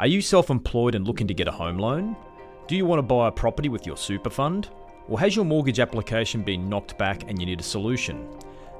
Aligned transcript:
Are 0.00 0.06
you 0.06 0.22
self 0.22 0.48
employed 0.48 0.94
and 0.94 1.06
looking 1.06 1.26
to 1.26 1.34
get 1.34 1.46
a 1.46 1.52
home 1.52 1.76
loan? 1.76 2.16
Do 2.66 2.74
you 2.74 2.86
want 2.86 3.00
to 3.00 3.02
buy 3.02 3.28
a 3.28 3.30
property 3.30 3.68
with 3.68 3.84
your 3.86 3.98
super 3.98 4.30
fund? 4.30 4.70
Or 5.08 5.20
has 5.20 5.36
your 5.36 5.44
mortgage 5.44 5.78
application 5.78 6.42
been 6.42 6.70
knocked 6.70 6.96
back 6.96 7.28
and 7.28 7.38
you 7.38 7.44
need 7.44 7.60
a 7.60 7.62
solution? 7.62 8.26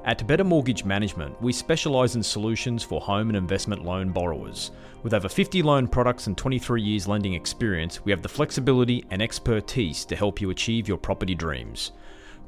At 0.03 0.25
Better 0.25 0.43
Mortgage 0.43 0.83
Management, 0.83 1.39
we 1.39 1.53
specialise 1.53 2.15
in 2.15 2.23
solutions 2.23 2.81
for 2.81 2.99
home 2.99 3.29
and 3.29 3.37
investment 3.37 3.85
loan 3.85 4.09
borrowers. 4.09 4.71
With 5.03 5.13
over 5.13 5.29
50 5.29 5.61
loan 5.61 5.87
products 5.87 6.25
and 6.25 6.35
23 6.35 6.81
years 6.81 7.07
lending 7.07 7.35
experience, 7.35 8.03
we 8.03 8.11
have 8.11 8.23
the 8.23 8.27
flexibility 8.27 9.05
and 9.11 9.21
expertise 9.21 10.05
to 10.05 10.15
help 10.15 10.41
you 10.41 10.49
achieve 10.49 10.87
your 10.87 10.97
property 10.97 11.35
dreams. 11.35 11.91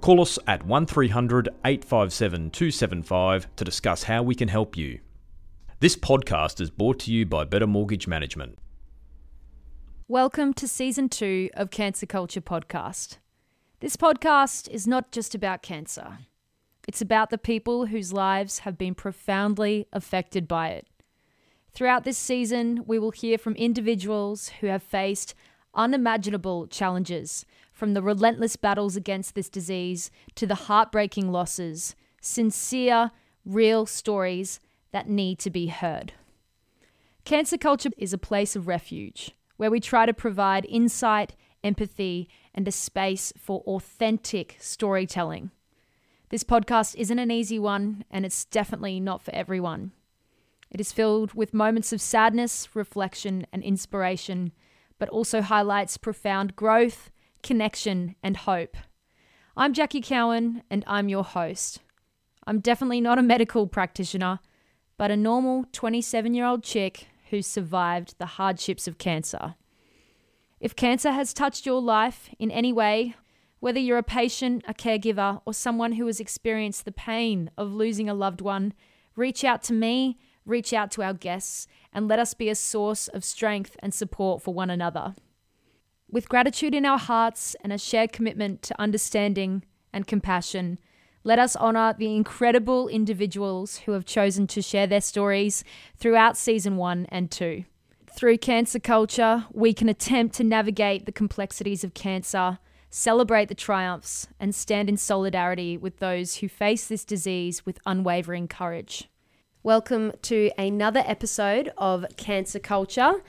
Call 0.01 0.19
us 0.19 0.39
at 0.47 0.65
1300 0.65 1.49
857 1.63 2.49
275 2.49 3.55
to 3.55 3.63
discuss 3.63 4.01
how 4.01 4.23
we 4.23 4.33
can 4.33 4.47
help 4.47 4.75
you. 4.75 4.99
This 5.79 5.95
podcast 5.95 6.59
is 6.59 6.71
brought 6.71 6.97
to 7.01 7.11
you 7.11 7.27
by 7.27 7.43
Better 7.43 7.67
Mortgage 7.67 8.07
Management. 8.07 8.57
Welcome 10.13 10.53
to 10.53 10.67
season 10.67 11.09
two 11.09 11.49
of 11.55 11.71
Cancer 11.71 12.05
Culture 12.05 12.39
Podcast. 12.39 13.17
This 13.79 13.97
podcast 13.97 14.69
is 14.69 14.85
not 14.85 15.11
just 15.11 15.33
about 15.33 15.63
cancer, 15.63 16.19
it's 16.87 17.01
about 17.01 17.31
the 17.31 17.39
people 17.39 17.87
whose 17.87 18.13
lives 18.13 18.59
have 18.59 18.77
been 18.77 18.93
profoundly 18.93 19.87
affected 19.91 20.47
by 20.47 20.69
it. 20.69 20.85
Throughout 21.71 22.03
this 22.03 22.19
season, 22.19 22.83
we 22.85 22.99
will 22.99 23.09
hear 23.09 23.39
from 23.39 23.55
individuals 23.55 24.49
who 24.59 24.67
have 24.67 24.83
faced 24.83 25.33
unimaginable 25.73 26.67
challenges, 26.67 27.43
from 27.71 27.95
the 27.95 28.03
relentless 28.03 28.55
battles 28.55 28.95
against 28.95 29.33
this 29.33 29.49
disease 29.49 30.11
to 30.35 30.45
the 30.45 30.69
heartbreaking 30.69 31.31
losses, 31.31 31.95
sincere, 32.21 33.09
real 33.47 33.87
stories 33.87 34.59
that 34.91 35.09
need 35.09 35.39
to 35.39 35.49
be 35.49 35.69
heard. 35.69 36.13
Cancer 37.25 37.57
culture 37.57 37.89
is 37.97 38.13
a 38.13 38.19
place 38.19 38.55
of 38.55 38.67
refuge 38.67 39.33
where 39.63 39.71
we 39.71 39.79
try 39.79 40.05
to 40.05 40.13
provide 40.13 40.65
insight, 40.65 41.37
empathy, 41.63 42.27
and 42.53 42.67
a 42.67 42.71
space 42.71 43.31
for 43.37 43.61
authentic 43.61 44.57
storytelling. 44.59 45.51
This 46.31 46.43
podcast 46.43 46.95
isn't 46.97 47.17
an 47.17 47.31
easy 47.31 47.57
one, 47.57 48.03
and 48.11 48.25
it's 48.25 48.43
definitely 48.43 48.99
not 48.99 49.21
for 49.21 49.33
everyone. 49.33 49.93
It 50.69 50.81
is 50.81 50.91
filled 50.91 51.33
with 51.33 51.53
moments 51.53 51.93
of 51.93 52.01
sadness, 52.01 52.75
reflection, 52.75 53.47
and 53.53 53.63
inspiration, 53.63 54.51
but 54.99 55.07
also 55.07 55.41
highlights 55.41 55.95
profound 55.95 56.57
growth, 56.57 57.09
connection, 57.41 58.15
and 58.21 58.35
hope. 58.35 58.75
I'm 59.55 59.71
Jackie 59.71 60.01
Cowan, 60.01 60.63
and 60.69 60.83
I'm 60.87 61.07
your 61.07 61.23
host. 61.23 61.79
I'm 62.45 62.59
definitely 62.59 62.99
not 62.99 63.17
a 63.17 63.23
medical 63.23 63.67
practitioner, 63.67 64.41
but 64.97 65.09
a 65.09 65.15
normal 65.15 65.63
27 65.71 66.33
year 66.33 66.45
old 66.45 66.65
chick 66.65 67.07
who 67.33 67.41
survived 67.41 68.19
the 68.19 68.27
hardships 68.27 68.87
of 68.87 68.99
cancer. 68.99 69.55
If 70.63 70.77
cancer 70.77 71.11
has 71.11 71.33
touched 71.33 71.65
your 71.65 71.81
life 71.81 72.29
in 72.39 72.49
any 72.49 72.71
way, 72.71 73.15
whether 73.59 73.81
you're 73.81 73.97
a 73.97 74.01
patient, 74.01 74.63
a 74.65 74.73
caregiver, 74.73 75.41
or 75.43 75.53
someone 75.53 75.91
who 75.91 76.05
has 76.05 76.21
experienced 76.21 76.85
the 76.85 76.93
pain 76.93 77.51
of 77.57 77.73
losing 77.73 78.07
a 78.07 78.13
loved 78.13 78.39
one, 78.39 78.71
reach 79.17 79.43
out 79.43 79.61
to 79.63 79.73
me, 79.73 80.17
reach 80.45 80.71
out 80.71 80.89
to 80.91 81.03
our 81.03 81.13
guests, 81.13 81.67
and 81.91 82.07
let 82.07 82.17
us 82.17 82.33
be 82.33 82.47
a 82.47 82.55
source 82.55 83.09
of 83.09 83.25
strength 83.25 83.75
and 83.79 83.93
support 83.93 84.41
for 84.41 84.53
one 84.53 84.69
another. 84.69 85.15
With 86.09 86.29
gratitude 86.29 86.73
in 86.73 86.85
our 86.85 86.97
hearts 86.97 87.57
and 87.61 87.73
a 87.73 87.77
shared 87.77 88.13
commitment 88.13 88.61
to 88.61 88.81
understanding 88.81 89.65
and 89.91 90.07
compassion, 90.07 90.79
let 91.25 91.39
us 91.39 91.57
honour 91.57 91.93
the 91.99 92.15
incredible 92.15 92.87
individuals 92.87 93.79
who 93.79 93.91
have 93.91 94.05
chosen 94.05 94.47
to 94.47 94.61
share 94.61 94.87
their 94.87 95.01
stories 95.01 95.65
throughout 95.97 96.37
season 96.37 96.77
one 96.77 97.05
and 97.09 97.29
two. 97.29 97.65
Through 98.15 98.37
cancer 98.37 98.77
culture, 98.77 99.45
we 99.51 99.73
can 99.73 99.89
attempt 99.89 100.35
to 100.35 100.43
navigate 100.43 101.07
the 101.07 101.11
complexities 101.11 101.83
of 101.83 101.95
cancer, 101.95 102.59
celebrate 102.91 103.49
the 103.49 103.55
triumphs, 103.55 104.27
and 104.39 104.53
stand 104.53 104.87
in 104.87 104.97
solidarity 104.97 105.77
with 105.77 105.97
those 105.97 106.35
who 106.35 106.47
face 106.47 106.87
this 106.87 107.03
disease 107.05 107.65
with 107.65 107.79
unwavering 107.87 108.47
courage. 108.47 109.09
Welcome 109.63 110.11
to 110.21 110.51
another 110.59 111.03
episode 111.07 111.71
of 111.75 112.05
Cancer 112.15 112.59
Culture. 112.59 113.23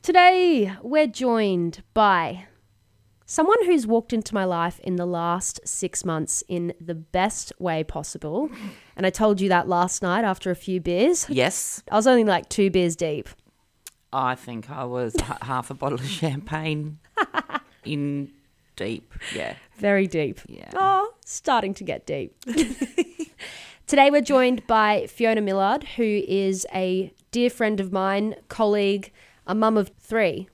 Today, 0.00 0.72
we're 0.80 1.08
joined 1.08 1.82
by 1.92 2.46
someone 3.26 3.62
who's 3.66 3.86
walked 3.86 4.14
into 4.14 4.34
my 4.34 4.46
life 4.46 4.80
in 4.80 4.96
the 4.96 5.06
last 5.06 5.60
six 5.66 6.06
months 6.06 6.42
in 6.48 6.72
the 6.80 6.94
best 6.94 7.52
way 7.58 7.84
possible. 7.84 8.48
And 8.96 9.04
I 9.04 9.10
told 9.10 9.42
you 9.42 9.50
that 9.50 9.68
last 9.68 10.00
night 10.00 10.24
after 10.24 10.50
a 10.50 10.56
few 10.56 10.80
beers. 10.80 11.26
Yes, 11.28 11.82
I 11.90 11.96
was 11.96 12.06
only 12.06 12.24
like 12.24 12.48
two 12.48 12.70
beers 12.70 12.96
deep. 12.96 13.28
I 14.12 14.34
think 14.34 14.70
I 14.70 14.84
was 14.84 15.14
h- 15.16 15.38
half 15.42 15.70
a 15.70 15.74
bottle 15.74 15.98
of 15.98 16.06
champagne 16.06 16.98
in 17.84 18.30
deep. 18.76 19.12
Yeah, 19.34 19.54
Very 19.76 20.06
deep. 20.06 20.40
yeah. 20.48 20.70
Oh, 20.74 21.12
starting 21.24 21.74
to 21.74 21.84
get 21.84 22.06
deep. 22.06 22.34
Today 23.86 24.10
we're 24.10 24.20
joined 24.22 24.66
by 24.66 25.06
Fiona 25.06 25.40
Millard, 25.40 25.84
who 25.96 26.22
is 26.28 26.66
a 26.74 27.12
dear 27.30 27.50
friend 27.50 27.80
of 27.80 27.92
mine, 27.92 28.36
colleague, 28.48 29.12
a 29.46 29.54
mum 29.54 29.76
of 29.76 29.90
three, 29.98 30.48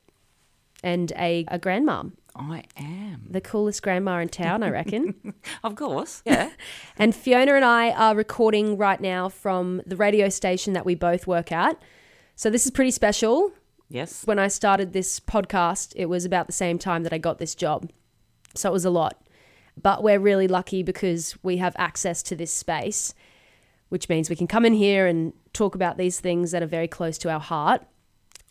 and 0.83 1.13
a, 1.17 1.45
a 1.49 1.59
grandmum. 1.59 2.13
I 2.35 2.65
am. 2.77 3.27
The 3.31 3.41
coolest 3.41 3.83
grandma 3.83 4.19
in 4.21 4.29
town, 4.29 4.63
I 4.63 4.71
reckon. 4.71 5.35
Of 5.65 5.75
course. 5.75 6.23
Yeah. 6.25 6.51
and 6.97 7.15
Fiona 7.15 7.55
and 7.55 7.65
I 7.65 7.91
are 7.91 8.15
recording 8.15 8.77
right 8.77 9.01
now 9.01 9.29
from 9.29 9.83
the 9.87 9.97
radio 9.97 10.29
station 10.29 10.73
that 10.75 10.87
we 10.87 10.95
both 10.95 11.27
work 11.27 11.51
at. 11.51 11.81
So 12.39 12.51
this 12.51 12.67
is 12.67 12.71
pretty 12.71 12.93
special. 12.93 13.51
yes. 13.89 14.23
When 14.25 14.39
I 14.39 14.47
started 14.47 14.93
this 14.93 15.19
podcast, 15.19 15.93
it 15.97 16.07
was 16.07 16.25
about 16.25 16.47
the 16.47 16.53
same 16.53 16.79
time 16.79 17.03
that 17.03 17.13
I 17.13 17.19
got 17.19 17.39
this 17.39 17.57
job. 17.57 17.91
So 18.55 18.69
it 18.69 18.73
was 18.73 18.85
a 18.85 18.91
lot. 18.91 19.21
But 19.77 20.05
we're 20.05 20.21
really 20.21 20.47
lucky 20.47 20.85
because 20.85 21.37
we 21.43 21.57
have 21.57 21.75
access 21.77 22.23
to 22.23 22.37
this 22.37 22.53
space, 22.55 23.13
which 23.89 24.09
means 24.09 24.31
we 24.31 24.37
can 24.37 24.47
come 24.47 24.65
in 24.65 24.75
here 24.75 25.09
and 25.09 25.33
talk 25.53 25.75
about 25.75 25.97
these 25.99 26.21
things 26.21 26.53
that 26.53 26.63
are 26.63 26.67
very 26.67 26.87
close 26.87 27.19
to 27.19 27.29
our 27.29 27.41
heart. 27.41 27.83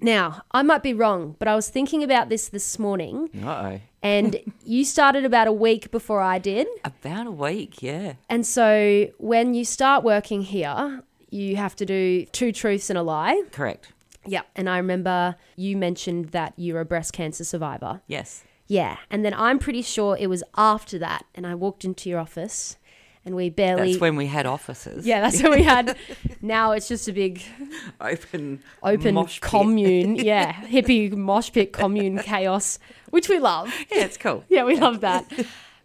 Now, 0.02 0.42
I 0.52 0.64
might 0.64 0.84
be 0.84 0.94
wrong, 0.94 1.38
but 1.40 1.48
I 1.48 1.56
was 1.56 1.70
thinking 1.70 2.04
about 2.04 2.28
this 2.28 2.50
this 2.50 2.78
morning, 2.78 3.30
Uh 3.42 3.48
oh. 3.48 3.82
and 4.04 4.36
you 4.66 4.84
started 4.84 5.24
about 5.24 5.48
a 5.48 5.54
week 5.54 5.92
before 5.92 6.20
I 6.20 6.40
did. 6.40 6.68
About 6.84 7.26
a 7.26 7.32
week. 7.32 7.82
Yeah. 7.82 8.16
And 8.28 8.46
so 8.46 9.08
when 9.18 9.54
you 9.54 9.64
start 9.64 10.04
working 10.04 10.42
here, 10.42 11.04
you 11.30 11.56
have 11.58 11.76
to 11.78 11.86
do 11.86 12.26
two 12.26 12.52
truths 12.52 12.90
and 12.90 12.98
a 12.98 13.04
lie. 13.04 13.42
Correct. 13.52 13.92
Yeah. 14.26 14.42
And 14.56 14.70
I 14.70 14.78
remember 14.78 15.36
you 15.56 15.78
mentioned 15.78 16.30
that 16.30 16.54
you're 16.58 16.82
a 16.82 16.86
breast 16.86 17.14
cancer 17.14 17.44
survivor. 17.44 18.02
Yes. 18.08 18.44
Yeah. 18.68 18.98
And 19.10 19.24
then 19.24 19.34
I'm 19.34 19.60
pretty 19.60 19.82
sure 19.82 20.18
it 20.20 20.28
was 20.28 20.44
after 20.56 21.00
that. 21.00 21.26
And 21.34 21.48
I 21.48 21.56
walked 21.56 21.86
into 21.86 22.10
your 22.10 22.20
office 22.20 22.78
and 23.26 23.36
we 23.36 23.50
barely. 23.50 23.92
That's 23.92 24.02
when 24.02 24.16
we 24.16 24.28
had 24.28 24.46
offices. 24.46 25.06
yeah, 25.06 25.22
that's 25.22 25.42
what 25.42 25.52
we 25.52 25.64
had. 25.64 25.98
now 26.42 26.72
it's 26.72 26.88
just 26.88 27.08
a 27.08 27.14
big 27.14 27.42
Open. 28.02 28.62
open 28.84 29.28
commune. 29.42 30.16
yeah. 30.18 30.54
Hippie 30.54 31.12
mosh 31.14 31.52
pit 31.52 31.74
commune 31.74 32.20
chaos, 32.20 32.80
which 33.10 33.30
we 33.30 33.40
love. 33.40 33.74
Yeah, 33.92 34.06
it's 34.06 34.18
cool. 34.18 34.44
Yeah, 34.50 34.64
we 34.64 34.78
love 34.78 35.02
that. 35.02 35.30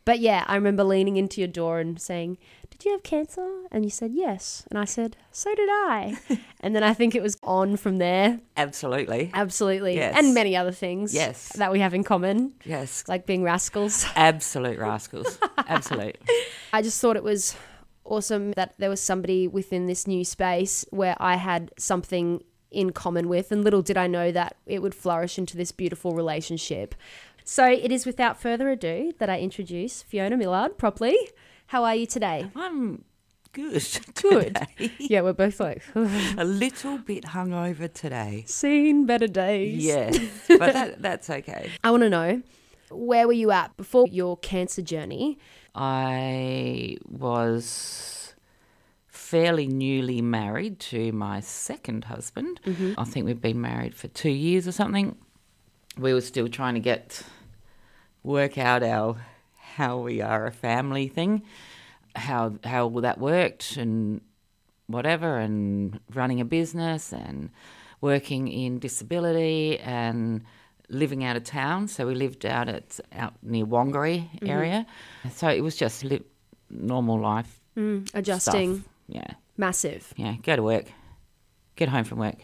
But 0.04 0.18
yeah, 0.18 0.44
I 0.46 0.56
remember 0.56 0.82
leaning 0.84 1.16
into 1.16 1.40
your 1.40 1.48
door 1.48 1.78
and 1.78 2.00
saying, 2.00 2.38
Did 2.82 2.88
you 2.88 2.92
have 2.94 3.04
cancer? 3.04 3.48
And 3.70 3.84
you 3.84 3.90
said, 3.90 4.10
Yes. 4.12 4.64
And 4.68 4.76
I 4.76 4.84
said, 4.86 5.16
So 5.30 5.54
did 5.54 5.68
I. 5.70 6.18
and 6.60 6.74
then 6.74 6.82
I 6.82 6.94
think 6.94 7.14
it 7.14 7.22
was 7.22 7.36
on 7.44 7.76
from 7.76 7.98
there. 7.98 8.40
Absolutely. 8.56 9.30
Absolutely. 9.32 9.94
Yes. 9.94 10.16
And 10.16 10.34
many 10.34 10.56
other 10.56 10.72
things 10.72 11.14
Yes. 11.14 11.50
that 11.52 11.70
we 11.70 11.78
have 11.78 11.94
in 11.94 12.02
common, 12.02 12.54
Yes. 12.64 13.04
like 13.06 13.24
being 13.24 13.44
rascals. 13.44 14.04
Absolute 14.16 14.80
rascals. 14.80 15.38
Absolute. 15.58 16.16
I 16.72 16.82
just 16.82 17.00
thought 17.00 17.14
it 17.14 17.22
was 17.22 17.54
awesome 18.04 18.50
that 18.56 18.74
there 18.78 18.90
was 18.90 19.00
somebody 19.00 19.46
within 19.46 19.86
this 19.86 20.08
new 20.08 20.24
space 20.24 20.84
where 20.90 21.14
I 21.20 21.36
had 21.36 21.70
something 21.78 22.42
in 22.72 22.90
common 22.90 23.28
with. 23.28 23.52
And 23.52 23.62
little 23.62 23.82
did 23.82 23.96
I 23.96 24.08
know 24.08 24.32
that 24.32 24.56
it 24.66 24.82
would 24.82 24.96
flourish 24.96 25.38
into 25.38 25.56
this 25.56 25.70
beautiful 25.70 26.16
relationship. 26.16 26.96
So 27.44 27.64
it 27.64 27.92
is 27.92 28.06
without 28.06 28.40
further 28.40 28.70
ado 28.70 29.12
that 29.20 29.30
I 29.30 29.38
introduce 29.38 30.02
Fiona 30.02 30.36
Millard 30.36 30.78
properly. 30.78 31.16
How 31.72 31.84
are 31.84 31.94
you 31.94 32.04
today? 32.04 32.50
I'm 32.54 33.02
good. 33.54 33.72
Good. 34.14 34.56
today. 34.56 34.92
Yeah, 34.98 35.22
we're 35.22 35.32
both 35.32 35.58
like, 35.58 35.82
a 35.94 36.44
little 36.44 36.98
bit 36.98 37.24
hungover 37.24 37.90
today. 37.90 38.44
seen 38.46 39.06
better 39.06 39.26
days. 39.26 39.82
Yes. 39.82 40.18
But 40.48 40.74
that, 40.74 41.00
that's 41.00 41.30
okay. 41.30 41.70
I 41.82 41.90
want 41.90 42.02
to 42.02 42.10
know 42.10 42.42
where 42.90 43.26
were 43.26 43.32
you 43.32 43.52
at 43.52 43.74
before 43.78 44.06
your 44.08 44.36
cancer 44.36 44.82
journey? 44.82 45.38
I 45.74 46.98
was 47.08 48.34
fairly 49.06 49.66
newly 49.66 50.20
married 50.20 50.78
to 50.90 51.10
my 51.12 51.40
second 51.40 52.04
husband. 52.04 52.60
Mm-hmm. 52.66 53.00
I 53.00 53.04
think 53.04 53.24
we've 53.24 53.40
been 53.40 53.62
married 53.62 53.94
for 53.94 54.08
two 54.08 54.28
years 54.28 54.68
or 54.68 54.72
something. 54.72 55.16
We 55.96 56.12
were 56.12 56.20
still 56.20 56.48
trying 56.48 56.74
to 56.74 56.80
get 56.80 57.22
work 58.22 58.58
out 58.58 58.82
our 58.82 59.16
how 59.76 59.98
we 59.98 60.20
are 60.20 60.46
a 60.46 60.52
family 60.52 61.08
thing, 61.08 61.42
how 62.16 62.54
how 62.64 62.88
that 63.00 63.18
worked 63.18 63.76
and 63.76 64.20
whatever, 64.86 65.38
and 65.38 65.98
running 66.14 66.40
a 66.40 66.44
business 66.44 67.12
and 67.12 67.50
working 68.00 68.48
in 68.48 68.78
disability 68.78 69.78
and 69.80 70.42
living 70.88 71.24
out 71.24 71.36
of 71.36 71.44
town. 71.44 71.88
So 71.88 72.06
we 72.06 72.14
lived 72.14 72.44
out 72.44 72.68
at 72.68 73.00
out 73.12 73.34
near 73.42 73.64
Wangary 73.66 74.28
area. 74.42 74.84
So 75.34 75.48
it 75.48 75.62
was 75.62 75.76
just 75.76 76.04
li- 76.04 76.24
normal 76.70 77.18
life 77.20 77.60
Mm, 77.76 78.08
adjusting. 78.14 78.74
stuff. 78.80 78.88
Yeah, 79.08 79.34
Massive. 79.56 80.12
yeah. 80.16 80.34
Go 80.42 80.56
to 80.56 80.62
work, 80.62 80.86
get 81.76 81.88
home 81.88 82.04
from 82.04 82.18
work, 82.18 82.36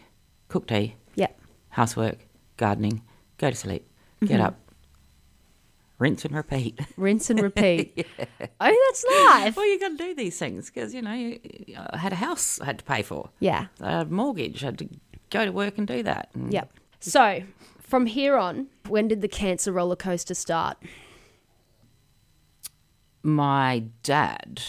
cook 0.47 0.65
tea, 0.67 0.95
Yeah. 1.15 1.27
housework, 1.69 2.17
gardening, 2.57 3.01
go 3.37 3.49
to 3.51 3.55
sleep, 3.55 3.83
get 4.25 4.39
up, 4.41 4.55
rinse 5.99 6.25
and 6.25 6.33
repeat. 6.35 6.79
Rinse 6.97 7.29
and 7.29 7.41
repeat. 7.41 8.07
Oh, 8.61 8.89
that's 8.89 9.05
life. 9.45 9.55
well, 9.55 9.65
you 9.67 9.79
got 9.79 9.89
to 9.89 9.97
do 9.97 10.13
these 10.15 10.37
things 10.37 10.69
because 10.69 10.93
you 10.93 11.01
know 11.01 11.13
you, 11.13 11.39
I 11.91 11.97
had 11.97 12.11
a 12.11 12.17
house 12.17 12.59
I 12.59 12.65
had 12.65 12.79
to 12.79 12.83
pay 12.85 13.01
for, 13.03 13.29
Yeah. 13.39 13.67
I 13.81 13.91
had 13.91 14.07
a 14.07 14.09
mortgage, 14.09 14.63
I 14.63 14.67
had 14.67 14.77
to 14.79 14.89
go 15.29 15.45
to 15.45 15.51
work 15.51 15.77
and 15.77 15.87
do 15.87 16.03
that. 16.03 16.29
And 16.33 16.51
Yep. 16.51 16.73
So, 16.99 17.43
from 17.79 18.05
here 18.07 18.35
on, 18.37 18.67
when 18.87 19.07
did 19.07 19.21
the 19.21 19.27
cancer 19.29 19.71
roller 19.71 19.95
coaster 19.95 20.33
start? 20.33 20.77
my 23.23 23.83
dad 24.03 24.61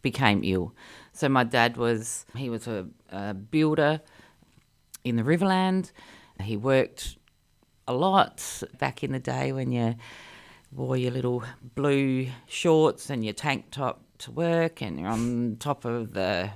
became 0.00 0.40
ill. 0.44 0.74
So 1.12 1.28
my 1.28 1.44
dad 1.44 1.76
was 1.76 2.24
he 2.36 2.48
was 2.48 2.66
a, 2.66 2.86
a 3.10 3.34
builder 3.34 4.00
in 5.04 5.16
the 5.16 5.22
Riverland. 5.22 5.92
He 6.40 6.56
worked 6.56 7.16
a 7.86 7.94
lot 7.94 8.62
back 8.78 9.02
in 9.02 9.12
the 9.12 9.18
day 9.18 9.52
when 9.52 9.72
you 9.72 9.94
wore 10.70 10.96
your 10.96 11.10
little 11.10 11.42
blue 11.74 12.28
shorts 12.46 13.10
and 13.10 13.24
your 13.24 13.34
tank 13.34 13.66
top 13.70 14.02
to 14.18 14.30
work, 14.30 14.80
and 14.80 15.00
you're 15.00 15.08
on 15.08 15.56
top 15.58 15.84
of 15.84 16.14
the 16.14 16.50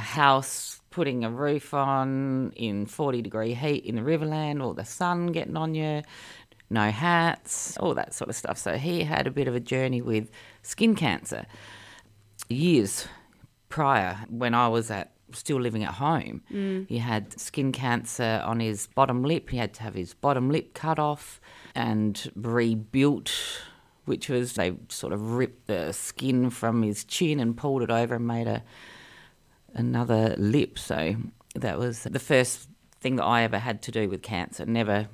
house 0.00 0.80
putting 0.90 1.24
a 1.24 1.30
roof 1.30 1.74
on 1.74 2.52
in 2.56 2.86
40 2.86 3.22
degree 3.22 3.54
heat 3.54 3.84
in 3.84 3.96
the 3.96 4.02
Riverland, 4.02 4.64
or 4.64 4.74
the 4.74 4.84
sun 4.84 5.26
getting 5.28 5.56
on 5.56 5.74
you, 5.74 6.02
no 6.70 6.90
hats, 6.90 7.76
all 7.78 7.94
that 7.94 8.14
sort 8.14 8.30
of 8.30 8.36
stuff. 8.36 8.58
So 8.58 8.76
he 8.76 9.04
had 9.04 9.26
a 9.26 9.30
bit 9.30 9.46
of 9.46 9.54
a 9.54 9.60
journey 9.60 10.00
with 10.00 10.30
skin 10.62 10.94
cancer 10.94 11.46
years 12.48 13.06
prior 13.68 14.18
when 14.28 14.54
I 14.54 14.68
was 14.68 14.90
at 14.90 15.12
still 15.36 15.60
living 15.60 15.84
at 15.84 15.94
home. 15.94 16.42
Mm. 16.52 16.88
He 16.88 16.98
had 16.98 17.38
skin 17.38 17.72
cancer 17.72 18.42
on 18.44 18.60
his 18.60 18.88
bottom 18.88 19.22
lip. 19.22 19.50
He 19.50 19.58
had 19.58 19.74
to 19.74 19.82
have 19.82 19.94
his 19.94 20.14
bottom 20.14 20.50
lip 20.50 20.74
cut 20.74 20.98
off 20.98 21.40
and 21.74 22.30
rebuilt, 22.34 23.32
which 24.04 24.28
was 24.28 24.54
they 24.54 24.74
sort 24.88 25.12
of 25.12 25.32
ripped 25.32 25.66
the 25.66 25.92
skin 25.92 26.50
from 26.50 26.82
his 26.82 27.04
chin 27.04 27.40
and 27.40 27.56
pulled 27.56 27.82
it 27.82 27.90
over 27.90 28.14
and 28.16 28.26
made 28.26 28.46
a 28.46 28.62
another 29.74 30.34
lip. 30.38 30.78
So 30.78 31.16
that 31.54 31.78
was 31.78 32.04
the 32.04 32.18
first 32.18 32.68
thing 33.00 33.16
that 33.16 33.24
I 33.24 33.42
ever 33.42 33.58
had 33.58 33.82
to 33.82 33.90
do 33.90 34.08
with 34.08 34.22
cancer. 34.22 34.66
Never 34.66 35.08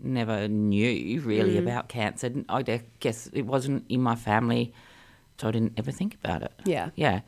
never 0.00 0.46
knew 0.48 1.20
really 1.20 1.54
mm. 1.54 1.62
about 1.62 1.88
cancer. 1.88 2.30
I 2.48 2.62
guess 3.00 3.28
it 3.32 3.42
wasn't 3.42 3.84
in 3.88 4.02
my 4.02 4.14
family, 4.14 4.72
so 5.38 5.48
I 5.48 5.50
didn't 5.50 5.72
ever 5.76 5.90
think 5.90 6.14
about 6.14 6.42
it. 6.42 6.52
Yeah. 6.64 6.90
Yeah. 6.96 7.20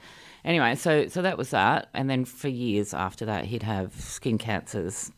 Anyway, 0.49 0.75
so 0.77 1.07
so 1.09 1.21
that 1.21 1.37
was 1.37 1.51
that, 1.51 1.91
and 1.93 2.09
then 2.09 2.25
for 2.25 2.49
years 2.49 2.95
after 2.95 3.27
that, 3.27 3.45
he'd 3.45 3.63
have 3.63 3.93
skin 4.01 4.39
cancers, 4.39 5.13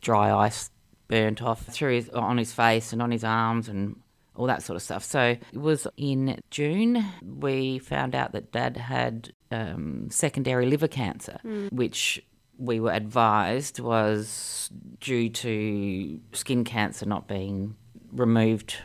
dry 0.00 0.32
ice 0.32 0.68
burnt 1.06 1.40
off 1.40 1.62
through 1.62 1.94
his, 1.94 2.08
on 2.08 2.36
his 2.36 2.52
face 2.52 2.92
and 2.92 3.00
on 3.00 3.12
his 3.12 3.22
arms 3.22 3.68
and 3.68 3.94
all 4.34 4.46
that 4.46 4.64
sort 4.64 4.74
of 4.74 4.82
stuff. 4.82 5.04
So 5.04 5.36
it 5.52 5.56
was 5.56 5.86
in 5.96 6.40
June 6.50 7.04
we 7.22 7.78
found 7.78 8.16
out 8.16 8.32
that 8.32 8.50
Dad 8.50 8.76
had 8.78 9.32
um, 9.52 10.08
secondary 10.10 10.66
liver 10.66 10.88
cancer, 10.88 11.38
which 11.70 12.20
we 12.58 12.80
were 12.80 12.92
advised 12.92 13.78
was 13.78 14.70
due 14.98 15.28
to 15.30 16.20
skin 16.32 16.64
cancer 16.64 17.06
not 17.06 17.28
being 17.28 17.76
removed 18.10 18.76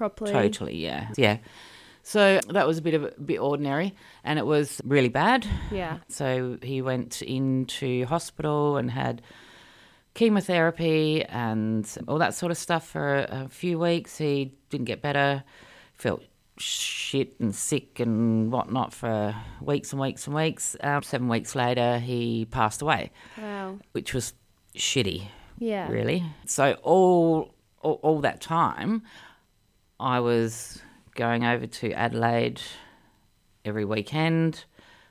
Properly. 0.00 0.32
Totally, 0.32 0.76
yeah, 0.78 1.08
yeah. 1.18 1.36
So 2.02 2.40
that 2.48 2.66
was 2.66 2.78
a 2.78 2.82
bit 2.82 2.94
of 2.94 3.04
a 3.04 3.10
bit 3.20 3.38
ordinary, 3.38 3.94
and 4.24 4.38
it 4.38 4.46
was 4.46 4.80
really 4.84 5.08
bad. 5.10 5.46
Yeah. 5.70 5.98
So 6.08 6.58
he 6.62 6.82
went 6.82 7.22
into 7.22 8.06
hospital 8.06 8.76
and 8.78 8.90
had 8.90 9.22
chemotherapy 10.14 11.24
and 11.24 11.88
all 12.08 12.18
that 12.18 12.34
sort 12.34 12.50
of 12.50 12.58
stuff 12.58 12.86
for 12.86 13.18
a, 13.18 13.44
a 13.44 13.48
few 13.48 13.78
weeks. 13.78 14.18
He 14.18 14.52
didn't 14.70 14.86
get 14.86 15.02
better, 15.02 15.44
felt 15.94 16.22
shit 16.58 17.38
and 17.40 17.54
sick 17.54 18.00
and 18.00 18.50
whatnot 18.52 18.92
for 18.92 19.34
weeks 19.60 19.92
and 19.92 20.00
weeks 20.00 20.26
and 20.26 20.34
weeks. 20.34 20.76
Um, 20.82 21.02
seven 21.02 21.28
weeks 21.28 21.54
later, 21.54 21.98
he 21.98 22.44
passed 22.50 22.82
away, 22.82 23.12
Wow. 23.38 23.78
which 23.92 24.12
was 24.12 24.34
shitty 24.76 25.28
Yeah. 25.58 25.88
really. 25.90 26.24
So 26.46 26.74
all, 26.82 27.54
all 27.82 27.94
all 28.02 28.20
that 28.20 28.40
time, 28.40 29.02
I 29.98 30.20
was 30.20 30.82
going 31.20 31.44
over 31.44 31.66
to 31.66 31.92
Adelaide 31.92 32.62
every 33.66 33.84
weekend, 33.84 34.64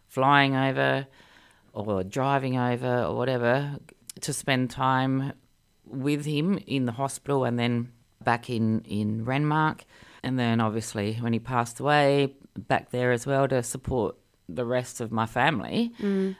flying 0.07 0.55
over, 0.55 1.05
or 1.71 2.03
driving 2.03 2.57
over, 2.57 3.03
or 3.03 3.15
whatever, 3.15 3.77
to 4.19 4.33
spend 4.33 4.71
time 4.71 5.33
with 5.85 6.25
him 6.25 6.57
in 6.65 6.87
the 6.87 6.93
hospital, 6.93 7.45
and 7.45 7.59
then 7.59 7.91
back 8.23 8.49
in 8.49 8.81
in 8.85 9.23
Renmark, 9.23 9.81
and 10.23 10.39
then 10.39 10.59
obviously 10.59 11.13
when 11.21 11.31
he 11.31 11.37
passed 11.37 11.79
away, 11.79 12.33
back 12.57 12.89
there 12.89 13.11
as 13.11 13.27
well 13.27 13.47
to 13.47 13.61
support 13.61 14.15
the 14.49 14.65
rest 14.65 15.01
of 15.01 15.11
my 15.11 15.27
family 15.27 15.91
mm. 16.01 16.35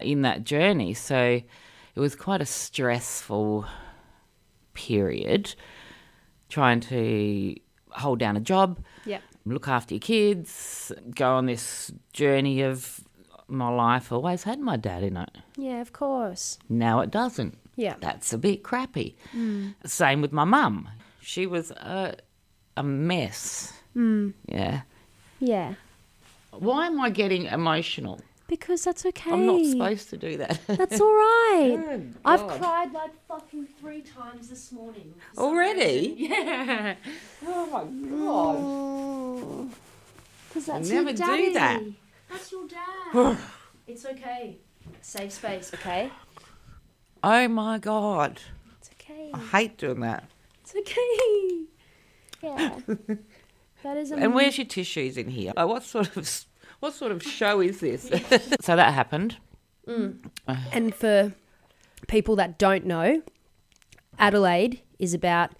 in 0.00 0.20
that 0.20 0.44
journey. 0.44 0.92
So 0.92 1.40
it 1.94 2.00
was 2.00 2.14
quite 2.14 2.42
a 2.42 2.46
stressful 2.46 3.64
period 4.74 5.54
trying 6.50 6.80
to 6.80 7.56
hold 7.96 8.18
down 8.18 8.36
a 8.36 8.40
job, 8.40 8.78
Yep. 9.04 9.22
look 9.44 9.68
after 9.68 9.94
your 9.94 10.00
kids, 10.00 10.92
go 11.14 11.34
on 11.36 11.46
this 11.46 11.92
journey 12.12 12.62
of 12.62 13.00
my 13.48 13.68
life. 13.68 14.12
Always 14.12 14.42
had 14.44 14.60
my 14.60 14.76
dad 14.76 15.02
in 15.02 15.16
it. 15.16 15.30
Yeah, 15.56 15.80
of 15.80 15.92
course. 15.92 16.58
Now 16.68 17.00
it 17.00 17.10
doesn't. 17.10 17.56
Yeah. 17.76 17.94
That's 18.00 18.32
a 18.32 18.38
bit 18.38 18.62
crappy. 18.62 19.16
Mm. 19.34 19.74
Same 19.84 20.20
with 20.22 20.32
my 20.32 20.44
mum. 20.44 20.88
She 21.20 21.46
was 21.46 21.70
a, 21.72 22.16
a 22.76 22.82
mess. 22.82 23.72
Mm. 23.94 24.32
Yeah. 24.46 24.82
Yeah. 25.40 25.74
Why 26.52 26.86
am 26.86 27.00
I 27.00 27.10
getting 27.10 27.44
emotional? 27.44 28.20
Because 28.48 28.84
that's 28.84 29.04
okay. 29.04 29.32
I'm 29.32 29.46
not 29.46 29.64
supposed 29.66 30.10
to 30.10 30.16
do 30.16 30.36
that. 30.36 30.60
That's 30.66 31.00
all 31.00 31.12
right. 31.12 31.78
Oh, 32.24 32.32
I've 32.32 32.40
God. 32.40 32.60
cried 32.60 32.92
like 32.92 33.10
fucking 33.26 33.66
three 33.80 34.02
times 34.02 34.48
this 34.48 34.70
morning. 34.72 35.14
Already? 35.36 36.14
Yeah. 36.28 36.94
Oh 37.46 37.66
my 37.66 37.84
god. 38.08 38.56
Mm. 38.56 39.70
Because 40.48 40.66
that's 40.66 40.88
never 40.88 41.10
your 41.10 41.12
do 41.16 41.24
daddy. 41.24 41.52
that. 41.52 41.82
That's 42.30 42.52
your 42.52 42.66
dad. 42.68 43.38
it's 43.86 44.04
okay. 44.06 44.56
Safe 45.00 45.32
space, 45.32 45.72
okay? 45.74 46.10
Oh 47.24 47.48
my 47.48 47.78
god. 47.78 48.40
It's 48.78 48.90
okay. 49.00 49.30
I 49.34 49.38
hate 49.38 49.78
doing 49.78 50.00
that. 50.00 50.24
It's 50.62 50.74
okay. 50.76 51.62
Yeah. 52.42 52.78
that 53.82 53.96
is 53.96 54.12
And 54.12 54.34
where's 54.34 54.58
your 54.58 54.66
tissues 54.66 55.16
in 55.16 55.28
here? 55.28 55.52
Oh, 55.56 55.66
what 55.66 55.82
sort 55.82 56.16
of 56.16 56.28
what 56.80 56.94
sort 56.94 57.12
of 57.12 57.22
show 57.22 57.60
is 57.60 57.80
this? 57.80 58.02
so 58.60 58.76
that 58.76 58.92
happened. 58.94 59.36
Mm. 59.88 60.18
Uh. 60.48 60.56
And 60.72 60.94
for 60.94 61.32
people 62.08 62.36
that 62.36 62.58
don't 62.58 62.84
know, 62.86 63.22
Adelaide 64.18 64.80
is 64.98 65.14
about, 65.14 65.52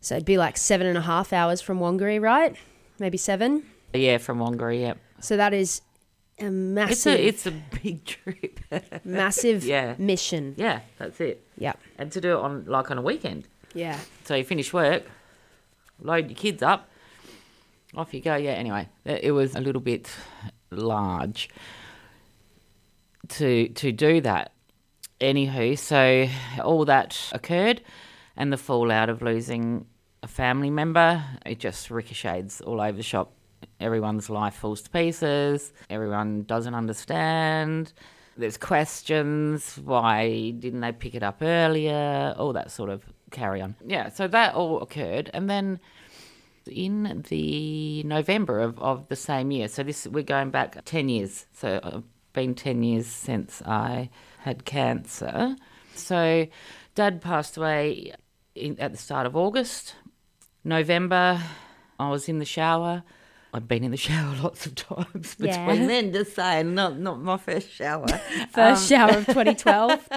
so 0.00 0.14
it'd 0.16 0.24
be 0.26 0.38
like 0.38 0.56
seven 0.56 0.86
and 0.86 0.96
a 0.98 1.02
half 1.02 1.32
hours 1.32 1.60
from 1.60 1.78
Wangary, 1.80 2.18
right? 2.20 2.56
Maybe 2.98 3.16
seven. 3.18 3.64
Yeah, 3.92 4.18
from 4.18 4.38
Wangary. 4.38 4.80
Yep. 4.80 4.98
So 5.20 5.36
that 5.36 5.52
is 5.54 5.80
a 6.40 6.44
It's 6.46 6.50
massive, 6.52 7.14
a 7.14 7.26
it's 7.28 7.46
a 7.46 7.52
big 7.82 8.04
trip. 8.04 8.60
massive 9.04 9.64
Yeah. 9.64 9.94
mission. 9.98 10.54
yeah, 10.56 10.80
that's 10.98 11.20
it. 11.20 11.46
Yep. 11.58 11.78
And 11.98 12.10
to 12.12 12.20
do 12.20 12.32
it 12.38 12.40
on 12.40 12.64
like 12.66 12.90
on 12.90 12.98
a 12.98 13.02
weekend. 13.02 13.46
Yeah. 13.74 13.98
So 14.24 14.34
you 14.34 14.44
finish 14.44 14.72
work, 14.72 15.04
load 16.00 16.28
your 16.28 16.36
kids 16.36 16.62
up, 16.62 16.88
off 17.96 18.14
you 18.14 18.20
go. 18.20 18.36
Yeah. 18.36 18.52
Anyway, 18.52 18.88
it 19.04 19.32
was 19.32 19.54
a 19.54 19.60
little 19.60 19.80
bit 19.80 20.10
large 20.70 21.48
to 23.28 23.68
to 23.68 23.92
do 23.92 24.20
that. 24.20 24.52
Anywho, 25.20 25.78
so 25.78 26.28
all 26.62 26.84
that 26.84 27.18
occurred, 27.32 27.82
and 28.36 28.52
the 28.52 28.56
fallout 28.56 29.08
of 29.08 29.22
losing 29.22 29.86
a 30.22 30.26
family 30.26 30.70
member, 30.70 31.22
it 31.46 31.58
just 31.60 31.90
ricochets 31.90 32.60
all 32.60 32.80
over 32.80 32.96
the 32.96 33.02
shop. 33.02 33.32
Everyone's 33.80 34.28
life 34.28 34.54
falls 34.54 34.82
to 34.82 34.90
pieces. 34.90 35.72
Everyone 35.88 36.42
doesn't 36.42 36.74
understand. 36.74 37.92
There's 38.36 38.56
questions. 38.56 39.78
Why 39.82 40.50
didn't 40.50 40.80
they 40.80 40.92
pick 40.92 41.14
it 41.14 41.22
up 41.22 41.38
earlier? 41.40 42.34
All 42.36 42.52
that 42.52 42.70
sort 42.70 42.90
of 42.90 43.04
carry 43.30 43.62
on. 43.62 43.76
Yeah, 43.86 44.08
so 44.08 44.26
that 44.28 44.54
all 44.54 44.82
occurred. 44.82 45.30
And 45.32 45.48
then 45.48 45.80
in 46.66 47.24
the 47.28 48.02
November 48.04 48.60
of, 48.60 48.78
of 48.78 49.08
the 49.08 49.16
same 49.16 49.50
year, 49.50 49.68
so 49.68 49.82
this 49.82 50.06
we're 50.06 50.22
going 50.22 50.50
back 50.50 50.84
10 50.84 51.08
years. 51.08 51.46
So 51.52 51.80
uh, 51.82 52.00
been 52.34 52.54
10 52.54 52.82
years 52.82 53.06
since 53.06 53.62
I 53.64 54.10
had 54.40 54.66
cancer. 54.66 55.56
So, 55.94 56.46
dad 56.94 57.22
passed 57.22 57.56
away 57.56 58.12
in, 58.54 58.78
at 58.78 58.92
the 58.92 58.98
start 58.98 59.26
of 59.26 59.34
August. 59.34 59.94
November, 60.64 61.40
I 61.98 62.10
was 62.10 62.28
in 62.28 62.40
the 62.40 62.44
shower. 62.44 63.04
I've 63.54 63.68
been 63.68 63.84
in 63.84 63.92
the 63.92 63.96
shower 63.96 64.34
lots 64.42 64.66
of 64.66 64.74
times 64.74 65.36
between 65.36 65.48
Yeah. 65.48 65.86
then, 65.86 66.12
just 66.12 66.34
saying, 66.34 66.74
not, 66.74 66.98
not 66.98 67.20
my 67.22 67.36
first 67.36 67.70
shower. 67.70 68.06
First 68.52 68.88
shower 68.88 69.10
of 69.18 69.26
2012, 69.26 70.08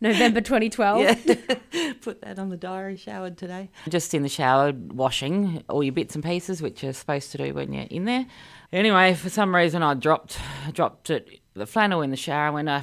November 0.00 0.40
2012. 0.42 1.00
Yeah. 1.00 1.92
Put 2.02 2.20
that 2.22 2.38
on 2.38 2.50
the 2.50 2.56
diary, 2.58 2.96
showered 2.96 3.38
today. 3.38 3.70
Just 3.88 4.12
in 4.14 4.22
the 4.22 4.28
shower, 4.28 4.72
washing 4.74 5.64
all 5.68 5.82
your 5.82 5.92
bits 5.92 6.14
and 6.14 6.22
pieces, 6.22 6.60
which 6.60 6.82
you're 6.82 6.92
supposed 6.92 7.32
to 7.32 7.38
do 7.38 7.54
when 7.54 7.72
you're 7.72 7.86
in 7.90 8.04
there. 8.04 8.26
Anyway, 8.72 9.14
for 9.14 9.30
some 9.30 9.54
reason, 9.54 9.82
I 9.82 9.94
dropped 9.94 10.38
dropped 10.72 11.08
it, 11.10 11.40
the 11.54 11.66
flannel 11.66 12.02
in 12.02 12.10
the 12.10 12.16
shower. 12.16 12.52
Went, 12.52 12.68
uh, 12.68 12.82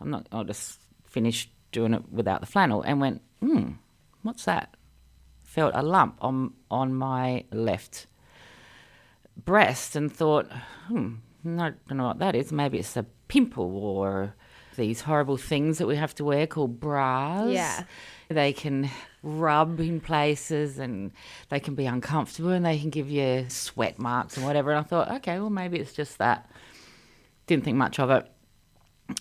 I'm 0.00 0.10
not. 0.10 0.26
I'll 0.32 0.44
just 0.44 0.80
finish 1.06 1.48
doing 1.70 1.94
it 1.94 2.02
without 2.10 2.40
the 2.40 2.46
flannel, 2.46 2.82
and 2.82 3.00
went, 3.00 3.22
hmm, 3.40 3.72
what's 4.22 4.44
that? 4.46 4.74
Felt 5.44 5.72
a 5.74 5.82
lump 5.82 6.16
on 6.20 6.54
on 6.70 6.94
my 6.94 7.44
left 7.52 8.06
breast, 9.44 9.96
and 9.96 10.12
thought, 10.12 10.50
hmm, 10.88 11.14
I 11.44 11.72
don't 11.88 11.98
know 11.98 12.06
what 12.08 12.18
that 12.18 12.34
is. 12.34 12.52
Maybe 12.52 12.78
it's 12.78 12.96
a 12.96 13.06
pimple 13.28 13.76
or 13.76 14.34
these 14.76 15.02
horrible 15.02 15.36
things 15.36 15.78
that 15.78 15.86
we 15.86 15.96
have 15.96 16.14
to 16.16 16.24
wear 16.24 16.46
called 16.46 16.80
bras. 16.80 17.50
Yeah. 17.50 17.84
They 18.28 18.52
can 18.52 18.90
rub 19.22 19.80
in 19.80 20.00
places 20.00 20.78
and 20.78 21.12
they 21.48 21.60
can 21.60 21.74
be 21.74 21.86
uncomfortable 21.86 22.50
and 22.50 22.64
they 22.64 22.78
can 22.78 22.90
give 22.90 23.10
you 23.10 23.46
sweat 23.48 23.98
marks 23.98 24.36
and 24.36 24.46
whatever. 24.46 24.70
And 24.70 24.80
I 24.80 24.82
thought, 24.82 25.10
okay, 25.16 25.38
well, 25.40 25.50
maybe 25.50 25.78
it's 25.78 25.92
just 25.92 26.18
that. 26.18 26.50
Didn't 27.46 27.64
think 27.64 27.76
much 27.76 27.98
of 27.98 28.10
it. 28.10 28.30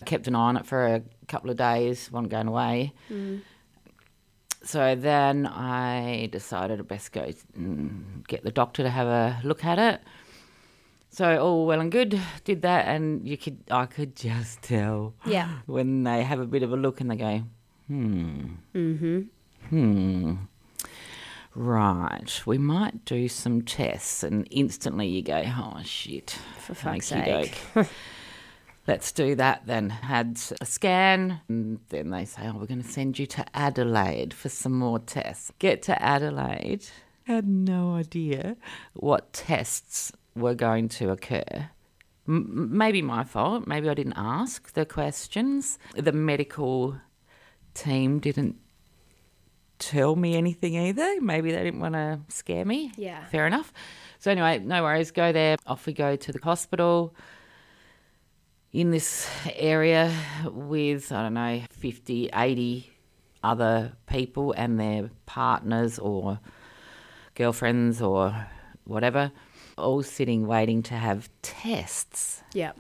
Kept 0.06 0.28
an 0.28 0.36
eye 0.36 0.40
on 0.40 0.58
it 0.58 0.66
for 0.66 0.86
a 0.86 1.02
couple 1.28 1.50
of 1.50 1.58
days, 1.58 2.12
wasn't 2.12 2.30
going 2.30 2.48
away. 2.48 2.94
So 4.64 4.96
then 4.96 5.46
I 5.46 6.28
decided 6.32 6.80
I'd 6.80 6.88
best 6.88 7.12
go 7.12 7.32
and 7.56 8.24
get 8.28 8.44
the 8.44 8.52
doctor 8.52 8.84
to 8.84 8.90
have 8.90 9.08
a 9.08 9.40
look 9.44 9.64
at 9.64 9.80
it. 9.80 10.02
So 11.10 11.40
all 11.42 11.66
well 11.66 11.80
and 11.80 11.92
good, 11.92 12.20
did 12.44 12.62
that, 12.64 12.88
and 12.88 13.28
you 13.28 13.38
could 13.38 13.58
I 13.72 13.86
could 13.86 14.16
just 14.16 14.62
tell 14.62 15.14
Yeah. 15.26 15.50
when 15.66 16.04
they 16.04 16.24
have 16.24 16.40
a 16.40 16.46
bit 16.46 16.64
of 16.64 16.72
a 16.74 16.78
look 16.78 17.02
and 17.02 17.10
they 17.10 17.16
go, 17.16 17.44
hmm, 17.88 18.46
mm-hmm. 18.76 19.22
hmm, 19.70 20.36
right, 21.56 22.42
we 22.46 22.58
might 22.58 23.06
do 23.06 23.28
some 23.28 23.62
tests, 23.62 24.22
and 24.22 24.48
instantly 24.52 25.08
you 25.08 25.22
go, 25.22 25.44
oh 25.46 25.82
shit, 25.84 26.38
For 26.60 26.76
fuck's 26.76 27.10
doke. 27.10 27.56
Let's 28.88 29.12
do 29.12 29.36
that 29.36 29.64
then. 29.66 29.90
Had 29.90 30.40
a 30.62 30.66
scan, 30.66 31.42
and 31.50 31.80
then 31.90 32.10
they 32.10 32.24
say, 32.24 32.44
oh, 32.46 32.58
we're 32.58 32.68
going 32.68 32.82
to 32.82 32.88
send 32.88 33.20
you 33.20 33.26
to 33.28 33.46
Adelaide 33.54 34.34
for 34.34 34.48
some 34.48 34.72
more 34.72 35.00
tests. 35.00 35.52
Get 35.60 35.82
to 35.84 36.02
Adelaide, 36.02 36.86
had 37.26 37.46
no 37.46 37.96
idea 37.96 38.56
what 38.94 39.34
tests 39.34 40.14
were 40.36 40.56
going 40.56 40.88
to 40.88 41.10
occur. 41.10 41.70
M- 42.28 42.78
maybe 42.78 43.02
my 43.02 43.26
fault. 43.26 43.68
Maybe 43.68 43.90
I 43.90 43.94
didn't 43.94 44.14
ask 44.16 44.72
the 44.72 44.86
questions. 44.86 45.78
The 45.94 46.14
medical 46.14 46.96
team 47.74 48.20
didn't 48.20 48.56
tell 49.80 50.16
me 50.16 50.36
anything 50.36 50.78
either. 50.78 51.20
Maybe 51.20 51.52
they 51.52 51.64
didn't 51.64 51.82
want 51.82 51.96
to 51.96 52.22
scare 52.30 52.64
me. 52.64 52.94
Yeah. 52.96 53.26
Fair 53.26 53.46
enough. 53.48 53.74
So, 54.20 54.32
anyway, 54.32 54.60
no 54.60 54.84
worries. 54.84 55.12
Go 55.12 55.34
there. 55.34 55.58
Off 55.68 55.86
we 55.86 55.92
go 55.94 56.16
to 56.16 56.32
the 56.32 56.40
hospital 56.42 57.14
in 58.78 58.92
this 58.92 59.28
area 59.56 60.14
with, 60.46 61.12
I 61.12 61.24
don't 61.24 61.34
know, 61.34 61.64
50, 61.72 62.30
80 62.32 62.92
other 63.44 63.94
people 64.06 64.54
and 64.56 64.80
their 64.80 65.10
partners 65.26 65.98
or 65.98 66.40
girlfriends 67.34 68.04
or 68.04 68.46
whatever, 68.84 69.32
all 69.80 70.04
sitting 70.04 70.46
waiting 70.46 70.84
to 70.84 70.94
have 70.94 71.28
tests. 71.42 72.44
Yeah. 72.54 72.74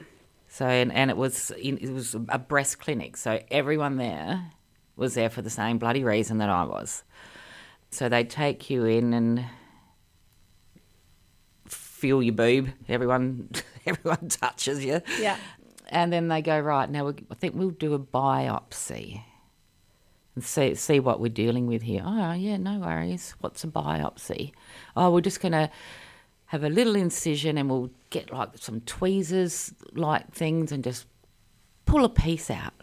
So 0.48 0.68
and, 0.68 0.94
and 0.94 1.10
it 1.10 1.18
was 1.18 1.50
in, 1.60 1.80
it 1.80 1.89
was 1.89 2.13
a 2.30 2.38
breast 2.38 2.77
clinic. 2.77 3.18
So 3.18 3.42
everyone 3.50 3.98
there 3.98 4.51
was 4.96 5.16
there 5.16 5.32
for 5.32 5.42
the 5.42 5.50
same 5.50 5.80
bloody 5.80 6.04
reason 6.04 6.38
that 6.38 6.50
I 6.50 6.63
was. 6.63 7.04
So 7.89 8.08
they 8.08 8.24
take 8.24 8.70
you 8.70 8.86
in 8.86 9.16
and 9.16 9.46
feel 11.66 12.22
your 12.22 12.36
boob. 12.36 12.70
Everyone 12.88 13.50
everyone 13.88 14.30
touches 14.30 14.86
you. 14.86 15.01
Yeah. 15.20 15.38
And 15.89 16.12
then 16.12 16.27
they 16.27 16.41
go 16.41 16.60
right 16.60 16.89
now. 16.89 17.06
We, 17.08 17.13
I 17.32 17.36
think 17.36 17.56
we'll 17.56 17.70
do 17.70 17.94
a 17.94 18.00
biopsy 18.00 19.22
and 20.36 20.44
see 20.44 20.75
see 20.75 21.00
what 21.00 21.20
we're 21.20 21.29
dealing 21.29 21.65
with 21.65 21.82
here. 21.82 22.03
Oh 22.06 22.34
yeah, 22.34 22.58
no 22.58 22.79
worries. 22.79 23.34
What's 23.39 23.63
a 23.63 23.67
biopsy? 23.67 24.51
Oh, 24.96 25.12
we're 25.12 25.22
just 25.22 25.41
gonna 25.41 25.72
have 26.48 26.63
a 26.63 26.70
little 26.70 26.96
incision 26.96 27.58
and 27.58 27.70
we'll 27.70 27.89
get 28.10 28.32
like 28.32 28.50
some 28.56 28.82
tweezers 28.82 29.74
like 29.94 30.32
things 30.34 30.72
and 30.72 30.84
just 30.84 31.08
pull 31.86 32.06
a 32.06 32.10
piece 32.10 32.51
out 32.51 32.74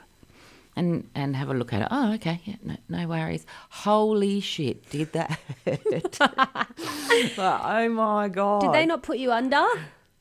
and 0.76 1.08
and 1.14 1.37
have 1.37 1.49
a 1.49 1.54
look 1.54 1.73
at 1.73 1.82
it. 1.82 1.88
Oh, 1.90 2.14
okay, 2.14 2.40
yeah, 2.44 2.56
no, 2.62 2.76
no 2.88 3.06
worries. 3.06 3.46
Holy 3.70 4.40
shit, 4.40 4.90
did 4.90 5.12
that 5.12 5.38
hurt? 5.64 6.18
Like, 7.37 7.38
oh 7.38 7.88
my 7.90 8.28
god! 8.28 8.62
Did 8.62 8.73
they 8.73 8.87
not 8.87 9.04
put 9.04 9.18
you 9.18 9.30
under? 9.30 9.64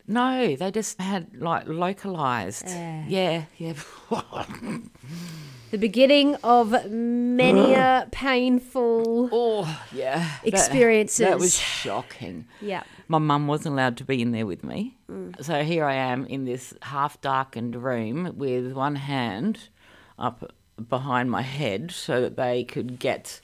No, 0.07 0.55
they 0.55 0.71
just 0.71 0.99
had 0.99 1.41
like 1.41 1.67
localized. 1.67 2.67
Yeah, 2.67 3.45
yeah. 3.57 3.73
The 5.73 5.79
beginning 5.79 6.35
of 6.43 6.91
many 6.91 7.73
a 7.73 8.07
painful. 8.11 9.27
oh, 9.31 9.81
yeah. 9.91 10.29
Experiences. 10.43 11.25
That, 11.25 11.39
was 11.39 11.57
shocking. 11.57 12.45
Yeah. 12.61 12.83
My 13.07 13.17
mum 13.17 13.47
wasn't 13.47 13.73
allowed 13.73 13.97
to 13.97 14.03
be 14.03 14.21
in 14.21 14.33
there 14.33 14.45
with 14.45 14.63
me. 14.63 14.95
Mm. 15.09 15.43
So 15.43 15.63
here 15.63 15.85
I 15.85 15.95
am 15.95 16.27
in 16.27 16.45
this 16.45 16.75
half 16.83 17.19
darkened 17.21 17.75
room 17.75 18.33
with 18.37 18.73
one 18.73 18.97
hand 18.97 19.69
up 20.19 20.53
behind 20.89 21.31
my 21.31 21.41
head 21.41 21.89
so 21.89 22.21
that 22.21 22.35
they 22.37 22.63
could 22.63 22.99
get 22.99 23.41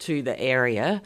to 0.00 0.20
the 0.20 0.38
area. 0.38 1.00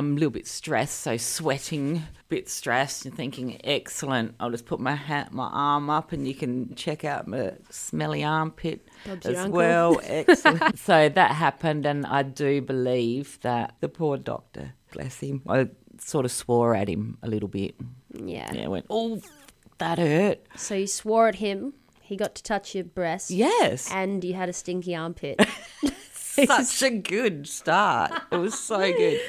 I'm 0.00 0.12
a 0.12 0.14
little 0.14 0.30
bit 0.30 0.46
stressed, 0.46 1.00
so 1.00 1.18
sweating, 1.18 1.96
a 1.98 2.08
bit 2.30 2.48
stressed, 2.48 3.04
and 3.04 3.14
thinking, 3.14 3.60
excellent. 3.62 4.34
I'll 4.40 4.50
just 4.50 4.64
put 4.64 4.80
my 4.80 4.94
hat, 4.94 5.30
my 5.30 5.46
arm 5.52 5.90
up, 5.90 6.12
and 6.12 6.26
you 6.26 6.32
can 6.32 6.74
check 6.74 7.04
out 7.04 7.28
my 7.28 7.52
smelly 7.68 8.24
armpit 8.24 8.88
Bob's 9.04 9.26
as 9.26 9.36
uncle. 9.36 9.58
well. 9.58 10.00
Excellent. 10.04 10.78
so 10.78 11.10
that 11.10 11.32
happened, 11.32 11.84
and 11.84 12.06
I 12.06 12.22
do 12.22 12.62
believe 12.62 13.38
that 13.42 13.74
the 13.80 13.90
poor 13.90 14.16
doctor, 14.16 14.72
bless 14.90 15.20
him, 15.20 15.42
I 15.46 15.68
sort 15.98 16.24
of 16.24 16.32
swore 16.32 16.74
at 16.74 16.88
him 16.88 17.18
a 17.22 17.28
little 17.28 17.50
bit. 17.50 17.74
Yeah. 18.14 18.50
Yeah, 18.54 18.64
I 18.64 18.68
went, 18.68 18.86
oh, 18.88 19.20
that 19.76 19.98
hurt. 19.98 20.40
So 20.56 20.76
you 20.76 20.86
swore 20.86 21.28
at 21.28 21.34
him. 21.34 21.74
He 22.00 22.16
got 22.16 22.34
to 22.36 22.42
touch 22.42 22.74
your 22.74 22.84
breast. 22.84 23.30
Yes. 23.30 23.92
And 23.92 24.24
you 24.24 24.32
had 24.32 24.48
a 24.48 24.54
stinky 24.54 24.96
armpit. 24.96 25.46
Such 26.34 26.82
a 26.90 26.90
good 26.90 27.46
start. 27.48 28.12
It 28.30 28.36
was 28.36 28.58
so 28.58 28.78
good. 28.92 29.20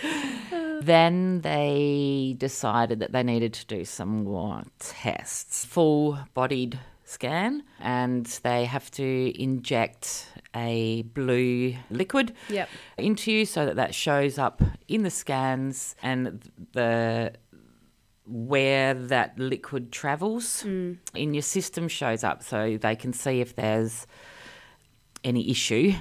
then 0.82 1.42
they 1.42 2.36
decided 2.38 3.00
that 3.00 3.12
they 3.12 3.24
needed 3.24 3.54
to 3.54 3.66
do 3.66 3.86
some 3.86 4.24
more 4.24 4.64
tests. 4.80 5.66
Full 5.66 6.18
bodied 6.34 6.80
scan, 7.04 7.64
and 7.80 8.26
they 8.44 8.66
have 8.66 8.90
to 8.92 9.42
inject 9.42 10.28
a 10.56 11.02
blue 11.14 11.76
liquid 11.90 12.34
Yep. 12.50 12.70
into 12.98 13.32
you 13.32 13.46
so 13.46 13.66
that 13.66 13.76
that 13.78 13.96
shows 13.96 14.38
up 14.38 14.62
in 14.88 15.04
the 15.04 15.10
scans 15.10 15.96
and 16.04 16.42
the 16.74 17.34
where 18.26 18.94
that 18.94 19.38
liquid 19.40 19.92
travels 19.92 20.64
mm. 20.64 20.98
in 21.14 21.34
your 21.34 21.42
system 21.42 21.88
shows 21.88 22.24
up 22.24 22.44
so 22.44 22.78
they 22.78 22.96
can 22.96 23.12
see 23.14 23.42
if 23.42 23.56
there's 23.56 24.08
any 25.24 25.50
issue 25.50 25.94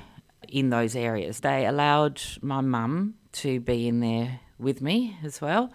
in 0.49 0.71
those 0.71 0.97
areas. 0.97 1.41
They 1.41 1.67
allowed 1.67 2.21
my 2.43 2.61
mum 2.61 3.15
to 3.33 3.61
be 3.61 3.87
in 3.87 4.01
there 4.01 4.41
with 4.59 4.83
me 4.83 5.17
as 5.23 5.41
well. 5.41 5.73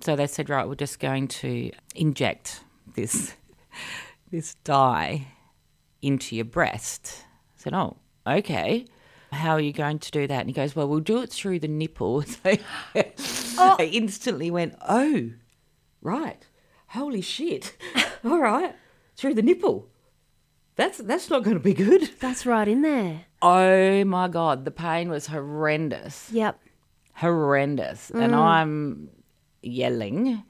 So 0.00 0.16
they 0.16 0.26
said, 0.26 0.50
right, 0.50 0.66
we're 0.66 0.74
just 0.74 0.98
going 0.98 1.28
to 1.28 1.70
inject 1.94 2.60
this 2.94 3.34
this 4.30 4.54
dye 4.64 5.28
into 6.02 6.36
your 6.36 6.44
breast. 6.44 7.24
I 7.24 7.62
said, 7.62 7.74
oh, 7.74 7.96
okay. 8.26 8.86
How 9.32 9.52
are 9.52 9.60
you 9.60 9.72
going 9.72 9.98
to 9.98 10.10
do 10.10 10.26
that? 10.26 10.40
And 10.40 10.48
he 10.48 10.52
goes, 10.52 10.76
well, 10.76 10.88
we'll 10.88 11.00
do 11.00 11.22
it 11.22 11.30
through 11.30 11.60
the 11.60 11.68
nipple. 11.68 12.24
So 12.94 13.62
I 13.62 13.76
oh. 13.78 13.82
instantly 13.82 14.50
went, 14.50 14.76
oh, 14.88 15.30
right. 16.02 16.46
Holy 16.88 17.20
shit. 17.20 17.76
All 18.24 18.38
right. 18.38 18.74
Through 19.16 19.34
the 19.34 19.42
nipple. 19.42 19.88
That's 20.76 20.98
that's 20.98 21.30
not 21.30 21.44
going 21.44 21.56
to 21.56 21.62
be 21.62 21.74
good. 21.74 22.10
That's 22.20 22.46
right 22.46 22.66
in 22.66 22.82
there. 22.82 23.26
Oh 23.44 24.04
my 24.04 24.28
god, 24.28 24.64
the 24.64 24.70
pain 24.70 25.10
was 25.10 25.26
horrendous. 25.26 26.30
Yep. 26.32 26.58
Horrendous. 27.14 28.10
And 28.10 28.32
mm. 28.32 28.38
I'm 28.38 29.10
yelling 29.62 30.42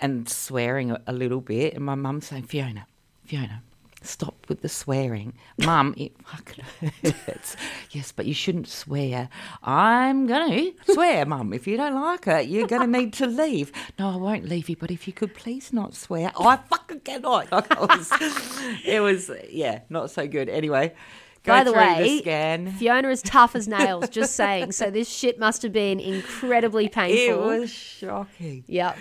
and 0.00 0.28
swearing 0.28 0.90
a, 0.90 1.00
a 1.06 1.12
little 1.12 1.40
bit 1.40 1.74
and 1.74 1.84
my 1.84 1.94
mum's 1.94 2.26
saying, 2.26 2.44
"Fiona, 2.44 2.86
Fiona, 3.24 3.62
Stop 4.02 4.46
with 4.48 4.62
the 4.62 4.68
swearing. 4.68 5.34
Mum, 5.58 5.92
it 5.96 6.12
fucking 6.24 6.64
hurts. 7.02 7.56
Yes, 7.90 8.12
but 8.12 8.26
you 8.26 8.34
shouldn't 8.34 8.68
swear. 8.68 9.28
I'm 9.62 10.26
going 10.26 10.74
to 10.86 10.92
swear, 10.92 11.26
Mum. 11.26 11.52
If 11.52 11.66
you 11.66 11.76
don't 11.76 11.94
like 11.94 12.26
it, 12.28 12.48
you're 12.48 12.68
going 12.68 12.92
to 12.92 12.98
need 12.98 13.12
to 13.14 13.26
leave. 13.26 13.72
No, 13.98 14.10
I 14.10 14.16
won't 14.16 14.44
leave 14.44 14.68
you, 14.68 14.76
but 14.76 14.92
if 14.92 15.08
you 15.08 15.12
could 15.12 15.34
please 15.34 15.72
not 15.72 15.94
swear. 15.94 16.30
Oh, 16.36 16.46
I 16.46 16.56
fucking 16.56 17.00
cannot. 17.00 17.48
It 17.68 17.80
was, 17.88 18.10
it 18.84 19.00
was 19.00 19.30
yeah, 19.50 19.80
not 19.88 20.10
so 20.10 20.26
good. 20.26 20.48
Anyway, 20.48 20.94
go 21.42 21.52
By 21.52 21.64
the 21.64 21.72
way, 21.72 22.18
scan. 22.20 22.72
Fiona 22.72 23.08
is 23.08 23.22
tough 23.22 23.54
as 23.54 23.68
nails, 23.68 24.08
just 24.10 24.34
saying. 24.34 24.72
So 24.72 24.90
this 24.90 25.08
shit 25.08 25.38
must 25.38 25.62
have 25.62 25.72
been 25.72 26.00
incredibly 26.00 26.88
painful. 26.88 27.50
It 27.50 27.60
was 27.60 27.70
shocking. 27.70 28.64
Yep. 28.66 28.98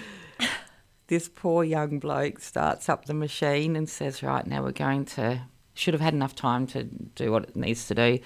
this 1.07 1.29
poor 1.29 1.63
young 1.63 1.99
bloke 1.99 2.39
starts 2.39 2.89
up 2.89 3.05
the 3.05 3.13
machine 3.13 3.75
and 3.75 3.89
says, 3.89 4.23
Right, 4.23 4.45
now 4.45 4.63
we're 4.63 4.71
going 4.71 5.05
to, 5.05 5.41
should 5.73 5.93
have 5.93 6.01
had 6.01 6.13
enough 6.13 6.35
time 6.35 6.67
to 6.67 6.83
do 6.83 7.31
what 7.31 7.43
it 7.43 7.55
needs 7.55 7.87
to 7.87 7.95
do. 7.95 8.19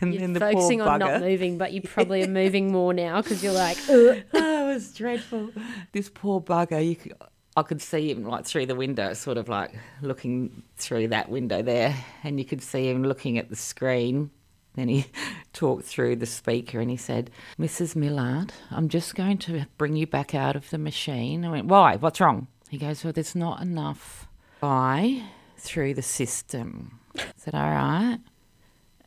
And 0.00 0.12
You're 0.12 0.20
then 0.22 0.32
the 0.32 0.40
focusing 0.40 0.80
on 0.80 0.98
not 0.98 1.20
moving, 1.20 1.58
but 1.58 1.72
you 1.72 1.80
probably 1.80 2.24
are 2.24 2.28
moving 2.42 2.72
more 2.72 2.92
now 2.92 3.22
because 3.22 3.42
you're 3.42 3.52
like, 3.52 3.78
oh, 3.88 4.20
it 4.32 4.74
was 4.74 4.92
dreadful. 4.92 5.50
This 5.92 6.08
poor 6.08 6.40
bugger, 6.40 6.84
you 6.84 6.96
could, 6.96 7.14
I 7.56 7.62
could 7.62 7.82
see 7.82 8.10
him 8.10 8.24
like 8.24 8.46
through 8.46 8.66
the 8.66 8.74
window, 8.74 9.12
sort 9.12 9.36
of 9.36 9.48
like 9.48 9.74
looking 10.00 10.62
through 10.76 11.08
that 11.08 11.28
window 11.28 11.62
there, 11.62 11.94
and 12.24 12.38
you 12.38 12.44
could 12.44 12.62
see 12.62 12.88
him 12.88 13.02
looking 13.02 13.38
at 13.38 13.50
the 13.50 13.56
screen. 13.56 14.30
Then 14.74 14.88
he 14.88 15.06
talked 15.52 15.84
through 15.84 16.16
the 16.16 16.26
speaker 16.26 16.80
and 16.80 16.90
he 16.90 16.96
said, 16.96 17.30
Mrs. 17.58 17.94
Millard, 17.94 18.52
I'm 18.70 18.88
just 18.88 19.14
going 19.14 19.36
to 19.38 19.66
bring 19.76 19.96
you 19.96 20.06
back 20.06 20.34
out 20.34 20.56
of 20.56 20.70
the 20.70 20.78
machine. 20.78 21.44
I 21.44 21.50
went, 21.50 21.66
Why? 21.66 21.96
What's 21.96 22.20
wrong? 22.20 22.46
He 22.70 22.78
goes, 22.78 23.04
Well, 23.04 23.12
there's 23.12 23.34
not 23.34 23.60
enough 23.60 24.26
buy 24.60 25.22
through 25.58 25.94
the 25.94 26.02
system. 26.02 27.00
I 27.18 27.24
said, 27.36 27.54
All 27.54 27.70
right. 27.70 28.18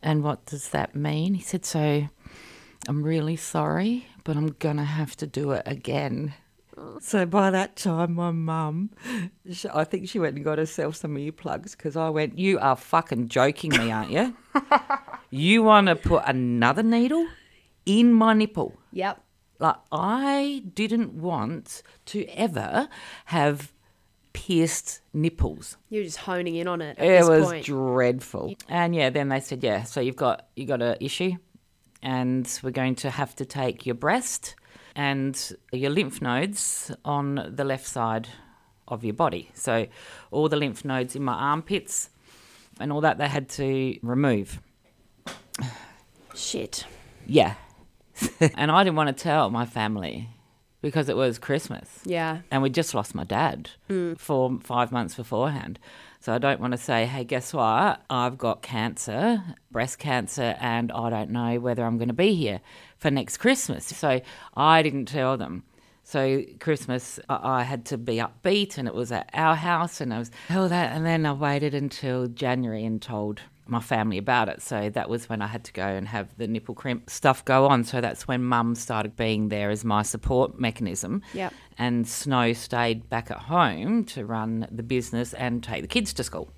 And 0.03 0.23
what 0.23 0.45
does 0.45 0.69
that 0.69 0.95
mean? 0.95 1.33
He 1.33 1.41
said, 1.41 1.65
So 1.65 2.09
I'm 2.87 3.01
really 3.01 3.37
sorry, 3.37 4.05
but 4.23 4.37
I'm 4.37 4.51
going 4.59 4.77
to 4.77 4.83
have 4.83 5.15
to 5.17 5.25
do 5.25 5.51
it 5.51 5.63
again. 5.65 6.35
So 6.99 7.25
by 7.25 7.51
that 7.51 7.75
time, 7.75 8.15
my 8.15 8.31
mum, 8.31 8.89
sh- 9.51 9.65
I 9.73 9.83
think 9.85 10.09
she 10.09 10.19
went 10.19 10.35
and 10.35 10.43
got 10.43 10.57
herself 10.57 10.95
some 10.95 11.15
earplugs 11.15 11.71
because 11.71 11.95
I 11.95 12.09
went, 12.09 12.37
You 12.37 12.59
are 12.59 12.75
fucking 12.75 13.29
joking 13.29 13.71
me, 13.71 13.91
aren't 13.91 14.11
you? 14.11 14.35
you 15.29 15.63
want 15.63 15.87
to 15.87 15.95
put 15.95 16.23
another 16.25 16.83
needle 16.83 17.27
in 17.85 18.13
my 18.13 18.33
nipple? 18.33 18.77
yep. 18.91 19.21
Like, 19.57 19.77
I 19.89 20.63
didn't 20.73 21.13
want 21.13 21.81
to 22.07 22.25
ever 22.25 22.89
have 23.25 23.71
pierced 24.33 24.99
nipples. 25.13 25.77
You're 25.89 26.03
just 26.03 26.17
honing 26.17 26.55
in 26.57 26.67
on 26.67 26.81
it 26.81 26.99
at 26.99 27.05
It 27.05 27.23
was 27.25 27.45
point. 27.45 27.65
dreadful. 27.65 28.53
And 28.67 28.93
yeah, 28.93 29.09
then 29.09 29.29
they 29.29 29.39
said, 29.39 29.63
yeah, 29.63 29.83
so 29.83 30.01
you've 30.01 30.17
got 30.17 30.47
you've 30.57 30.67
got 30.67 30.81
an 30.81 30.97
issue, 30.99 31.31
and 32.03 32.59
we're 32.63 32.71
going 32.71 32.95
to 32.95 33.09
have 33.09 33.33
to 33.37 33.45
take 33.45 33.85
your 33.85 33.95
breast 33.95 34.55
and 34.95 35.55
your 35.71 35.91
lymph 35.91 36.21
nodes 36.21 36.91
on 37.03 37.51
the 37.53 37.63
left 37.63 37.85
side 37.87 38.29
of 38.87 39.03
your 39.03 39.13
body. 39.13 39.51
So 39.53 39.87
all 40.31 40.49
the 40.49 40.55
lymph 40.55 40.85
nodes 40.85 41.15
in 41.15 41.23
my 41.23 41.33
armpits 41.33 42.09
and 42.79 42.91
all 42.91 43.01
that 43.01 43.17
they 43.17 43.27
had 43.27 43.49
to 43.49 43.97
remove. 44.01 44.61
Shit. 46.33 46.85
Yeah. 47.25 47.55
and 48.39 48.71
I 48.71 48.83
didn't 48.83 48.95
want 48.95 49.15
to 49.15 49.23
tell 49.23 49.49
my 49.49 49.65
family 49.65 50.29
because 50.81 51.09
it 51.09 51.17
was 51.17 51.39
Christmas 51.39 51.99
Yeah. 52.05 52.41
and 52.51 52.61
we 52.61 52.69
just 52.69 52.93
lost 52.93 53.15
my 53.15 53.23
dad 53.23 53.71
hmm. 53.87 54.13
for 54.13 54.59
five 54.61 54.91
months 54.91 55.15
beforehand. 55.15 55.79
So 56.19 56.33
I 56.33 56.37
don't 56.37 56.59
want 56.59 56.71
to 56.71 56.77
say, 56.77 57.05
hey, 57.05 57.23
guess 57.23 57.53
what? 57.53 58.01
I've 58.09 58.37
got 58.37 58.61
cancer, 58.63 59.43
breast 59.71 59.99
cancer, 59.99 60.55
and 60.59 60.91
I 60.91 61.09
don't 61.09 61.29
know 61.29 61.59
whether 61.59 61.85
I'm 61.85 61.97
going 61.97 62.07
to 62.07 62.15
be 62.15 62.33
here 62.33 62.61
for 62.97 63.11
next 63.11 63.37
Christmas. 63.37 63.85
So 63.85 64.21
I 64.55 64.81
didn't 64.81 65.05
tell 65.05 65.37
them. 65.37 65.63
So 66.03 66.43
Christmas, 66.59 67.19
I 67.29 67.59
I 67.59 67.63
had 67.63 67.85
to 67.85 67.97
be 67.97 68.17
upbeat, 68.17 68.77
and 68.77 68.87
it 68.87 68.93
was 68.93 69.11
at 69.11 69.29
our 69.33 69.55
house, 69.55 70.01
and 70.01 70.13
I 70.13 70.19
was 70.19 70.29
all 70.51 70.69
that. 70.69 70.95
And 70.95 71.03
then 71.05 71.25
I 71.25 71.33
waited 71.33 71.73
until 71.73 72.27
January 72.27 72.85
and 72.85 73.01
told 73.01 73.41
my 73.67 73.79
family 73.79 74.19
about 74.19 74.47
it. 74.47 74.61
So 74.61 74.91
that 74.91 75.09
was 75.09 75.27
when 75.27 75.41
I 75.41 75.47
had 75.47 75.63
to 75.63 75.73
go 75.73 75.87
and 75.87 76.07
have 76.07 76.27
the 76.37 76.45
nipple 76.47 76.75
crimp 76.75 77.09
stuff 77.09 77.43
go 77.43 77.65
on. 77.65 77.83
So 77.83 77.99
that's 77.99 78.27
when 78.27 78.43
Mum 78.43 78.75
started 78.75 79.15
being 79.15 79.49
there 79.49 79.71
as 79.71 79.83
my 79.83 80.03
support 80.03 80.59
mechanism 80.59 81.23
Yep. 81.33 81.51
and 81.79 82.07
Snow 82.07 82.53
stayed 82.53 83.09
back 83.09 83.31
at 83.31 83.39
home 83.39 84.03
to 84.05 84.23
run 84.23 84.67
the 84.71 84.83
business 84.83 85.33
and 85.33 85.63
take 85.63 85.81
the 85.81 85.87
kids 85.87 86.13
to 86.13 86.23
school 86.23 86.51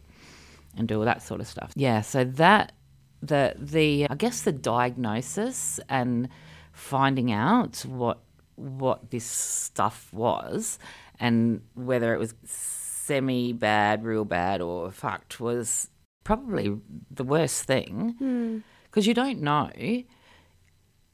and 0.76 0.86
do 0.89 1.00
all 1.00 1.06
that 1.06 1.21
sort 1.23 1.39
of 1.39 1.47
stuff. 1.47 1.71
Yeah, 1.76 2.02
so 2.02 2.26
that 2.26 2.73
the 3.21 3.56
the 3.58 4.08
I 4.10 4.15
guess 4.15 4.41
the 4.41 4.51
diagnosis 4.51 5.80
and 5.89 6.30
finding 6.73 7.32
out 7.32 7.80
what 7.86 8.19
what 8.56 9.12
this 9.12 9.25
stuff 9.25 10.12
was 10.12 10.80
and 11.19 11.62
whether 11.73 12.13
it 12.13 12.19
was 12.19 12.34
semi 12.45 13.53
bad, 13.53 14.03
real 14.03 14.25
bad 14.25 14.62
or 14.62 14.91
fucked 14.91 15.39
was 15.39 15.89
probably 16.23 16.75
the 17.10 17.23
worst 17.23 17.63
thing 17.63 18.15
hmm. 18.19 18.58
because 18.86 19.08
you 19.08 19.13
don't 19.13 19.41
know 19.41 19.71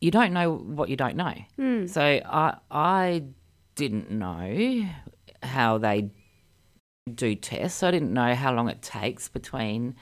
you 0.03 0.11
don't 0.11 0.33
know 0.33 0.53
what 0.53 0.89
you 0.89 0.97
don't 0.97 1.15
know. 1.15 1.33
Hmm. 1.55 1.85
So 1.87 2.01
I 2.01 2.57
I 2.69 3.23
didn't 3.75 4.11
know 4.11 4.85
how 5.41 5.77
they 5.77 6.11
do 7.13 7.35
tests. 7.35 7.83
I 7.83 7.91
didn't 7.91 8.13
know 8.13 8.35
how 8.35 8.53
long 8.53 8.67
it 8.67 8.81
takes 8.81 9.29
between 9.29 9.95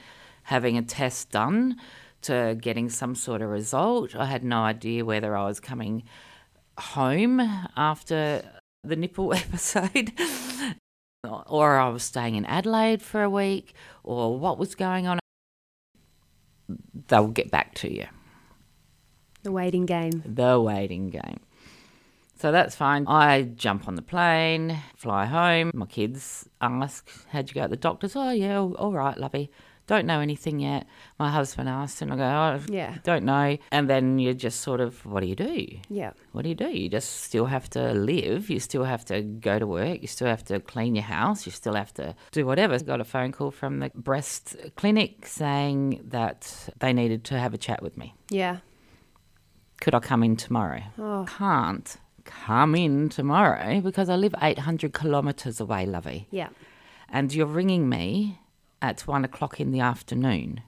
having 0.44 0.78
a 0.78 0.82
test 0.82 1.32
done 1.32 1.78
to 2.24 2.58
getting 2.62 2.90
some 2.90 3.16
sort 3.16 3.42
of 3.42 3.50
result. 3.50 4.16
I 4.16 4.26
had 4.26 4.44
no 4.44 4.62
idea 4.62 5.04
whether 5.06 5.36
I 5.36 5.46
was 5.46 5.60
coming 5.60 6.04
home 6.78 7.40
after 7.76 8.44
the 8.84 8.96
nipple 8.96 9.34
episode 9.34 10.12
or 11.48 11.78
I 11.78 11.90
was 11.90 12.04
staying 12.04 12.36
in 12.36 12.46
Adelaide 12.46 13.02
for 13.02 13.24
a 13.24 13.30
week 13.30 13.74
or 14.04 14.38
what 14.38 14.58
was 14.58 14.76
going 14.76 15.08
on. 15.08 15.20
They'll 17.08 17.28
get 17.28 17.52
back 17.52 17.74
to 17.76 17.94
you 17.94 18.06
The 19.44 19.52
waiting 19.52 19.86
game. 19.86 20.24
the 20.26 20.60
waiting 20.60 21.10
game. 21.10 21.40
So 22.40 22.52
that's 22.52 22.76
fine. 22.76 23.06
I 23.08 23.44
jump 23.44 23.88
on 23.88 23.94
the 23.96 24.02
plane, 24.02 24.80
fly 24.96 25.26
home. 25.26 25.70
My 25.76 25.86
kids 25.86 26.50
ask, 26.60 27.08
How'd 27.30 27.50
you 27.50 27.54
go 27.56 27.62
at 27.62 27.70
the 27.70 27.78
doctor's? 27.78 28.16
Oh, 28.16 28.32
yeah, 28.32 28.58
all 28.58 28.74
all 28.76 28.94
right, 28.94 29.16
lovey. 29.18 29.52
Don't 29.92 30.06
know 30.06 30.22
anything 30.22 30.62
yet. 30.62 30.88
My 31.20 31.30
husband 31.30 31.68
asked, 31.68 32.02
and 32.02 32.14
I 32.14 32.16
go, 32.16 32.24
Oh, 32.24 32.74
Yeah. 32.74 32.96
don't 33.04 33.26
know. 33.26 33.58
And 33.74 33.90
then 33.90 34.20
you 34.20 34.34
just 34.34 34.62
sort 34.62 34.80
of, 34.80 35.06
What 35.06 35.20
do 35.20 35.28
you 35.28 35.36
do? 35.36 35.68
Yeah. 35.90 36.12
What 36.32 36.44
do 36.44 36.50
you 36.50 36.56
do? 36.56 36.70
You 36.70 36.88
just 36.88 37.24
still 37.24 37.48
have 37.48 37.70
to 37.72 37.94
live. 37.94 38.50
You 38.50 38.62
still 38.62 38.86
have 38.86 39.04
to 39.12 39.22
go 39.22 39.60
to 39.60 39.68
work. 39.68 40.02
You 40.02 40.08
still 40.08 40.28
have 40.30 40.46
to 40.46 40.62
clean 40.62 40.96
your 40.96 41.04
house. 41.04 41.46
You 41.46 41.52
still 41.52 41.74
have 41.76 41.94
to 41.96 42.16
do 42.32 42.46
whatever. 42.46 42.76
I 42.76 42.78
Got 42.78 43.02
a 43.02 43.04
phone 43.04 43.34
call 43.34 43.52
from 43.52 43.80
the 43.80 43.92
breast 43.94 44.56
clinic 44.78 45.26
saying 45.28 46.02
that 46.08 46.70
they 46.80 46.94
needed 46.94 47.26
to 47.26 47.38
have 47.38 47.54
a 47.54 47.58
chat 47.58 47.84
with 47.84 47.98
me 47.98 48.14
Yeah. 48.30 48.58
could 49.82 49.94
I 49.94 50.00
come 50.00 50.24
in 50.24 50.36
tomorrow? 50.38 50.84
Oh. 50.98 51.26
Can't 51.28 51.98
come 52.24 52.76
in 52.76 53.10
tomorrow 53.10 53.82
because 53.82 54.08
I 54.10 54.16
live 54.16 54.36
800 54.42 54.94
kilometres 54.94 55.60
away, 55.60 55.86
lovey. 55.86 56.28
Yeah. 56.32 56.50
And 57.10 57.34
you're 57.34 57.46
ringing 57.62 57.90
me 57.90 58.40
at 58.82 59.02
one 59.02 59.24
o'clock 59.24 59.60
in 59.60 59.72
the 59.72 59.80
afternoon 59.80 60.62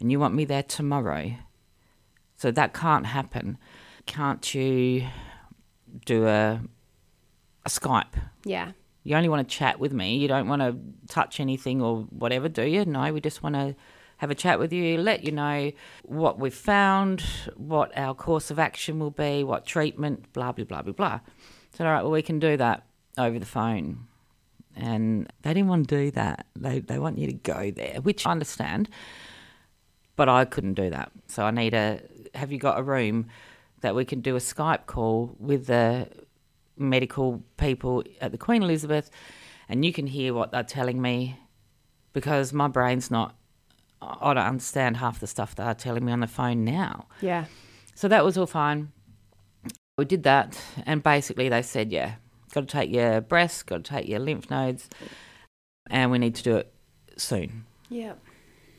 and 0.00 0.10
you 0.10 0.18
want 0.18 0.34
me 0.34 0.44
there 0.44 0.62
tomorrow. 0.62 1.32
So 2.36 2.50
that 2.50 2.72
can't 2.72 3.06
happen. 3.06 3.58
Can't 4.06 4.54
you 4.54 5.06
do 6.06 6.26
a, 6.26 6.60
a 7.66 7.68
Skype? 7.68 8.14
Yeah. 8.44 8.72
You 9.02 9.16
only 9.16 9.28
want 9.28 9.46
to 9.46 9.54
chat 9.54 9.78
with 9.78 9.92
me. 9.92 10.16
You 10.16 10.28
don't 10.28 10.48
want 10.48 10.62
to 10.62 10.76
touch 11.12 11.38
anything 11.38 11.82
or 11.82 12.02
whatever, 12.10 12.48
do 12.48 12.62
you? 12.62 12.84
No, 12.84 13.12
we 13.12 13.20
just 13.20 13.42
want 13.42 13.56
to 13.56 13.76
have 14.18 14.30
a 14.30 14.34
chat 14.34 14.58
with 14.58 14.70
you, 14.72 14.98
let 14.98 15.24
you 15.24 15.32
know 15.32 15.72
what 16.02 16.38
we've 16.38 16.52
found, 16.52 17.22
what 17.56 17.96
our 17.96 18.14
course 18.14 18.50
of 18.50 18.58
action 18.58 18.98
will 18.98 19.10
be, 19.10 19.42
what 19.42 19.64
treatment, 19.64 20.30
blah, 20.34 20.52
blah, 20.52 20.64
blah, 20.66 20.82
blah, 20.82 20.92
blah. 20.92 21.20
So, 21.74 21.86
all 21.86 21.90
right, 21.90 22.02
well, 22.02 22.10
we 22.10 22.20
can 22.20 22.38
do 22.38 22.58
that 22.58 22.84
over 23.16 23.38
the 23.38 23.46
phone. 23.46 24.06
And 24.76 25.30
they 25.42 25.52
didn't 25.52 25.68
want 25.68 25.88
to 25.88 25.96
do 25.96 26.10
that. 26.12 26.46
They, 26.56 26.80
they 26.80 26.98
want 26.98 27.18
you 27.18 27.26
to 27.26 27.32
go 27.32 27.70
there, 27.70 28.00
which 28.00 28.26
I 28.26 28.30
understand. 28.30 28.88
But 30.16 30.28
I 30.28 30.44
couldn't 30.44 30.74
do 30.74 30.90
that. 30.90 31.12
So 31.28 31.44
I 31.44 31.50
need 31.50 31.74
a. 31.74 32.00
Have 32.34 32.52
you 32.52 32.58
got 32.58 32.78
a 32.78 32.82
room 32.82 33.26
that 33.80 33.94
we 33.94 34.04
can 34.04 34.20
do 34.20 34.36
a 34.36 34.38
Skype 34.38 34.86
call 34.86 35.34
with 35.38 35.66
the 35.66 36.08
medical 36.76 37.42
people 37.56 38.04
at 38.20 38.30
the 38.32 38.38
Queen 38.38 38.62
Elizabeth, 38.62 39.10
and 39.68 39.84
you 39.84 39.92
can 39.92 40.06
hear 40.06 40.34
what 40.34 40.52
they're 40.52 40.62
telling 40.62 41.00
me, 41.00 41.38
because 42.12 42.52
my 42.52 42.68
brain's 42.68 43.10
not. 43.10 43.34
I 44.02 44.32
don't 44.34 44.44
understand 44.44 44.96
half 44.98 45.20
the 45.20 45.26
stuff 45.26 45.54
they're 45.54 45.74
telling 45.74 46.04
me 46.04 46.12
on 46.12 46.20
the 46.20 46.26
phone 46.26 46.64
now. 46.64 47.06
Yeah. 47.20 47.46
So 47.94 48.08
that 48.08 48.24
was 48.24 48.38
all 48.38 48.46
fine. 48.46 48.92
We 49.98 50.04
did 50.06 50.22
that, 50.22 50.58
and 50.86 51.02
basically 51.02 51.48
they 51.48 51.62
said, 51.62 51.92
yeah, 51.92 52.14
got 52.52 52.60
to 52.60 52.66
take 52.66 52.90
your 52.90 53.20
breasts, 53.20 53.62
got 53.62 53.84
to 53.84 53.90
take 53.90 54.08
your 54.08 54.20
lymph 54.20 54.50
nodes, 54.50 54.88
and 55.88 56.10
we 56.10 56.18
need 56.18 56.34
to 56.36 56.42
do 56.42 56.56
it 56.56 56.72
soon. 57.16 57.64
Yeah. 57.88 58.14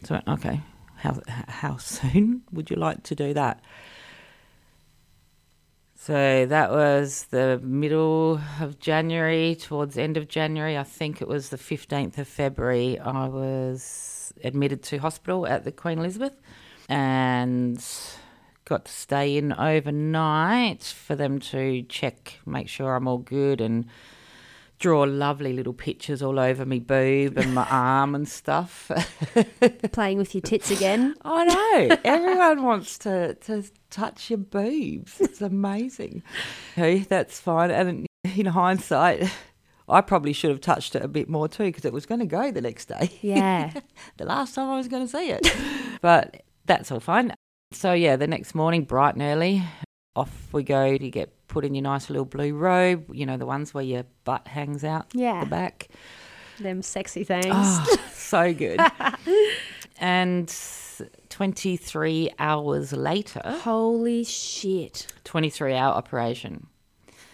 So, 0.03 0.21
okay, 0.27 0.62
how, 0.97 1.21
how 1.27 1.77
soon 1.77 2.43
would 2.51 2.69
you 2.69 2.75
like 2.75 3.03
to 3.03 3.15
do 3.15 3.34
that? 3.34 3.63
So 5.95 6.47
that 6.47 6.71
was 6.71 7.25
the 7.29 7.60
middle 7.63 8.41
of 8.60 8.79
January, 8.79 9.55
towards 9.55 9.93
the 9.93 10.01
end 10.01 10.17
of 10.17 10.27
January. 10.27 10.75
I 10.75 10.84
think 10.84 11.21
it 11.21 11.27
was 11.27 11.49
the 11.49 11.57
15th 11.57 12.17
of 12.17 12.27
February. 12.27 12.97
I 12.97 13.27
was 13.27 14.34
admitted 14.43 14.81
to 14.84 14.97
hospital 14.97 15.45
at 15.45 15.63
the 15.63 15.71
Queen 15.71 15.99
Elizabeth 15.99 16.36
and 16.89 17.86
got 18.71 18.86
to 18.86 18.91
stay 18.93 19.36
in 19.36 19.51
overnight 19.51 20.81
for 20.81 21.13
them 21.13 21.39
to 21.39 21.84
check, 21.89 22.39
make 22.45 22.69
sure 22.69 22.95
I'm 22.95 23.05
all 23.05 23.17
good 23.17 23.60
and 23.60 23.86
draw 24.79 25.01
lovely 25.01 25.51
little 25.51 25.73
pictures 25.73 26.21
all 26.21 26.39
over 26.39 26.65
me 26.65 26.79
boob 26.79 27.38
and 27.38 27.53
my 27.53 27.65
arm 27.69 28.15
and 28.15 28.29
stuff. 28.29 28.89
Playing 29.91 30.19
with 30.19 30.34
your 30.34 30.41
tits 30.41 30.71
again. 30.71 31.15
I 31.23 31.43
know. 31.43 31.97
Everyone 32.05 32.63
wants 32.63 32.97
to, 32.99 33.34
to 33.34 33.65
touch 33.89 34.29
your 34.29 34.38
boobs. 34.39 35.19
It's 35.19 35.41
amazing. 35.41 36.23
Hey, 36.73 36.99
that's 36.99 37.41
fine. 37.41 37.71
And 37.71 38.07
in 38.23 38.45
hindsight, 38.45 39.29
I 39.89 39.99
probably 39.99 40.31
should 40.31 40.51
have 40.51 40.62
touched 40.62 40.95
it 40.95 41.03
a 41.03 41.10
bit 41.10 41.27
more 41.27 41.49
too 41.49 41.65
because 41.65 41.84
it 41.84 41.91
was 41.91 42.05
going 42.05 42.21
to 42.21 42.25
go 42.25 42.51
the 42.51 42.62
next 42.62 42.86
day. 42.86 43.12
Yeah. 43.21 43.73
the 44.15 44.23
last 44.23 44.55
time 44.55 44.69
I 44.69 44.77
was 44.77 44.88
going 44.88 45.05
to 45.05 45.12
see 45.12 45.29
it. 45.29 45.53
but 45.99 46.43
that's 46.65 46.89
all 46.89 47.01
fine. 47.01 47.34
So, 47.71 47.93
yeah, 47.93 48.15
the 48.17 48.27
next 48.27 48.53
morning, 48.53 48.84
bright 48.84 49.15
and 49.15 49.23
early, 49.23 49.63
off 50.15 50.47
we 50.51 50.63
go. 50.63 50.86
You 50.86 51.10
get 51.10 51.34
put 51.47 51.63
in 51.65 51.73
your 51.73 51.84
nice 51.84 52.10
little 52.10 52.25
blue 52.25 52.53
robe, 52.53 53.05
you 53.13 53.25
know, 53.25 53.38
the 53.38 53.45
ones 53.45 53.73
where 53.73 53.84
your 53.84 54.03
butt 54.25 54.47
hangs 54.47 54.84
out 54.84 55.07
Yeah. 55.13 55.41
the 55.43 55.49
back. 55.49 55.88
Them 56.60 56.81
sexy 56.81 57.23
things. 57.23 57.45
Oh, 57.49 57.97
so 58.13 58.53
good. 58.53 58.79
and 59.99 60.53
23 61.29 62.31
hours 62.39 62.93
later, 62.93 63.41
Holy 63.63 64.23
shit. 64.25 65.07
23 65.23 65.73
hour 65.73 65.93
operation. 65.93 66.67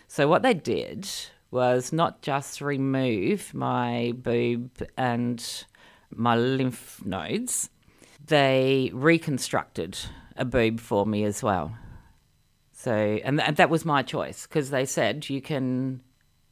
So, 0.07 0.27
what 0.27 0.43
they 0.43 0.53
did 0.53 1.09
was 1.49 1.91
not 1.91 2.21
just 2.21 2.61
remove 2.61 3.53
my 3.53 4.13
boob 4.15 4.69
and 4.97 5.43
my 6.15 6.35
lymph 6.35 7.01
nodes, 7.03 7.69
they 8.25 8.91
reconstructed 8.93 9.97
a 10.37 10.45
boob 10.45 10.79
for 10.79 11.05
me 11.05 11.23
as 11.23 11.41
well. 11.43 11.75
So, 12.71 12.93
and, 12.93 13.41
and 13.41 13.57
that 13.57 13.69
was 13.69 13.85
my 13.85 14.03
choice 14.03 14.45
because 14.45 14.69
they 14.69 14.85
said 14.85 15.29
you 15.29 15.41
can 15.41 16.01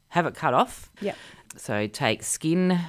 have 0.10 0.26
it 0.26 0.36
cut 0.36 0.54
off. 0.54 0.92
Yep. 1.02 1.16
So, 1.58 1.88
take 1.88 2.24
skin 2.24 2.80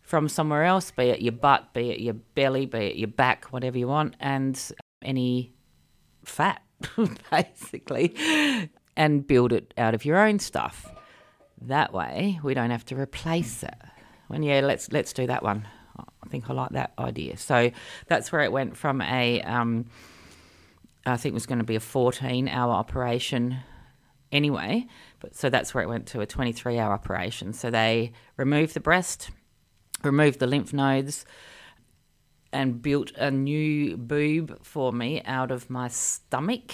from 0.00 0.28
somewhere 0.28 0.64
else, 0.64 0.90
be 0.90 1.04
it 1.04 1.20
your 1.20 1.32
butt, 1.32 1.72
be 1.72 1.90
it 1.90 2.00
your 2.00 2.14
belly, 2.14 2.66
be 2.66 2.78
it 2.78 2.96
your 2.96 3.08
back, 3.08 3.44
whatever 3.52 3.78
you 3.78 3.86
want, 3.86 4.16
and 4.18 4.60
any 5.02 5.52
fat, 6.24 6.62
basically, 7.30 8.16
and 8.96 9.26
build 9.26 9.52
it 9.52 9.72
out 9.78 9.94
of 9.94 10.04
your 10.04 10.18
own 10.18 10.38
stuff. 10.38 10.90
That 11.60 11.92
way, 11.92 12.40
we 12.42 12.54
don't 12.54 12.70
have 12.70 12.86
to 12.86 12.96
replace 12.96 13.62
it. 13.62 13.74
When 14.28 14.42
yeah, 14.42 14.60
let's 14.60 14.90
let's 14.92 15.12
do 15.12 15.26
that 15.26 15.42
one. 15.42 15.68
I 16.24 16.28
think 16.28 16.50
I 16.50 16.52
like 16.52 16.70
that 16.70 16.92
idea. 16.98 17.36
So 17.36 17.70
that's 18.06 18.30
where 18.32 18.42
it 18.42 18.52
went 18.52 18.76
from 18.76 19.00
a, 19.00 19.40
um, 19.42 19.86
I 21.06 21.16
think 21.16 21.32
it 21.32 21.34
was 21.34 21.46
going 21.46 21.58
to 21.58 21.64
be 21.64 21.76
a 21.76 21.80
14-hour 21.80 22.72
operation 22.72 23.58
anyway, 24.32 24.86
but 25.20 25.34
so 25.34 25.50
that's 25.50 25.74
where 25.74 25.82
it 25.82 25.88
went 25.88 26.06
to 26.08 26.20
a 26.20 26.26
23-hour 26.26 26.92
operation. 26.92 27.52
So 27.52 27.70
they 27.70 28.12
removed 28.36 28.74
the 28.74 28.80
breast, 28.80 29.30
removed 30.02 30.38
the 30.38 30.46
lymph 30.46 30.72
nodes, 30.72 31.24
and 32.52 32.82
built 32.82 33.12
a 33.12 33.30
new 33.30 33.96
boob 33.96 34.64
for 34.64 34.92
me 34.92 35.22
out 35.24 35.50
of 35.50 35.70
my 35.70 35.88
stomach. 35.88 36.72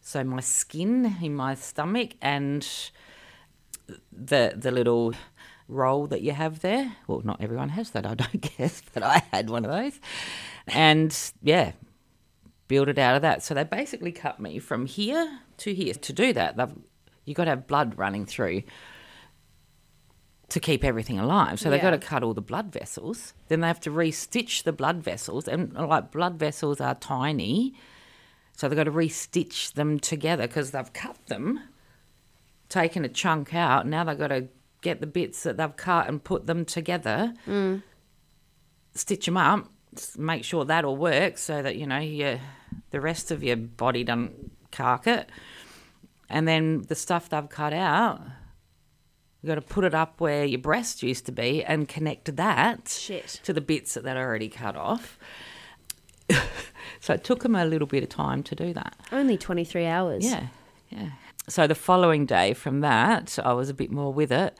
So 0.00 0.22
my 0.22 0.40
skin 0.40 1.16
in 1.20 1.34
my 1.34 1.54
stomach 1.54 2.10
and 2.22 2.66
the 4.12 4.52
the 4.56 4.70
little 4.70 5.14
roll 5.68 6.06
that 6.08 6.22
you 6.22 6.32
have 6.32 6.60
there. 6.60 6.96
Well, 7.06 7.22
not 7.24 7.40
everyone 7.40 7.70
has 7.70 7.90
that, 7.90 8.06
I 8.06 8.14
don't 8.14 8.40
guess, 8.58 8.82
but 8.92 9.02
I 9.02 9.22
had 9.32 9.50
one 9.50 9.64
of 9.64 9.70
those. 9.70 9.98
And 10.68 11.16
yeah, 11.42 11.72
build 12.68 12.88
it 12.88 12.98
out 12.98 13.16
of 13.16 13.22
that. 13.22 13.42
So 13.42 13.54
they 13.54 13.64
basically 13.64 14.12
cut 14.12 14.40
me 14.40 14.58
from 14.58 14.86
here 14.86 15.40
to 15.58 15.74
here. 15.74 15.94
To 15.94 16.12
do 16.12 16.32
that, 16.32 16.56
they've 16.56 16.74
you 17.24 17.34
got 17.34 17.44
to 17.44 17.50
have 17.50 17.66
blood 17.66 17.98
running 17.98 18.24
through 18.24 18.62
to 20.48 20.60
keep 20.60 20.84
everything 20.84 21.18
alive. 21.18 21.58
So 21.58 21.70
they've 21.70 21.82
got 21.82 21.90
to 21.90 21.98
cut 21.98 22.22
all 22.22 22.34
the 22.34 22.40
blood 22.40 22.72
vessels. 22.72 23.34
Then 23.48 23.60
they 23.60 23.66
have 23.66 23.80
to 23.80 23.90
restitch 23.90 24.62
the 24.62 24.72
blood 24.72 25.02
vessels, 25.02 25.48
and 25.48 25.72
like 25.72 26.12
blood 26.12 26.38
vessels 26.38 26.80
are 26.80 26.94
tiny, 26.94 27.74
so 28.56 28.68
they've 28.68 28.76
got 28.76 28.84
to 28.84 28.92
restitch 28.92 29.72
them 29.72 29.98
together 29.98 30.46
because 30.46 30.70
they've 30.70 30.92
cut 30.92 31.16
them, 31.26 31.60
taken 32.68 33.04
a 33.04 33.08
chunk 33.08 33.54
out. 33.54 33.86
Now 33.86 34.04
they've 34.04 34.16
got 34.16 34.28
to 34.28 34.48
get 34.80 35.00
the 35.00 35.06
bits 35.06 35.42
that 35.42 35.56
they've 35.56 35.76
cut 35.76 36.08
and 36.08 36.22
put 36.22 36.46
them 36.46 36.64
together, 36.64 37.34
mm. 37.46 37.82
stitch 38.94 39.26
them 39.26 39.36
up, 39.36 39.68
make 40.16 40.44
sure 40.44 40.64
that 40.64 40.84
all 40.84 40.96
works 40.96 41.42
so 41.42 41.62
that 41.62 41.76
you 41.76 41.86
know 41.86 41.98
your 41.98 42.38
the 42.90 43.00
rest 43.00 43.30
of 43.30 43.42
your 43.42 43.56
body 43.56 44.04
doesn't 44.04 44.52
cark 44.70 45.06
it, 45.06 45.30
and 46.28 46.46
then 46.46 46.82
the 46.82 46.94
stuff 46.94 47.28
they've 47.28 47.48
cut 47.48 47.72
out. 47.72 48.20
You've 49.42 49.48
got 49.48 49.54
to 49.56 49.74
put 49.74 49.84
it 49.84 49.94
up 49.94 50.20
where 50.20 50.44
your 50.44 50.58
breast 50.58 51.02
used 51.02 51.26
to 51.26 51.32
be 51.32 51.62
and 51.62 51.86
connect 51.86 52.34
that 52.34 52.88
Shit. 52.88 53.40
to 53.44 53.52
the 53.52 53.60
bits 53.60 53.94
that 53.94 54.02
they'd 54.02 54.16
already 54.16 54.48
cut 54.48 54.74
off. 54.76 55.18
so 57.00 57.14
it 57.14 57.22
took 57.22 57.42
them 57.44 57.54
a 57.54 57.64
little 57.64 57.86
bit 57.86 58.02
of 58.02 58.08
time 58.08 58.42
to 58.42 58.56
do 58.56 58.72
that. 58.72 58.96
Only 59.12 59.36
23 59.36 59.86
hours. 59.86 60.24
Yeah, 60.24 60.48
yeah. 60.90 61.10
So 61.48 61.66
the 61.66 61.74
following 61.76 62.26
day 62.26 62.54
from 62.54 62.80
that, 62.80 63.38
I 63.42 63.52
was 63.52 63.68
a 63.68 63.74
bit 63.74 63.90
more 63.90 64.12
with 64.12 64.32
it. 64.32 64.58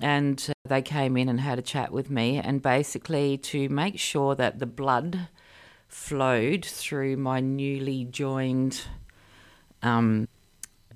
And 0.00 0.44
uh, 0.48 0.52
they 0.68 0.80
came 0.82 1.16
in 1.16 1.28
and 1.28 1.40
had 1.40 1.58
a 1.58 1.62
chat 1.62 1.92
with 1.92 2.08
me, 2.08 2.38
and 2.38 2.62
basically 2.62 3.36
to 3.38 3.68
make 3.68 3.98
sure 3.98 4.34
that 4.34 4.58
the 4.58 4.66
blood 4.66 5.28
flowed 5.88 6.64
through 6.64 7.16
my 7.18 7.40
newly 7.40 8.04
joined 8.04 8.82
um, 9.82 10.28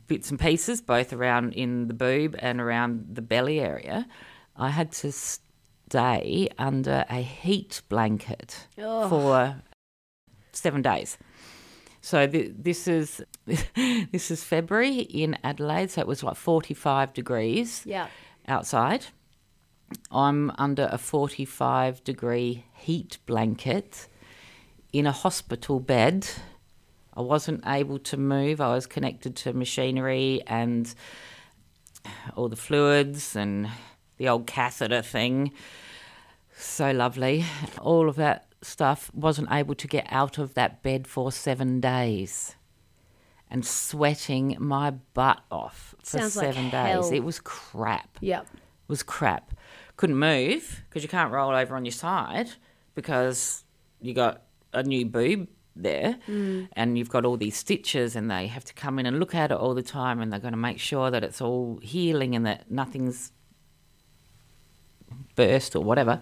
bits 0.07 0.31
and 0.31 0.41
pieces, 0.41 0.81
both 0.81 1.13
around 1.13 1.53
in 1.53 1.89
the 1.89 1.95
boob 1.95 2.37
and 2.39 2.61
around 2.61 3.09
the 3.13 3.23
belly 3.23 3.61
area, 3.61 4.07
I 4.57 4.71
had 4.71 4.93
to 4.93 5.13
stay 5.13 6.49
under 6.59 7.05
a 7.11 7.21
heat 7.21 7.83
blanket 7.89 8.67
for 9.09 9.57
seven 10.53 10.81
days. 10.81 11.19
So 12.07 12.25
th- 12.25 12.53
this 12.57 12.87
is 12.87 13.21
this 14.13 14.31
is 14.31 14.45
February 14.45 14.99
in 15.01 15.37
Adelaide, 15.43 15.91
so 15.91 16.01
it 16.03 16.07
was 16.07 16.23
like 16.23 16.37
forty 16.37 16.73
five 16.73 17.13
degrees 17.13 17.83
Yeah. 17.85 18.07
outside. 18.47 19.07
I'm 20.13 20.53
under 20.57 20.89
a 20.93 20.99
45 20.99 22.05
degree 22.05 22.65
heat 22.75 23.19
blanket 23.27 24.07
in 24.93 25.07
a 25.07 25.13
hospital 25.13 25.81
bed. 25.81 26.29
I 27.17 27.23
wasn't 27.23 27.67
able 27.67 27.99
to 27.99 28.17
move. 28.17 28.61
I 28.61 28.73
was 28.75 28.87
connected 28.87 29.35
to 29.37 29.53
machinery 29.53 30.43
and 30.47 30.93
all 32.37 32.49
the 32.49 32.57
fluids 32.57 33.35
and 33.35 33.69
the 34.17 34.29
old 34.29 34.47
catheter 34.47 35.03
thing. 35.03 35.53
So 36.57 36.91
lovely. 36.93 37.45
All 37.81 38.09
of 38.09 38.15
that 38.17 38.47
stuff 38.67 39.11
wasn't 39.15 39.49
able 39.51 39.75
to 39.75 39.87
get 39.87 40.07
out 40.11 40.39
of 40.39 40.55
that 40.55 40.83
bed 40.83 41.07
for 41.07 41.31
seven 41.33 41.81
days 41.81 42.57
and 43.51 43.65
sweating 43.65 44.57
my 44.59 44.91
butt 44.91 45.41
off 45.51 45.95
for 46.03 46.19
Sounds 46.19 46.37
like 46.37 46.47
seven 46.47 46.71
hell. 46.71 47.03
days. 47.03 47.13
It 47.13 47.25
was 47.25 47.41
crap 47.41 48.19
Yep. 48.21 48.47
It 48.53 48.89
was 48.89 49.03
crap. 49.03 49.53
Couldn't 49.97 50.17
move 50.17 50.83
because 50.89 51.03
you 51.03 51.09
can't 51.09 51.33
roll 51.33 51.55
over 51.55 51.75
on 51.75 51.85
your 51.85 51.93
side 51.93 52.51
because 52.95 53.65
you 54.01 54.15
got 54.15 54.43
a 54.73 54.83
new 54.83 55.07
boob 55.07 55.49
there 55.75 56.19
mm. 56.27 56.69
and 56.73 56.97
you've 56.97 57.09
got 57.09 57.25
all 57.25 57.37
these 57.37 57.57
stitches 57.57 58.17
and 58.17 58.31
they 58.31 58.47
have 58.47 58.65
to 58.65 58.75
come 58.75 58.99
in 58.99 59.07
and 59.07 59.19
look 59.19 59.35
at 59.35 59.51
it 59.51 59.57
all 59.57 59.75
the 59.75 59.83
time 59.83 60.21
and 60.21 60.33
they're 60.33 60.41
going 60.41 60.53
to 60.53 60.59
make 60.59 60.79
sure 60.79 61.11
that 61.11 61.23
it's 61.23 61.41
all 61.41 61.79
healing 61.83 62.35
and 62.35 62.47
that 62.47 62.71
nothing's 62.71 63.33
burst 65.35 65.77
or 65.77 65.83
whatever. 65.83 66.21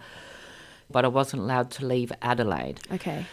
But 0.91 1.05
I 1.05 1.09
wasn't 1.09 1.43
allowed 1.43 1.71
to 1.73 1.87
leave 1.87 2.13
Adelaide, 2.23 2.81
Okay. 2.93 3.25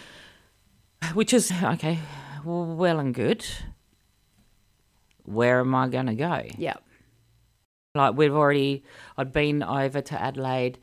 which 1.14 1.34
is 1.34 1.52
okay, 1.64 2.00
well 2.44 3.00
and 3.00 3.14
good. 3.14 3.46
Where 5.24 5.60
am 5.60 5.76
I 5.76 5.88
going 5.88 6.08
to 6.08 6.16
go? 6.16 6.44
Yep. 6.58 6.84
Like 7.94 8.16
we've 8.16 8.34
already, 8.34 8.84
I'd 9.18 9.32
been 9.32 9.64
over 9.64 10.02
to 10.02 10.22
Adelaide 10.22 10.80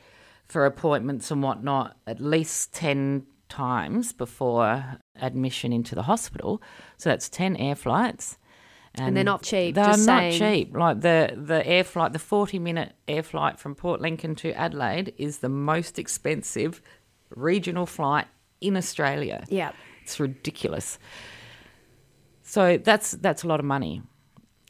for 0.46 0.64
appointments 0.66 1.30
and 1.30 1.42
whatnot 1.42 1.96
at 2.06 2.20
least 2.20 2.72
10 2.74 3.26
times 3.48 4.12
before 4.12 4.98
admission 5.16 5.72
into 5.72 5.94
the 5.94 6.02
hospital. 6.02 6.62
So 6.98 7.10
that's 7.10 7.28
10 7.28 7.56
air 7.56 7.74
flights. 7.74 8.38
And 8.94 9.16
they're 9.16 9.24
not 9.24 9.42
cheap, 9.42 9.74
They're 9.74 9.84
not 9.84 9.98
saying. 9.98 10.38
cheap. 10.38 10.76
Like 10.76 11.00
the, 11.02 11.32
the 11.36 11.64
air 11.66 11.84
flight, 11.84 12.12
the 12.12 12.18
40 12.18 12.58
minute 12.58 12.94
air 13.06 13.22
flight 13.22 13.58
from 13.58 13.74
Port 13.74 14.00
Lincoln 14.00 14.34
to 14.36 14.52
Adelaide 14.52 15.14
is 15.18 15.38
the 15.38 15.48
most 15.48 15.98
expensive 15.98 16.82
regional 17.30 17.86
flight 17.86 18.26
in 18.60 18.76
Australia. 18.76 19.44
Yeah. 19.48 19.72
It's 20.02 20.18
ridiculous. 20.18 20.98
So 22.42 22.78
that's 22.78 23.12
that's 23.12 23.42
a 23.42 23.46
lot 23.46 23.60
of 23.60 23.66
money, 23.66 24.00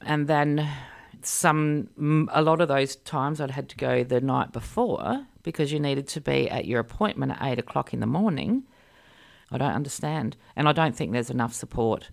and 0.03 0.27
then 0.27 0.69
some 1.23 2.29
a 2.33 2.43
lot 2.43 2.61
of 2.61 2.67
those 2.67 2.97
times 2.97 3.41
I'd 3.41 3.53
had 3.53 3.69
to 3.69 3.77
go 3.77 4.03
the 4.03 4.21
night 4.21 4.53
before 4.53 5.27
because 5.45 5.71
you 5.71 5.79
needed 5.79 6.09
to 6.09 6.21
be 6.21 6.51
at 6.51 6.65
your 6.65 6.81
appointment 6.81 7.33
at 7.33 7.39
eight 7.43 7.59
o'clock 7.61 7.95
in 7.95 8.01
the 8.01 8.07
morning. 8.07 8.65
I 9.53 9.59
don't 9.59 9.73
understand, 9.73 10.37
and 10.57 10.69
I 10.69 10.73
don't 10.73 10.97
think 10.97 11.13
there's 11.13 11.31
enough 11.31 11.55
support 11.55 12.11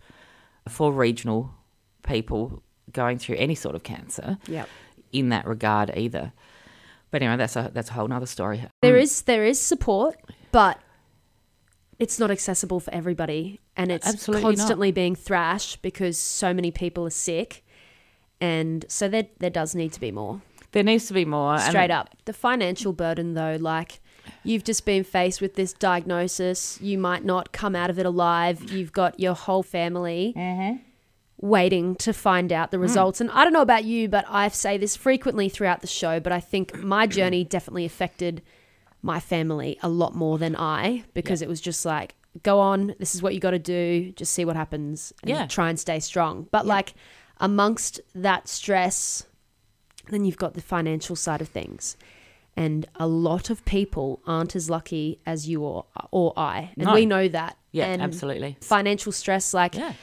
for 0.70 0.94
regional 0.94 1.52
people 2.06 2.64
going 2.92 3.18
through 3.18 3.36
any 3.38 3.56
sort 3.56 3.76
of 3.76 3.84
cancer 3.84 4.38
Yeah. 4.48 4.66
in 5.12 5.30
that 5.30 5.46
regard 5.46 5.92
either. 5.98 6.32
But 7.12 7.22
anyway, 7.22 7.38
that's 7.38 7.56
a 7.56 7.72
that's 7.74 7.90
a 7.90 7.94
whole 7.94 8.12
other 8.12 8.26
story. 8.26 8.66
There 8.82 8.98
is 8.98 9.22
there 9.24 9.46
is 9.46 9.60
support, 9.60 10.16
but 10.52 10.80
it's 12.00 12.20
not 12.20 12.30
accessible 12.32 12.80
for 12.82 12.94
everybody, 12.94 13.60
and 13.78 13.92
it's 13.92 14.06
Absolutely 14.08 14.44
not. 14.44 14.58
constantly 14.58 14.92
being 14.92 15.16
thrashed 15.16 15.82
because 15.82 16.18
so 16.18 16.54
many 16.54 16.72
people 16.72 17.06
are 17.06 17.10
sick, 17.12 17.64
and 18.42 18.86
so 18.90 19.08
there 19.08 19.28
there 19.40 19.50
does 19.50 19.76
need 19.76 19.94
to 19.94 20.00
be 20.00 20.12
more. 20.12 20.42
There 20.74 20.84
needs 20.84 21.08
to 21.08 21.14
be 21.14 21.24
more. 21.24 21.54
and- 21.54 21.64
Straight 21.64 21.92
up, 21.92 22.10
the 22.26 22.34
financial 22.34 22.92
burden 22.92 23.34
though, 23.34 23.58
like 23.60 24.02
you've 24.44 24.66
just 24.66 24.86
been 24.86 25.04
faced 25.06 25.40
with 25.40 25.54
this 25.56 25.72
diagnosis, 25.72 26.80
you 26.82 26.98
might 26.98 27.24
not 27.24 27.54
come 27.54 27.76
out 27.78 27.90
of 27.90 27.98
it 27.98 28.06
alive. 28.06 28.72
You've 28.74 28.92
got 28.92 29.20
your 29.20 29.36
whole 29.36 29.64
family 29.64 30.34
mm-hmm. 30.36 30.78
Waiting 31.40 31.96
to 31.96 32.14
find 32.14 32.52
out 32.52 32.72
the 32.72 32.78
hmm. 32.78 32.84
results. 32.84 33.22
And 33.22 33.30
I 33.32 33.44
don't 33.44 33.54
know 33.54 33.62
about 33.62 33.84
you, 33.84 34.08
but 34.08 34.26
I 34.28 34.48
say 34.50 34.78
this 34.78 34.96
frequently 34.96 35.50
throughout 35.50 35.82
the 35.82 35.88
show, 35.88 36.20
but 36.20 36.32
I 36.32 36.40
think 36.40 36.78
my 36.78 37.06
hmm. 37.06 37.12
journey 37.12 37.44
definitely 37.44 37.86
affected 37.86 38.42
my 39.02 39.20
family 39.20 39.78
a 39.84 39.90
lot 39.90 40.16
more 40.16 40.38
than 40.38 40.56
I 40.56 41.04
because 41.14 41.42
it 41.42 41.48
was 41.48 41.62
just 41.62 41.86
like, 41.86 42.16
go 42.44 42.60
on, 42.60 42.96
this 43.00 43.16
is 43.16 43.22
what 43.22 43.34
you 43.34 43.40
got 43.40 43.52
to 43.52 43.60
do, 43.60 44.12
just 44.16 44.34
see 44.34 44.46
what 44.46 44.56
happens 44.56 45.14
and 45.22 45.30
Yeah. 45.30 45.46
try 45.48 45.70
and 45.70 45.80
stay 45.80 46.00
strong. 46.00 46.48
But 46.52 46.66
like 46.66 46.94
amongst 47.40 48.02
that 48.14 48.48
stress, 48.48 49.26
then 50.10 50.26
you've 50.26 50.38
got 50.38 50.54
the 50.54 50.62
financial 50.62 51.16
side 51.16 51.42
of 51.42 51.50
things. 51.50 51.98
And 52.58 52.86
a 52.96 53.08
lot 53.08 53.50
of 53.50 53.64
people 53.66 54.22
aren't 54.26 54.56
as 54.56 54.70
lucky 54.70 55.20
as 55.26 55.48
you 55.48 55.62
or, 55.62 55.86
or 56.12 56.34
I. 56.38 56.72
And 56.78 56.88
No. 56.88 56.94
we 56.94 57.06
know 57.06 57.28
that. 57.28 57.58
Yeah, 57.72 57.88
and 57.88 58.02
absolutely. 58.02 58.58
Financial 58.62 59.12
stress, 59.12 59.54
like 59.54 59.76
Yeah. 59.76 59.94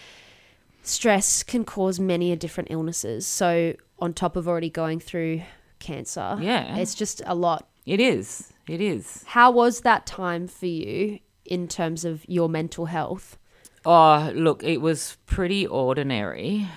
Stress 0.82 1.42
can 1.42 1.64
cause 1.64 1.98
many 2.00 2.32
a 2.32 2.36
different 2.36 2.70
illnesses. 2.70 3.26
So 3.26 3.74
on 3.98 4.12
top 4.12 4.36
of 4.36 4.48
already 4.48 4.70
going 4.70 5.00
through 5.00 5.42
cancer, 5.78 6.36
Yeah. 6.40 6.76
it's 6.76 6.94
just 6.94 7.22
a 7.26 7.34
lot. 7.34 7.68
It 7.86 8.00
is. 8.00 8.52
It 8.68 8.80
is. 8.80 9.24
How 9.26 9.50
was 9.50 9.80
that 9.80 10.06
time 10.06 10.46
for 10.46 10.66
you 10.66 11.18
in 11.44 11.66
terms 11.68 12.04
of 12.04 12.24
your 12.28 12.48
mental 12.48 12.86
health? 12.86 13.36
Oh, 13.84 14.30
look, 14.34 14.62
it 14.62 14.80
was 14.80 15.16
pretty 15.26 15.66
ordinary. 15.66 16.68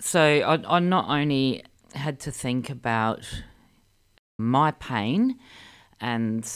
So 0.00 0.20
I, 0.20 0.76
I 0.76 0.78
not 0.80 1.08
only 1.08 1.64
had 1.94 2.20
to 2.20 2.30
think 2.30 2.68
about 2.68 3.26
my 4.38 4.70
pain 4.72 5.38
and 6.00 6.48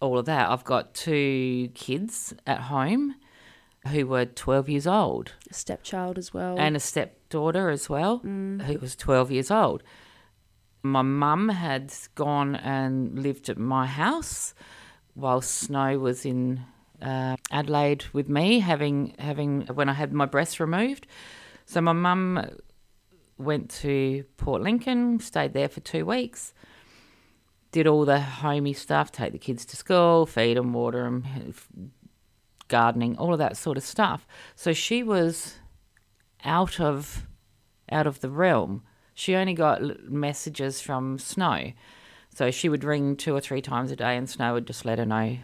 all 0.00 0.18
of 0.18 0.26
that, 0.26 0.48
I've 0.48 0.64
got 0.64 0.94
two 0.94 1.70
kids 1.74 2.32
at 2.46 2.60
home 2.60 3.16
who 3.88 4.06
were 4.06 4.24
12 4.24 4.68
years 4.68 4.86
old 4.86 5.32
A 5.50 5.54
stepchild 5.54 6.18
as 6.18 6.32
well. 6.32 6.56
and 6.58 6.76
a 6.76 6.80
stepdaughter 6.80 7.68
as 7.70 7.88
well 7.88 8.18
who 8.18 8.78
was 8.80 8.94
12 8.96 9.30
years 9.32 9.50
old. 9.50 9.82
My 10.82 11.02
mum 11.02 11.48
had 11.48 11.92
gone 12.14 12.56
and 12.56 13.18
lived 13.18 13.48
at 13.48 13.58
my 13.58 13.86
house 13.86 14.54
while 15.14 15.40
Snow 15.40 15.98
was 15.98 16.24
in 16.24 16.60
uh, 17.00 17.36
Adelaide 17.50 18.04
with 18.12 18.28
me, 18.28 18.60
having 18.60 19.14
having 19.18 19.62
when 19.74 19.88
I 19.88 19.92
had 19.92 20.12
my 20.12 20.26
breasts 20.26 20.58
removed. 20.60 21.06
So 21.66 21.80
my 21.80 21.92
mum 21.92 22.44
went 23.38 23.70
to 23.82 24.24
Port 24.36 24.62
Lincoln, 24.62 25.20
stayed 25.20 25.52
there 25.52 25.68
for 25.68 25.80
two 25.80 26.04
weeks, 26.04 26.52
did 27.72 27.86
all 27.86 28.04
the 28.04 28.20
homey 28.20 28.72
stuff, 28.72 29.10
take 29.12 29.32
the 29.32 29.38
kids 29.38 29.64
to 29.66 29.76
school, 29.76 30.26
feed 30.26 30.56
them, 30.56 30.72
water 30.72 31.02
them, 31.04 31.24
gardening, 32.72 33.16
all 33.18 33.32
of 33.32 33.38
that 33.38 33.56
sort 33.56 33.76
of 33.76 33.84
stuff. 33.84 34.26
So 34.56 34.72
she 34.72 35.02
was 35.02 35.54
out 36.44 36.80
of 36.80 37.26
out 37.90 38.06
of 38.06 38.20
the 38.20 38.30
realm. 38.30 38.82
She 39.14 39.34
only 39.36 39.54
got 39.54 39.82
messages 40.10 40.80
from 40.80 41.18
Snow. 41.18 41.72
So 42.34 42.50
she 42.50 42.68
would 42.70 42.82
ring 42.82 43.14
two 43.16 43.34
or 43.34 43.40
three 43.40 43.60
times 43.60 43.90
a 43.90 43.96
day 43.96 44.16
and 44.16 44.28
Snow 44.28 44.54
would 44.54 44.66
just 44.66 44.84
let 44.86 44.98
her 44.98 45.04
know 45.04 45.36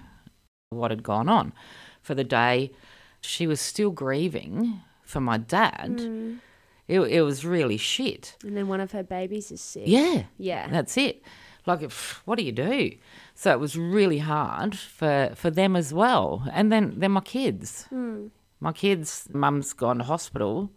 what 0.70 0.90
had 0.90 1.02
gone 1.02 1.28
on. 1.28 1.52
For 2.00 2.14
the 2.14 2.24
day, 2.24 2.72
she 3.20 3.46
was 3.46 3.60
still 3.60 3.90
grieving 3.90 4.80
for 5.02 5.20
my 5.20 5.36
dad. 5.36 5.98
Mm. 5.98 6.38
It, 6.86 7.00
it 7.00 7.22
was 7.22 7.44
really 7.44 7.76
shit. 7.76 8.36
and 8.42 8.56
then 8.56 8.66
one 8.68 8.80
of 8.80 8.92
her 8.92 9.02
babies 9.02 9.52
is 9.52 9.60
sick. 9.60 9.82
Yeah. 9.84 10.22
Yeah. 10.38 10.68
That's 10.68 10.96
it. 10.96 11.22
Like, 11.66 11.92
what 12.24 12.38
do 12.38 12.44
you 12.44 12.52
do? 12.52 12.92
So 13.40 13.52
it 13.52 13.60
was 13.60 13.76
really 13.78 14.18
hard 14.18 14.76
for, 14.76 15.30
for 15.36 15.48
them 15.48 15.76
as 15.76 15.94
well. 15.94 16.42
And 16.52 16.72
then, 16.72 16.94
then 16.96 17.12
my 17.12 17.20
kids. 17.20 17.84
Hmm. 17.84 18.26
My 18.58 18.72
kids' 18.72 19.28
mum's 19.32 19.72
gone 19.74 19.98
to 19.98 20.04
hospital 20.04 20.72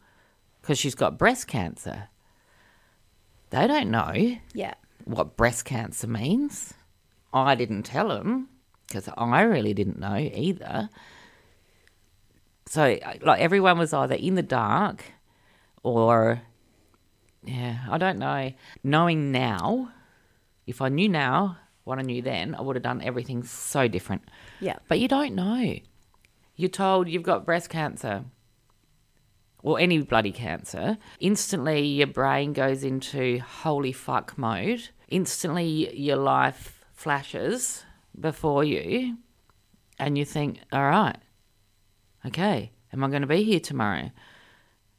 because 0.61 0.77
she's 0.77 0.93
got 0.93 1.17
breast 1.17 1.47
cancer. 1.47 2.09
They 3.49 3.65
don't 3.65 3.89
know 3.89 4.37
Yeah. 4.53 4.75
what 5.05 5.35
breast 5.37 5.65
cancer 5.65 6.05
means. 6.05 6.75
I 7.33 7.55
didn't 7.55 7.81
tell 7.81 8.09
them 8.09 8.49
because 8.85 9.09
I 9.17 9.41
really 9.41 9.73
didn't 9.73 9.97
know 9.97 10.17
either. 10.17 10.89
So, 12.67 12.99
like, 13.23 13.41
everyone 13.41 13.79
was 13.79 13.91
either 13.91 14.13
in 14.13 14.35
the 14.35 14.43
dark 14.43 15.03
or, 15.81 16.43
yeah, 17.43 17.79
I 17.89 17.97
don't 17.97 18.19
know. 18.19 18.51
Knowing 18.83 19.31
now, 19.31 19.91
if 20.67 20.79
I 20.79 20.89
knew 20.89 21.09
now 21.09 21.57
what 21.83 21.99
I 21.99 22.03
knew 22.03 22.21
then, 22.21 22.55
I 22.55 22.61
would 22.61 22.75
have 22.75 22.83
done 22.83 23.01
everything 23.01 23.43
so 23.43 23.87
different. 23.87 24.23
Yeah. 24.59 24.77
But 24.87 24.99
you 24.99 25.07
don't 25.07 25.35
know. 25.35 25.75
You're 26.55 26.69
told 26.69 27.09
you've 27.09 27.23
got 27.23 27.45
breast 27.45 27.69
cancer 27.69 28.25
or 29.63 29.79
any 29.79 29.99
bloody 29.99 30.31
cancer. 30.31 30.97
Instantly, 31.19 31.85
your 31.85 32.07
brain 32.07 32.53
goes 32.53 32.83
into 32.83 33.39
holy 33.39 33.91
fuck 33.91 34.37
mode. 34.37 34.89
Instantly, 35.07 35.95
your 35.97 36.17
life 36.17 36.85
flashes 36.93 37.83
before 38.19 38.63
you, 38.63 39.17
and 39.97 40.17
you 40.17 40.25
think, 40.25 40.59
all 40.71 40.83
right, 40.83 41.17
okay, 42.25 42.71
am 42.91 43.03
I 43.03 43.07
going 43.09 43.21
to 43.21 43.27
be 43.27 43.43
here 43.43 43.59
tomorrow? 43.59 44.11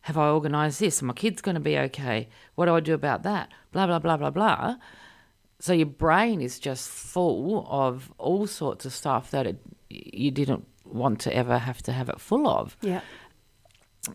Have 0.02 0.18
I 0.18 0.28
organised 0.28 0.80
this? 0.80 1.02
Are 1.02 1.06
my 1.06 1.12
kids 1.12 1.42
going 1.42 1.54
to 1.54 1.60
be 1.60 1.78
okay? 1.78 2.28
What 2.54 2.66
do 2.66 2.74
I 2.74 2.80
do 2.80 2.94
about 2.94 3.22
that? 3.22 3.50
Blah, 3.70 3.86
blah, 3.86 4.00
blah, 4.00 4.16
blah, 4.16 4.30
blah. 4.30 4.76
So 5.62 5.72
your 5.72 5.86
brain 5.86 6.40
is 6.40 6.58
just 6.58 6.88
full 6.90 7.68
of 7.70 8.12
all 8.18 8.48
sorts 8.48 8.84
of 8.84 8.92
stuff 8.92 9.30
that 9.30 9.46
it, 9.46 9.60
you 9.88 10.32
didn't 10.32 10.66
want 10.84 11.20
to 11.20 11.32
ever 11.32 11.56
have 11.56 11.80
to 11.82 11.92
have 11.92 12.08
it 12.08 12.20
full 12.20 12.48
of. 12.48 12.76
Yeah. 12.80 13.00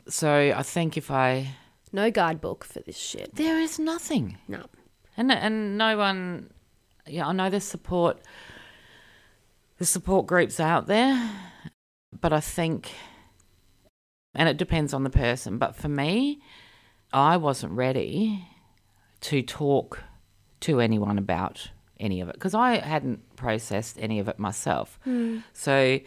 So 0.09 0.51
I 0.53 0.61
think 0.61 0.97
if 0.97 1.09
I 1.09 1.55
No 1.93 2.11
guidebook 2.11 2.65
for 2.65 2.81
this 2.81 2.97
shit. 2.97 3.33
there 3.35 3.57
is 3.61 3.79
nothing, 3.79 4.37
No. 4.49 4.65
and 5.15 5.31
and 5.31 5.77
no 5.77 5.97
one, 5.97 6.49
yeah, 7.07 7.25
I 7.27 7.31
know 7.31 7.49
there's 7.49 7.63
support, 7.63 8.19
the 9.77 9.85
support 9.85 10.27
groups 10.27 10.59
out 10.59 10.87
there, 10.87 11.31
but 12.19 12.33
I 12.33 12.41
think, 12.41 12.91
and 14.35 14.49
it 14.49 14.57
depends 14.57 14.93
on 14.93 15.05
the 15.05 15.09
person. 15.09 15.57
But 15.57 15.77
for 15.77 15.87
me, 15.87 16.41
I 17.13 17.37
wasn't 17.37 17.71
ready 17.71 18.45
to 19.21 19.41
talk 19.41 20.03
to 20.61 20.79
anyone 20.79 21.17
about 21.17 21.69
any 21.99 22.21
of 22.21 22.29
it 22.29 22.33
because 22.33 22.53
I 22.53 22.77
hadn't 22.77 23.35
processed 23.35 23.97
any 23.99 24.19
of 24.19 24.27
it 24.27 24.39
myself. 24.39 24.99
So 25.53 25.99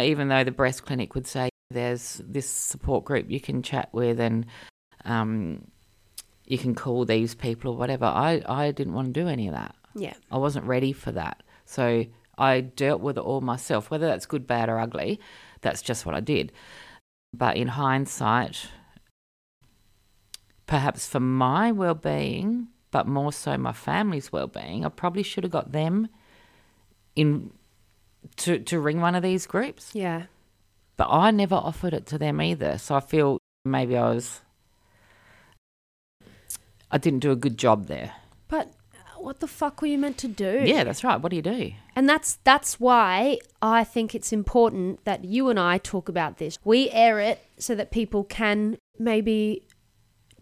even 0.00 0.28
though 0.28 0.44
the 0.44 0.50
breast 0.50 0.84
clinic 0.84 1.14
would 1.14 1.26
say 1.26 1.50
there's 1.70 2.20
this 2.26 2.48
support 2.48 3.04
group 3.04 3.30
you 3.30 3.40
can 3.40 3.62
chat 3.62 3.88
with 3.92 4.20
and 4.20 4.46
um, 5.04 5.66
you 6.46 6.58
can 6.58 6.74
call 6.74 7.04
these 7.04 7.34
people 7.34 7.72
or 7.72 7.76
whatever, 7.76 8.06
I, 8.06 8.42
I 8.46 8.70
didn't 8.70 8.94
want 8.94 9.12
to 9.12 9.20
do 9.20 9.28
any 9.28 9.48
of 9.48 9.54
that. 9.54 9.74
Yeah. 9.94 10.14
I 10.30 10.38
wasn't 10.38 10.66
ready 10.66 10.92
for 10.92 11.12
that. 11.12 11.42
So 11.64 12.04
I 12.36 12.60
dealt 12.60 13.00
with 13.00 13.16
it 13.16 13.22
all 13.22 13.40
myself, 13.40 13.90
whether 13.90 14.06
that's 14.06 14.26
good, 14.26 14.46
bad, 14.46 14.68
or 14.68 14.78
ugly. 14.78 15.20
That's 15.60 15.82
just 15.82 16.04
what 16.04 16.14
I 16.14 16.20
did. 16.20 16.52
But 17.32 17.56
in 17.56 17.68
hindsight, 17.68 18.68
perhaps 20.66 21.06
for 21.06 21.20
my 21.20 21.72
well 21.72 21.94
being, 21.94 22.68
but 22.94 23.08
more 23.08 23.32
so 23.32 23.58
my 23.58 23.72
family's 23.72 24.30
well 24.30 24.46
being, 24.46 24.84
I 24.86 24.88
probably 24.88 25.24
should 25.24 25.42
have 25.42 25.50
got 25.50 25.72
them 25.72 26.06
in 27.16 27.50
to, 28.36 28.60
to 28.60 28.78
ring 28.78 29.00
one 29.00 29.16
of 29.16 29.22
these 29.24 29.48
groups. 29.48 29.90
Yeah. 29.94 30.26
But 30.96 31.08
I 31.10 31.32
never 31.32 31.56
offered 31.56 31.92
it 31.92 32.06
to 32.06 32.18
them 32.18 32.40
either. 32.40 32.78
So 32.78 32.94
I 32.94 33.00
feel 33.00 33.38
maybe 33.64 33.96
I 33.96 34.10
was 34.10 34.42
I 36.88 36.98
didn't 36.98 37.18
do 37.18 37.32
a 37.32 37.36
good 37.36 37.58
job 37.58 37.88
there. 37.88 38.12
But 38.46 38.68
uh, 38.94 39.20
what 39.20 39.40
the 39.40 39.48
fuck 39.48 39.82
were 39.82 39.88
you 39.88 39.98
meant 39.98 40.18
to 40.18 40.28
do? 40.28 40.62
Yeah, 40.64 40.84
that's 40.84 41.02
right. 41.02 41.20
What 41.20 41.30
do 41.30 41.36
you 41.36 41.42
do? 41.42 41.72
And 41.96 42.08
that's 42.08 42.38
that's 42.44 42.78
why 42.78 43.38
I 43.60 43.82
think 43.82 44.14
it's 44.14 44.32
important 44.32 45.04
that 45.04 45.24
you 45.24 45.48
and 45.48 45.58
I 45.58 45.78
talk 45.78 46.08
about 46.08 46.38
this. 46.38 46.60
We 46.62 46.90
air 46.90 47.18
it 47.18 47.44
so 47.58 47.74
that 47.74 47.90
people 47.90 48.22
can 48.22 48.78
maybe 49.00 49.64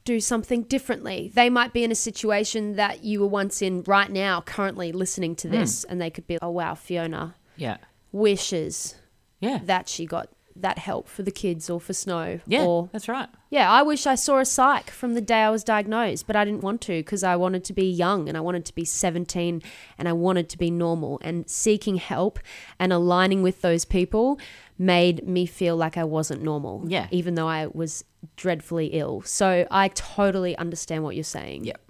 do 0.05 0.21
something 0.21 0.63
differently. 0.65 1.31
They 1.35 1.49
might 1.51 1.73
be 1.73 1.85
in 1.85 1.93
a 1.93 1.97
situation 1.97 2.77
that 2.77 3.05
you 3.05 3.21
were 3.21 3.27
once 3.27 3.63
in 3.63 3.83
right 3.87 4.11
now, 4.11 4.41
currently 4.41 4.93
listening 4.93 5.37
to 5.37 5.49
hmm. 5.49 5.55
this, 5.55 5.85
and 5.85 6.01
they 6.01 6.11
could 6.11 6.27
be, 6.27 6.39
oh 6.43 6.51
wow, 6.51 6.75
Fiona 6.75 7.35
Yeah. 7.57 7.79
wishes 8.11 8.97
Yeah. 9.41 9.61
that 9.65 9.89
she 9.89 10.07
got 10.07 10.29
that 10.57 10.79
help 10.79 11.09
for 11.09 11.23
the 11.23 11.31
kids 11.31 11.69
or 11.71 11.81
for 11.81 11.93
Snow. 11.93 12.41
Yeah, 12.47 12.65
Or 12.65 12.89
that's 12.93 13.09
right. 13.09 13.29
yeah, 13.51 13.71
I 13.71 13.83
wish 13.83 14.07
I 14.07 14.15
saw 14.15 14.39
a 14.39 14.45
psych 14.45 14.91
from 14.91 15.15
the 15.15 15.21
day 15.21 15.43
I 15.43 15.51
was 15.51 15.65
diagnosed, 15.65 16.27
but 16.27 16.37
I 16.37 16.45
didn't 16.45 16.63
want 16.63 16.81
to 16.83 16.93
because 17.01 17.23
I 17.25 17.37
wanted 17.37 17.65
to 17.65 17.73
be 17.73 17.85
young 17.91 18.29
and 18.29 18.37
I 18.37 18.41
wanted 18.41 18.65
to 18.67 18.75
be 18.75 18.85
17 18.85 19.63
and 19.99 20.09
I 20.09 20.13
wanted 20.13 20.49
to 20.51 20.59
be 20.59 20.71
normal. 20.71 21.19
And 21.23 21.49
seeking 21.49 21.97
help 21.97 22.39
and 22.79 22.93
aligning 22.93 23.43
with 23.43 23.63
those 23.63 23.85
people 23.85 24.39
made 24.79 25.27
me 25.27 25.47
feel 25.47 25.77
like 25.77 25.97
I 25.97 26.05
wasn't 26.05 26.43
normal. 26.43 26.85
Yeah. 26.87 27.07
Even 27.11 27.35
though 27.35 27.49
I 27.49 27.67
was 27.67 28.05
dreadfully 28.37 28.87
ill. 28.89 29.23
So 29.23 29.67
I 29.71 29.89
totally 29.89 30.57
understand 30.59 31.05
what 31.05 31.15
you're 31.15 31.25
saying. 31.25 31.65
Yep. 31.65 31.81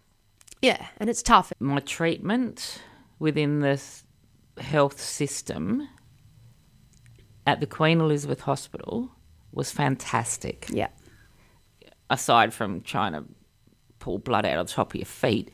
Yeah. 0.62 0.86
And 0.98 1.10
it's 1.10 1.22
tough. 1.22 1.52
My 1.58 1.80
treatment 1.80 2.80
within 3.18 3.60
the 3.60 3.80
health 4.58 5.00
system 5.00 5.88
at 7.46 7.60
the 7.60 7.66
Queen 7.66 8.00
Elizabeth 8.00 8.40
Hospital 8.42 9.10
was 9.52 9.70
fantastic. 9.70 10.66
Yeah. 10.70 10.88
aside 12.10 12.52
from 12.52 12.80
trying 12.82 13.12
to 13.12 13.24
pull 13.98 14.18
blood 14.18 14.44
out 14.44 14.58
of 14.58 14.66
the 14.66 14.72
top 14.72 14.92
of 14.92 14.96
your 14.96 15.06
feet 15.06 15.50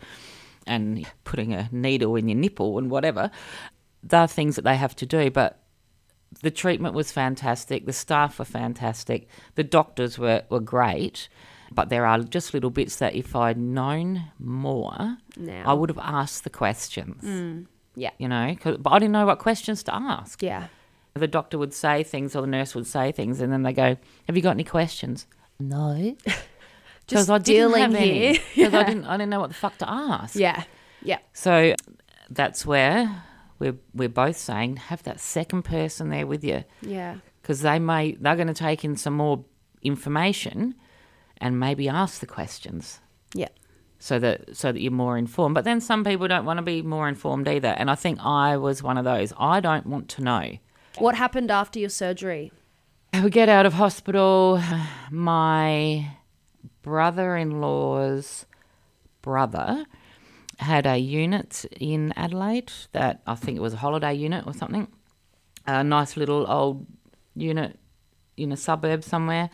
and 0.66 1.07
putting 1.24 1.53
a 1.55 1.68
needle 1.70 2.16
in 2.16 2.29
your 2.29 2.37
nipple 2.38 2.79
and 2.79 2.90
whatever, 2.90 3.31
there 4.03 4.20
are 4.20 4.27
things 4.29 4.57
that 4.57 4.62
they 4.62 4.77
have 4.77 4.94
to 4.96 5.07
do. 5.07 5.31
But 5.31 5.61
the 6.42 6.51
treatment 6.51 6.94
was 6.94 7.12
fantastic. 7.12 7.87
The 7.87 7.92
staff 7.92 8.38
were 8.38 8.44
fantastic. 8.44 9.29
The 9.55 9.64
doctors 9.64 10.18
were, 10.18 10.42
were 10.51 10.61
great. 10.61 11.29
But 11.70 11.90
there 11.90 12.07
are 12.07 12.18
just 12.20 12.55
little 12.55 12.70
bits 12.70 12.96
that 12.96 13.14
if 13.14 13.37
I'd 13.37 13.59
known 13.59 14.24
more, 14.38 15.16
Now. 15.37 15.62
I 15.66 15.74
would 15.74 15.90
have 15.90 15.98
asked 16.03 16.42
the 16.44 16.51
questions. 16.51 17.22
Mm. 17.22 17.66
Yeah. 17.94 18.11
You 18.18 18.29
know, 18.29 18.57
'cause- 18.59 18.79
but 18.79 18.90
I 18.90 18.98
didn't 18.98 19.12
know 19.12 19.27
what 19.27 19.38
questions 19.38 19.83
to 19.85 19.94
ask. 19.94 20.42
Yeah. 20.42 20.68
The 21.14 21.27
doctor 21.27 21.59
would 21.59 21.75
say 21.75 22.03
things 22.05 22.37
or 22.37 22.42
the 22.42 22.47
nurse 22.47 22.75
would 22.75 22.87
say 22.87 23.11
things, 23.12 23.40
and 23.40 23.53
then 23.53 23.62
they 23.62 23.73
go, 23.73 23.97
"Have 24.27 24.37
you 24.37 24.42
got 24.42 24.51
any 24.53 24.64
questions?" 24.64 25.27
No, 25.59 26.16
Just 27.09 27.29
I 27.31 27.38
didn't 27.38 27.44
dealing 27.73 27.83
have 27.83 27.94
any. 27.94 28.37
here. 28.37 28.40
Because 28.55 28.75
I 28.75 28.83
didn't, 28.85 29.05
I 29.07 29.16
didn't 29.16 29.31
know 29.31 29.40
what 29.40 29.49
the 29.49 29.55
fuck 29.55 29.79
to 29.79 29.90
ask. 29.90 30.37
Yeah. 30.37 30.62
Yeah. 31.03 31.18
So 31.33 31.75
that's 32.31 32.64
where 32.66 33.25
we're 33.59 33.77
we're 33.94 34.09
both 34.09 34.37
saying 34.37 34.77
have 34.77 35.03
that 35.05 35.18
second 35.21 35.62
person 35.62 36.11
there 36.11 36.27
with 36.27 36.44
you 36.44 36.62
Yeah. 36.83 37.16
because 37.42 37.62
they 37.62 37.79
may 37.79 38.12
they're 38.21 38.37
going 38.37 38.47
to 38.49 38.55
take 38.55 38.85
in 38.85 38.97
some 38.97 39.14
more 39.14 39.44
information 39.83 40.75
and 41.38 41.59
maybe 41.59 41.88
ask 41.88 42.21
the 42.21 42.27
questions 42.27 43.01
Yeah. 43.35 43.49
so 43.99 44.18
that 44.18 44.57
so 44.57 44.71
that 44.73 44.81
you're 44.81 44.92
more 44.92 45.16
informed. 45.18 45.55
But 45.55 45.64
then 45.64 45.81
some 45.81 46.05
people 46.05 46.29
don't 46.29 46.44
want 46.44 46.59
to 46.59 46.62
be 46.62 46.83
more 46.83 47.09
informed 47.09 47.49
either, 47.49 47.68
and 47.68 47.90
I 47.90 47.94
think 47.94 48.18
I 48.25 48.57
was 48.57 48.83
one 48.83 48.99
of 48.99 49.05
those. 49.05 49.33
I 49.38 49.61
don't 49.61 49.87
want 49.87 50.09
to 50.11 50.23
know. 50.23 50.59
What 50.98 51.14
happened 51.14 51.50
after 51.50 51.78
your 51.78 51.90
surgery? 51.90 52.50
We 53.22 53.30
get 53.30 53.48
out 53.48 53.66
of 53.66 53.74
hospital. 53.74 54.61
My 55.11 56.11
brother 56.82 57.37
in 57.37 57.61
law's 57.61 58.46
brother 59.22 59.87
had 60.58 60.87
a 60.87 60.98
unit 60.98 61.64
in 61.78 62.12
Adelaide 62.16 62.72
that 62.92 63.22
I 63.28 63.37
think 63.37 63.56
it 63.56 63.61
was 63.61 63.74
a 63.74 63.78
holiday 63.78 64.12
unit 64.14 64.44
or 64.46 64.52
something. 64.52 64.88
A 65.66 65.84
nice 65.84 66.16
little 66.16 66.50
old 66.50 66.87
unit 67.37 67.78
in 68.37 68.50
a 68.50 68.56
suburb 68.56 69.04
somewhere 69.04 69.50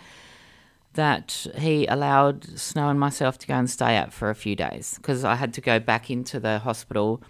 that 0.95 1.47
he 1.59 1.87
allowed 1.87 2.59
Snow 2.59 2.89
and 2.89 2.99
myself 2.99 3.37
to 3.39 3.47
go 3.47 3.55
and 3.55 3.69
stay 3.69 3.97
at 3.97 4.13
for 4.13 4.31
a 4.31 4.35
few 4.35 4.57
days 4.57 4.95
because 4.97 5.25
I 5.25 5.35
had 5.35 5.53
to 5.55 5.61
go 5.61 5.79
back 5.79 6.11
into 6.11 6.41
the 6.41 6.61
hospital 6.61 7.23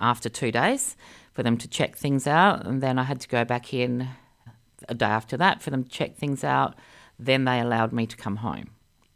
after 0.00 0.28
two 0.28 0.50
days 0.50 0.96
for 1.32 1.42
them 1.42 1.56
to 1.58 1.68
check 1.68 1.96
things 1.96 2.26
out, 2.26 2.66
and 2.66 2.82
then 2.82 2.98
I 2.98 3.04
had 3.04 3.20
to 3.20 3.28
go 3.28 3.44
back 3.44 3.72
in 3.72 4.08
a 4.88 4.94
day 4.94 5.06
after 5.06 5.36
that 5.36 5.62
for 5.62 5.70
them 5.70 5.84
to 5.84 5.90
check 5.90 6.16
things 6.16 6.42
out. 6.42 6.74
Then 7.18 7.44
they 7.44 7.60
allowed 7.60 7.92
me 7.92 8.06
to 8.06 8.16
come 8.16 8.36
home 8.36 8.70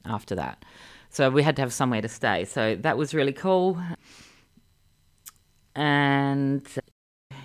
after 0.05 0.35
that. 0.35 0.65
So 1.11 1.31
we 1.31 1.43
had 1.43 1.57
to 1.57 1.63
have 1.63 1.73
somewhere 1.73 2.03
to 2.03 2.09
stay. 2.09 2.45
So 2.45 2.77
that 2.77 2.99
was 2.99 3.15
really 3.15 3.33
cool. 3.33 3.81
And 5.75 6.67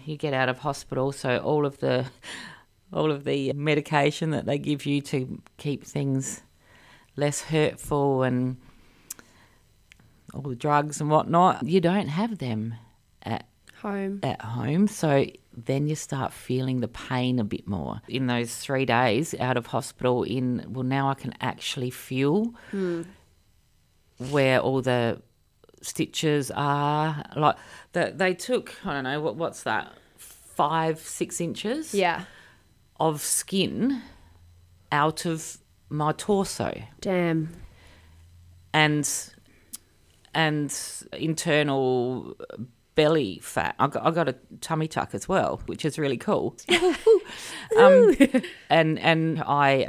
you 0.05 0.17
get 0.17 0.33
out 0.33 0.49
of 0.49 0.59
hospital, 0.59 1.11
so 1.11 1.37
all 1.37 1.65
of 1.65 1.79
the 1.79 2.05
all 2.91 3.11
of 3.11 3.23
the 3.23 3.53
medication 3.53 4.31
that 4.31 4.45
they 4.45 4.57
give 4.57 4.85
you 4.85 4.99
to 4.99 5.41
keep 5.57 5.83
things 5.83 6.41
less 7.15 7.41
hurtful 7.41 8.23
and 8.23 8.57
all 10.33 10.41
the 10.41 10.55
drugs 10.55 10.99
and 10.99 11.09
whatnot, 11.09 11.67
you 11.67 11.79
don't 11.79 12.07
have 12.07 12.39
them 12.39 12.75
Home. 13.81 14.19
at 14.23 14.41
home. 14.41 14.87
So 14.87 15.25
then 15.55 15.87
you 15.87 15.95
start 15.95 16.33
feeling 16.33 16.79
the 16.81 16.87
pain 16.87 17.39
a 17.39 17.43
bit 17.43 17.67
more. 17.67 18.01
In 18.07 18.27
those 18.27 18.55
three 18.55 18.85
days 18.85 19.33
out 19.39 19.57
of 19.57 19.67
hospital, 19.67 20.23
in 20.23 20.65
well, 20.69 20.83
now 20.83 21.09
I 21.09 21.13
can 21.13 21.33
actually 21.41 21.89
feel 21.89 22.53
hmm. 22.71 23.03
where 24.17 24.59
all 24.59 24.81
the 24.81 25.21
stitches 25.81 26.51
are. 26.51 27.23
Like 27.35 27.55
that, 27.93 28.17
they 28.17 28.33
took, 28.33 28.75
I 28.85 28.93
don't 28.93 29.03
know, 29.05 29.21
what 29.21 29.35
what's 29.35 29.63
that, 29.63 29.93
five, 30.17 30.99
six 30.99 31.39
inches 31.39 31.93
Yeah. 31.93 32.23
of 32.99 33.21
skin 33.21 34.01
out 34.91 35.25
of 35.25 35.57
my 35.89 36.11
torso 36.11 36.83
Damn. 37.01 37.49
and 38.73 39.09
and 40.33 40.75
internal 41.13 42.35
belly 42.99 43.39
fat. 43.41 43.75
I 43.79 43.87
got, 43.87 44.05
I 44.05 44.11
got 44.11 44.27
a 44.27 44.35
tummy 44.59 44.87
tuck 44.89 45.11
as 45.13 45.25
well, 45.29 45.61
which 45.67 45.85
is 45.85 45.97
really 45.97 46.17
cool. 46.17 46.57
um, 47.77 48.15
and 48.69 48.99
and 48.99 49.41
I, 49.47 49.87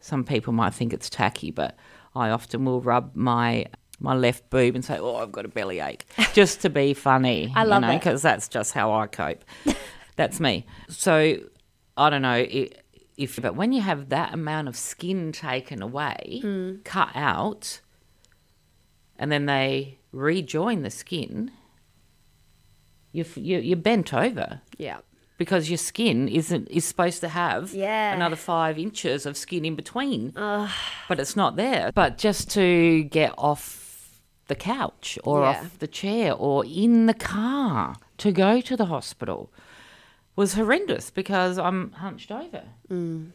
some 0.00 0.24
people 0.24 0.52
might 0.52 0.72
think 0.74 0.92
it's 0.92 1.10
tacky, 1.10 1.50
but 1.50 1.76
I 2.14 2.30
often 2.30 2.64
will 2.64 2.80
rub 2.80 3.16
my 3.16 3.66
my 3.98 4.14
left 4.14 4.50
boob 4.50 4.74
and 4.76 4.84
say, 4.84 4.98
"Oh, 4.98 5.16
I've 5.16 5.32
got 5.32 5.44
a 5.44 5.48
belly 5.48 5.80
ache," 5.80 6.04
just 6.32 6.60
to 6.62 6.70
be 6.70 6.94
funny. 6.94 7.52
I 7.56 7.64
love 7.64 7.82
you 7.82 7.88
know, 7.88 7.94
it. 7.94 7.98
because 7.98 8.22
that's 8.22 8.46
just 8.48 8.72
how 8.72 8.92
I 8.92 9.08
cope. 9.08 9.44
that's 10.16 10.38
me. 10.38 10.64
So 10.88 11.38
I 11.96 12.10
don't 12.10 12.22
know 12.22 12.46
if, 13.16 13.40
but 13.42 13.56
when 13.56 13.72
you 13.72 13.80
have 13.80 14.10
that 14.10 14.32
amount 14.32 14.68
of 14.68 14.76
skin 14.76 15.32
taken 15.32 15.82
away, 15.82 16.40
Mm. 16.44 16.84
cut 16.84 17.10
out, 17.14 17.80
and 19.18 19.30
then 19.32 19.46
they 19.46 19.98
rejoin 20.12 20.82
the 20.82 20.90
skin, 20.90 21.50
you 23.12 23.24
you 23.36 23.58
you're 23.58 23.76
bent 23.76 24.12
over 24.14 24.60
Yeah. 24.78 24.98
because 25.38 25.68
your 25.70 25.78
skin 25.78 26.28
isn't 26.28 26.68
is 26.68 26.84
supposed 26.84 27.20
to 27.20 27.28
have 27.28 27.72
Yeah. 27.74 28.14
another 28.14 28.36
five 28.36 28.78
inches 28.78 29.26
of 29.26 29.36
skin 29.36 29.64
in 29.64 29.74
between, 29.74 30.30
but 31.08 31.18
it's 31.20 31.36
not 31.36 31.56
there. 31.56 31.92
But 31.94 32.18
just 32.18 32.50
to 32.52 33.04
get 33.04 33.32
off 33.36 34.20
the 34.48 34.54
couch 34.54 35.18
or 35.24 35.42
Yeah. 35.42 35.48
off 35.50 35.78
the 35.78 35.86
chair 35.88 36.32
or 36.34 36.64
in 36.64 37.06
the 37.06 37.14
car 37.14 37.96
to 38.18 38.32
go 38.32 38.60
to 38.60 38.76
the 38.76 38.86
hospital 38.86 39.50
was 40.36 40.54
horrendous 40.54 41.10
because 41.10 41.58
I'm 41.58 41.92
hunched 41.92 42.30
over. 42.30 42.64
Mm. 42.90 43.30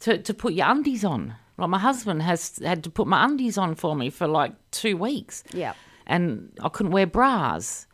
To 0.00 0.16
to 0.18 0.32
put 0.34 0.54
your 0.54 0.66
undies 0.70 1.04
on, 1.04 1.34
like 1.58 1.68
my 1.68 1.78
husband 1.78 2.22
has 2.22 2.58
had 2.64 2.82
to 2.84 2.90
put 2.90 3.06
my 3.06 3.22
undies 3.24 3.58
on 3.58 3.74
for 3.74 3.94
me 3.94 4.08
for 4.08 4.26
like 4.26 4.52
two 4.70 4.96
weeks 4.96 5.44
Yeah. 5.52 5.74
And 6.06 6.52
I 6.62 6.68
couldn't 6.68 6.92
wear 6.92 7.06
bras. 7.06 7.86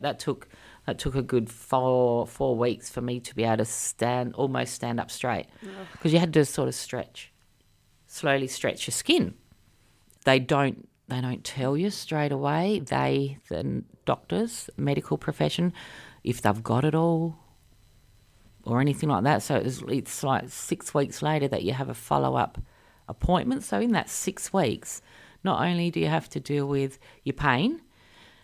That 0.00 0.18
took 0.18 0.48
that 0.86 0.98
took 0.98 1.14
a 1.14 1.22
good 1.22 1.48
four 1.50 2.26
four 2.26 2.56
weeks 2.56 2.90
for 2.90 3.00
me 3.00 3.20
to 3.20 3.34
be 3.34 3.44
able 3.44 3.58
to 3.58 3.64
stand 3.64 4.34
almost 4.34 4.74
stand 4.74 4.98
up 4.98 5.10
straight 5.10 5.46
because 5.92 6.12
you 6.12 6.18
had 6.18 6.32
to 6.34 6.44
sort 6.44 6.68
of 6.68 6.74
stretch, 6.74 7.32
slowly 8.06 8.48
stretch 8.48 8.86
your 8.86 8.92
skin. 8.92 9.34
They 10.24 10.38
don't 10.38 10.88
they 11.08 11.20
don't 11.20 11.44
tell 11.44 11.76
you 11.76 11.90
straight 11.90 12.32
away. 12.32 12.80
They 12.80 13.38
the 13.48 13.84
doctors, 14.04 14.70
medical 14.76 15.18
profession, 15.18 15.72
if 16.24 16.42
they've 16.42 16.62
got 16.62 16.84
it 16.84 16.94
all 16.94 17.36
or 18.64 18.80
anything 18.80 19.08
like 19.08 19.24
that. 19.24 19.42
So 19.42 19.56
it's, 19.56 19.82
it's 19.88 20.22
like 20.22 20.44
six 20.48 20.94
weeks 20.94 21.22
later 21.22 21.48
that 21.48 21.62
you 21.62 21.72
have 21.72 21.88
a 21.88 21.94
follow 21.94 22.36
up 22.36 22.58
appointment. 23.08 23.64
So 23.64 23.80
in 23.80 23.92
that 23.92 24.08
six 24.08 24.52
weeks, 24.52 25.02
not 25.44 25.62
only 25.62 25.90
do 25.90 26.00
you 26.00 26.08
have 26.08 26.28
to 26.30 26.40
deal 26.40 26.66
with 26.66 26.98
your 27.24 27.34
pain, 27.34 27.80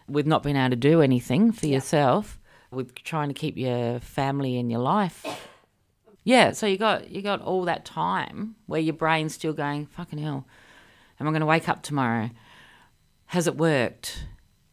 with 0.08 0.26
not 0.26 0.42
being 0.42 0.56
able 0.56 0.70
to 0.70 0.76
do 0.76 1.02
anything 1.02 1.52
for 1.52 1.66
yourself, 1.66 2.40
with 2.70 2.94
trying 2.94 3.28
to 3.28 3.34
keep 3.34 3.56
your 3.56 4.00
family 4.00 4.58
and 4.58 4.70
your 4.70 4.80
life. 4.80 5.24
Yeah, 6.24 6.52
so 6.52 6.66
you 6.66 6.76
got 6.76 7.10
you 7.10 7.22
got 7.22 7.40
all 7.40 7.64
that 7.64 7.84
time 7.84 8.56
where 8.66 8.80
your 8.80 8.94
brain's 8.94 9.34
still 9.34 9.52
going, 9.54 9.86
fucking 9.86 10.18
hell, 10.18 10.46
am 11.18 11.26
I 11.26 11.30
going 11.30 11.40
to 11.40 11.46
wake 11.46 11.68
up 11.68 11.82
tomorrow? 11.82 12.30
Has 13.26 13.46
it 13.46 13.56
worked? 13.56 14.24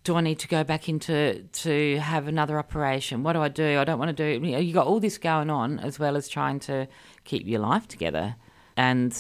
do 0.05 0.15
I 0.15 0.21
need 0.21 0.37
to 0.39 0.47
go 0.47 0.63
back 0.63 0.87
into 0.87 1.43
to 1.51 1.97
have 1.97 2.27
another 2.27 2.59
operation? 2.59 3.23
What 3.23 3.33
do 3.33 3.41
I 3.41 3.49
do? 3.49 3.79
I 3.79 3.83
don't 3.83 3.97
want 3.97 4.15
to 4.15 4.39
do. 4.39 4.47
You 4.47 4.71
got 4.71 4.85
all 4.85 4.99
this 4.99 5.17
going 5.17 5.49
on 5.49 5.79
as 5.79 5.99
well 5.99 6.15
as 6.15 6.29
trying 6.29 6.59
to 6.61 6.87
keep 7.25 7.45
your 7.47 7.59
life 7.59 7.87
together, 7.87 8.35
and 8.77 9.17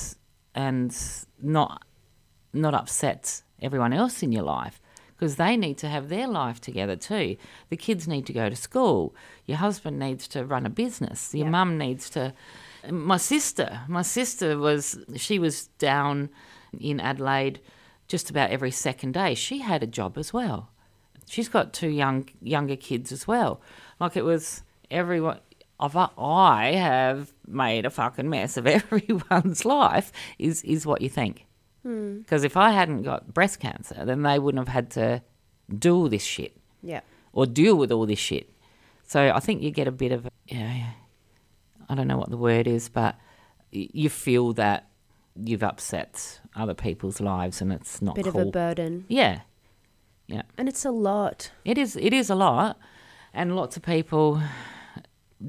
and 0.53 0.95
not 1.41 1.83
not 2.55 2.73
upset 2.73 3.41
everyone 3.61 3.93
else 3.93 4.23
in 4.23 4.31
your 4.31 4.43
life 4.43 4.81
because 5.17 5.35
they 5.37 5.55
need 5.55 5.77
to 5.77 5.87
have 5.87 6.09
their 6.09 6.27
life 6.27 6.59
together 6.59 6.95
too. 6.95 7.37
The 7.69 7.77
kids 7.77 8.07
need 8.07 8.25
to 8.25 8.33
go 8.33 8.49
to 8.49 8.55
school. 8.55 9.15
Your 9.45 9.57
husband 9.57 9.97
needs 9.97 10.27
to 10.29 10.43
run 10.45 10.65
a 10.65 10.69
business. 10.69 11.33
Your 11.33 11.45
Yeah. 11.45 11.51
mum 11.51 11.77
needs 11.77 12.09
to. 12.11 12.33
My 12.89 13.17
sister, 13.17 13.81
my 13.87 14.01
sister 14.01 14.57
was 14.57 14.99
she 15.15 15.39
was 15.39 15.67
down 15.79 16.29
in 16.79 16.99
Adelaide 16.99 17.59
just 18.07 18.29
about 18.29 18.51
every 18.51 18.71
second 18.71 19.13
day. 19.13 19.33
She 19.35 19.59
had 19.59 19.81
a 19.83 19.87
job 19.87 20.17
as 20.17 20.33
well. 20.33 20.69
She's 21.27 21.49
got 21.49 21.73
two 21.73 21.89
young 21.89 22.29
younger 22.41 22.75
kids 22.75 23.11
as 23.11 23.25
well. 23.27 23.61
Like 23.99 24.15
it 24.17 24.23
was 24.25 24.63
everyone. 24.91 25.39
Of 25.77 25.97
I 25.97 26.71
have 26.75 27.33
made 27.45 27.85
a 27.85 27.89
fucking 27.89 28.29
mess 28.29 28.55
of 28.55 28.65
everyone's 28.79 29.65
life. 29.65 30.11
Is 30.39 30.61
is 30.63 30.85
what 30.85 31.01
you 31.01 31.09
think? 31.09 31.44
Hmm. 31.85 32.19
Because 32.19 32.43
if 32.43 32.57
I 32.57 32.71
hadn't 32.71 33.03
got 33.03 33.33
breast 33.33 33.59
cancer, 33.59 34.03
then 34.05 34.23
they 34.23 34.39
wouldn't 34.39 34.67
have 34.67 34.73
had 34.73 34.89
to 34.91 35.21
do 35.69 35.95
all 35.95 36.09
this 36.09 36.23
shit 36.23 36.57
Yeah. 36.81 37.01
or 37.31 37.45
deal 37.45 37.75
with 37.75 37.91
all 37.91 38.05
this 38.07 38.17
shit. 38.19 38.49
So 39.03 39.31
I 39.35 39.39
think 39.39 39.61
you 39.61 39.69
get 39.69 39.87
a 39.87 39.91
bit 39.91 40.11
of, 40.11 40.27
you 40.47 40.59
know, 40.59 40.83
I 41.89 41.93
don't 41.95 42.07
know 42.07 42.17
what 42.17 42.31
the 42.31 42.37
word 42.37 42.65
is, 42.67 42.89
but 42.89 43.15
you 43.71 44.09
feel 44.09 44.53
that 44.53 44.87
you've 45.35 45.61
upset 45.63 46.39
other 46.55 46.73
people's 46.73 47.19
lives 47.21 47.61
and 47.61 47.71
it's 47.71 48.01
not 48.01 48.15
Bit 48.15 48.25
cool. 48.25 48.41
of 48.41 48.47
a 48.47 48.51
burden. 48.51 49.05
yeah, 49.07 49.41
yeah. 50.27 50.41
And 50.57 50.67
it's 50.67 50.85
a 50.85 50.91
lot. 50.91 51.51
It 51.65 51.77
is. 51.77 51.95
It 51.97 52.13
is 52.13 52.29
a 52.31 52.35
lot, 52.35 52.79
and 53.33 53.55
lots 53.55 53.77
of 53.77 53.83
people 53.83 54.41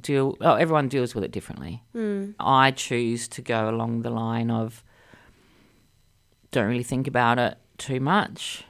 deal. 0.01 0.37
Oh, 0.41 0.55
everyone 0.57 0.89
deals 0.89 1.15
with 1.15 1.25
it 1.25 1.31
differently. 1.31 1.83
Hmm. 1.93 2.33
I 2.39 2.73
choose 2.73 3.27
to 3.29 3.41
go 3.43 3.71
along 3.71 4.03
the 4.03 4.11
line 4.11 4.51
of 4.51 4.83
don't 6.51 6.67
really 6.69 6.83
think 6.83 7.07
about 7.07 7.39
it 7.39 7.59
too 7.79 8.01
much 8.01 8.65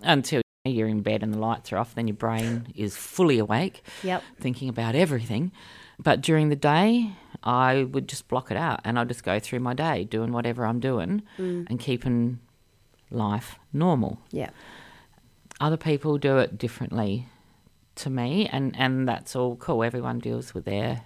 until 0.00 0.40
you're 0.64 0.88
in 0.88 1.00
bed 1.02 1.22
and 1.22 1.32
the 1.34 1.38
lights 1.38 1.72
are 1.72 1.78
off. 1.78 1.94
Then 1.94 2.08
your 2.08 2.16
brain 2.16 2.72
is 2.76 2.96
fully 2.96 3.38
awake, 3.38 3.82
Yep. 4.02 4.22
thinking 4.40 4.68
about 4.68 4.94
everything. 4.94 5.52
But 5.98 6.20
during 6.20 6.48
the 6.48 6.56
day, 6.56 7.12
I 7.42 7.84
would 7.84 8.08
just 8.08 8.28
block 8.28 8.50
it 8.50 8.56
out, 8.56 8.80
and 8.84 8.98
I'd 8.98 9.08
just 9.08 9.24
go 9.24 9.38
through 9.40 9.60
my 9.60 9.74
day 9.74 10.04
doing 10.04 10.32
whatever 10.32 10.64
I'm 10.66 10.78
doing 10.80 11.22
mm. 11.38 11.66
and 11.68 11.80
keeping 11.80 12.38
life 13.10 13.58
normal 13.72 14.20
Yeah. 14.30 14.50
other 15.60 15.78
people 15.78 16.18
do 16.18 16.36
it 16.38 16.58
differently 16.58 17.26
to 17.94 18.10
me 18.10 18.46
and 18.52 18.76
and 18.78 19.08
that's 19.08 19.34
all 19.34 19.56
cool 19.56 19.82
everyone 19.82 20.18
deals 20.18 20.52
with 20.52 20.66
their 20.66 21.00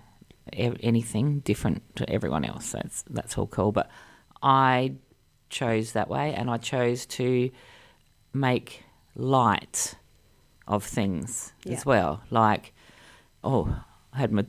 anything 0.53 1.39
different 1.41 1.95
to 1.97 2.09
everyone 2.11 2.45
else 2.45 2.73
that's 2.73 3.05
that's 3.09 3.39
all 3.39 3.47
cool 3.47 3.71
but 3.71 3.89
i 4.43 4.93
chose 5.53 5.93
that 5.93 6.09
way 6.09 6.33
and 6.35 6.51
i 6.51 6.57
chose 6.57 7.05
to 7.07 7.51
make 8.33 8.83
light 9.15 9.95
of 10.67 10.83
things 10.85 11.53
Yeah. 11.65 11.75
as 11.77 11.85
well 11.87 12.23
like 12.31 12.73
oh 13.45 13.65
i 14.13 14.19
had 14.19 14.33
my 14.33 14.45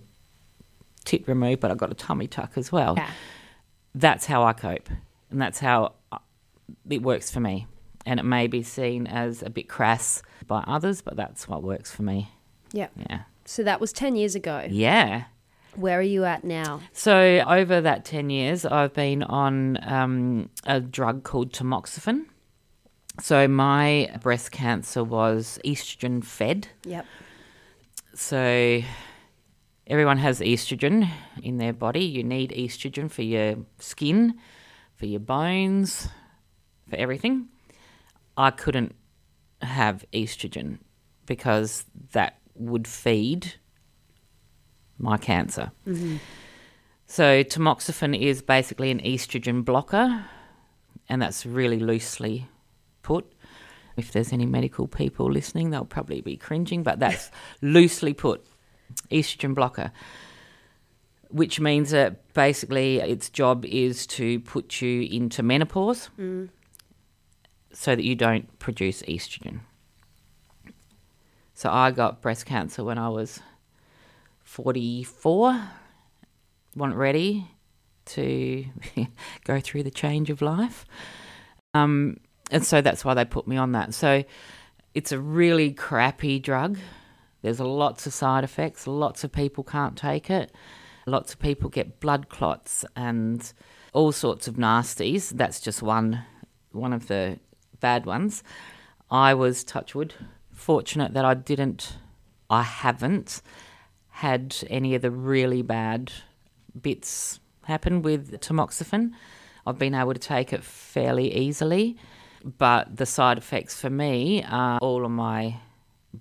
tit 1.06 1.28
removed 1.28 1.60
but 1.62 1.70
i 1.72 1.76
got 1.76 1.92
a 1.92 1.96
tummy 1.96 2.28
tuck 2.28 2.54
as 2.58 2.72
well 2.72 2.94
Yeah. 2.98 3.10
that's 3.94 4.26
how 4.26 4.44
I 4.44 4.54
cope, 4.54 4.90
and 5.30 5.40
that's 5.42 5.60
how 5.60 5.94
uh, 6.12 6.18
it 6.90 7.02
works 7.04 7.30
for 7.30 7.40
me. 7.40 7.68
And 8.06 8.20
it 8.20 8.24
may 8.24 8.48
be 8.48 8.64
seen 8.64 9.06
as 9.08 9.44
a 9.44 9.50
bit 9.50 9.68
crass 9.70 10.24
by 10.48 10.62
others, 10.66 11.02
but 11.02 11.16
that's 11.16 11.48
what 11.48 11.62
works 11.64 11.92
for 11.92 12.02
me. 12.04 12.30
Yeah. 12.74 12.88
Yeah. 12.98 13.22
So 13.46 13.62
that 13.64 13.80
was 13.80 13.94
10 13.94 14.16
years 14.16 14.34
ago. 14.36 14.66
Yeah. 14.70 15.26
Where 15.76 16.00
are 16.00 16.02
you 16.02 16.24
at 16.26 16.44
now? 16.44 16.82
So 16.92 17.44
over 17.48 17.82
that 17.82 18.06
ten 18.06 18.30
years, 18.30 18.66
I've 18.66 18.94
been 18.94 19.24
on 19.24 19.78
um, 19.84 20.50
a 20.66 20.80
drug 20.80 21.24
called 21.24 21.52
tamoxifen. 21.52 22.26
So 23.20 23.48
my 23.48 24.10
breast 24.22 24.52
cancer 24.52 25.04
was 25.04 25.60
estrogen 25.64 26.24
fed. 26.24 26.68
Yep. 26.86 27.06
So 28.16 28.82
everyone 29.88 30.18
has 30.18 30.40
estrogen 30.40 31.10
in 31.42 31.58
their 31.58 31.74
body. 31.74 32.06
You 32.06 32.24
need 32.24 32.52
estrogen 32.52 33.10
for 33.12 33.22
your 33.22 33.58
skin, 33.80 34.36
for 34.96 35.06
your 35.06 35.20
bones, 35.20 36.08
for 36.90 36.96
everything. 36.96 37.50
I 38.36 38.52
couldn't 38.52 38.96
have 39.62 40.06
estrogen 40.12 40.80
because 41.26 41.86
that 42.12 42.40
would 42.56 42.88
feed 42.88 43.56
my 44.98 45.18
cancer. 45.18 45.72
Mm-hmm. 45.88 46.18
So 47.06 47.44
tamoxifen 47.44 48.20
is 48.20 48.42
basically 48.42 48.90
an 48.92 49.00
estrogen 49.00 49.64
blocker, 49.64 50.26
and 51.10 51.22
that's 51.22 51.46
really 51.46 51.80
loosely 51.80 52.48
put. 53.02 53.32
If 53.96 54.12
there's 54.12 54.34
any 54.34 54.46
medical 54.46 54.88
people 54.88 55.32
listening, 55.32 55.70
they'll 55.70 55.86
probably 55.86 56.22
be 56.22 56.38
cringing, 56.38 56.82
but 56.82 57.00
that's 57.00 57.30
loosely 57.62 58.14
put 58.14 58.44
estrogen 59.12 59.54
blocker, 59.54 59.92
which 61.30 61.60
means 61.60 61.92
that 61.92 62.34
basically 62.34 63.00
its 63.00 63.30
job 63.30 63.66
is 63.66 64.08
to 64.08 64.40
put 64.40 64.82
you 64.82 65.04
into 65.04 65.44
menopause 65.44 66.10
mm. 66.18 66.50
so 67.72 67.96
that 67.96 68.04
you 68.04 68.16
don't 68.16 68.58
produce 68.60 69.04
estrogen. 69.04 69.60
So 71.54 71.70
I 71.70 71.92
got 71.92 72.22
breast 72.22 72.46
cancer 72.46 72.84
when 72.84 72.98
I 72.98 73.10
was 73.10 73.40
44, 74.54 75.60
wasn't 76.76 76.96
ready 76.96 77.50
to 78.06 78.64
go 79.46 79.60
through 79.60 79.82
the 79.82 79.90
change 79.90 80.30
of 80.30 80.44
life. 80.44 80.86
Um, 81.74 82.18
and 82.52 82.64
so 82.64 82.80
that's 82.80 83.04
why 83.04 83.16
they 83.16 83.26
put 83.26 83.48
me 83.48 83.58
on 83.58 83.72
that. 83.72 83.96
So 83.96 84.24
it's 84.94 85.12
a 85.12 85.20
really 85.20 85.72
crappy 85.72 86.38
drug. 86.38 86.78
There's 87.42 87.60
lots 87.60 88.06
of 88.06 88.14
side 88.14 88.44
effects. 88.44 88.86
Lots 88.86 89.24
of 89.24 89.32
people 89.32 89.64
can't 89.64 89.98
take 89.98 90.30
it. 90.30 90.52
Lots 91.08 91.34
of 91.34 91.40
people 91.40 91.72
get 91.72 92.00
blood 92.00 92.30
clots 92.30 92.86
and 92.96 93.52
all 93.92 94.12
sorts 94.12 94.48
of 94.48 94.58
nasties. 94.58 95.32
That's 95.32 95.60
just 95.60 95.82
one 95.82 96.26
one 96.74 96.94
of 96.94 97.08
the 97.08 97.40
bad 97.80 98.06
ones. 98.06 98.44
I 99.10 99.34
was 99.34 99.64
touchwood 99.64 100.14
fortunate 100.52 101.16
that 101.16 101.26
I 101.26 101.34
didn't 101.34 101.98
I 102.52 102.62
haven't 102.62 103.42
had 104.14 104.56
any 104.70 104.94
of 104.94 105.02
the 105.02 105.10
really 105.12 105.64
bad 105.64 106.12
bits 106.80 107.40
happen 107.64 108.02
with 108.04 108.40
tamoxifen. 108.40 109.12
I've 109.66 109.80
been 109.80 109.96
able 109.96 110.14
to 110.14 110.20
take 110.20 110.54
it 110.54 110.64
fairly 110.64 111.34
easily, 111.36 111.98
but 112.44 112.96
the 112.96 113.08
side 113.08 113.38
effects 113.38 113.80
for 113.80 113.90
me 113.90 114.44
are 114.44 114.78
all 114.80 115.04
of 115.04 115.12
my 115.12 115.58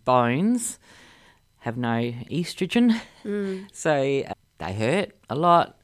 bones 0.05 0.79
have 1.59 1.77
no 1.77 2.13
estrogen, 2.31 2.99
so 3.73 3.93
uh, 3.93 4.33
they 4.59 4.73
hurt 4.73 5.13
a 5.29 5.35
lot. 5.35 5.77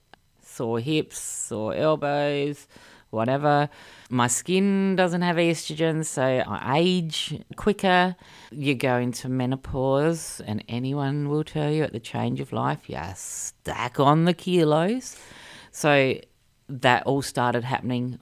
Sore 0.43 0.81
hips, 0.81 1.19
sore 1.19 1.75
elbows, 1.75 2.67
whatever. 3.11 3.69
My 4.11 4.27
skin 4.27 4.97
doesn't 4.97 5.23
have 5.23 5.37
estrogen, 5.37 6.05
so 6.05 6.23
I 6.23 6.79
age 6.79 7.41
quicker. 7.57 8.17
You 8.51 8.75
go 8.75 8.97
into 8.97 9.29
menopause, 9.29 10.41
and 10.47 10.65
anyone 10.69 11.29
will 11.29 11.45
tell 11.45 11.71
you 11.71 11.83
at 11.83 11.93
the 11.93 12.01
change 12.01 12.41
of 12.41 12.53
life, 12.53 12.89
you 12.89 12.99
stack 13.15 13.99
on 14.01 14.25
the 14.25 14.35
kilos. 14.35 15.17
So 15.71 16.19
that 16.69 17.07
all 17.07 17.23
started 17.23 17.65
happening 17.65 18.19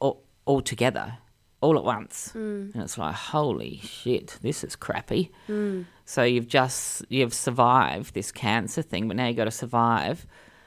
all, 0.00 0.24
all 0.44 0.60
together, 0.60 1.18
all 1.60 1.76
at 1.76 1.84
once. 1.84 2.32
Hmm. 2.32 2.70
And 2.74 2.82
it's 2.82 2.98
like, 2.98 3.14
holy 3.14 3.78
shit, 3.78 4.38
this 4.42 4.64
is 4.64 4.76
crappy. 4.76 5.30
Hmm. 5.46 5.82
So 6.04 6.24
you've 6.24 6.48
just 6.48 7.04
you've 7.08 7.34
survived 7.34 8.14
this 8.14 8.32
cancer 8.32 8.82
thing, 8.82 9.08
but 9.08 9.16
now 9.16 9.26
you've 9.26 9.36
got 9.36 9.44
to 9.44 9.50
survive 9.50 10.26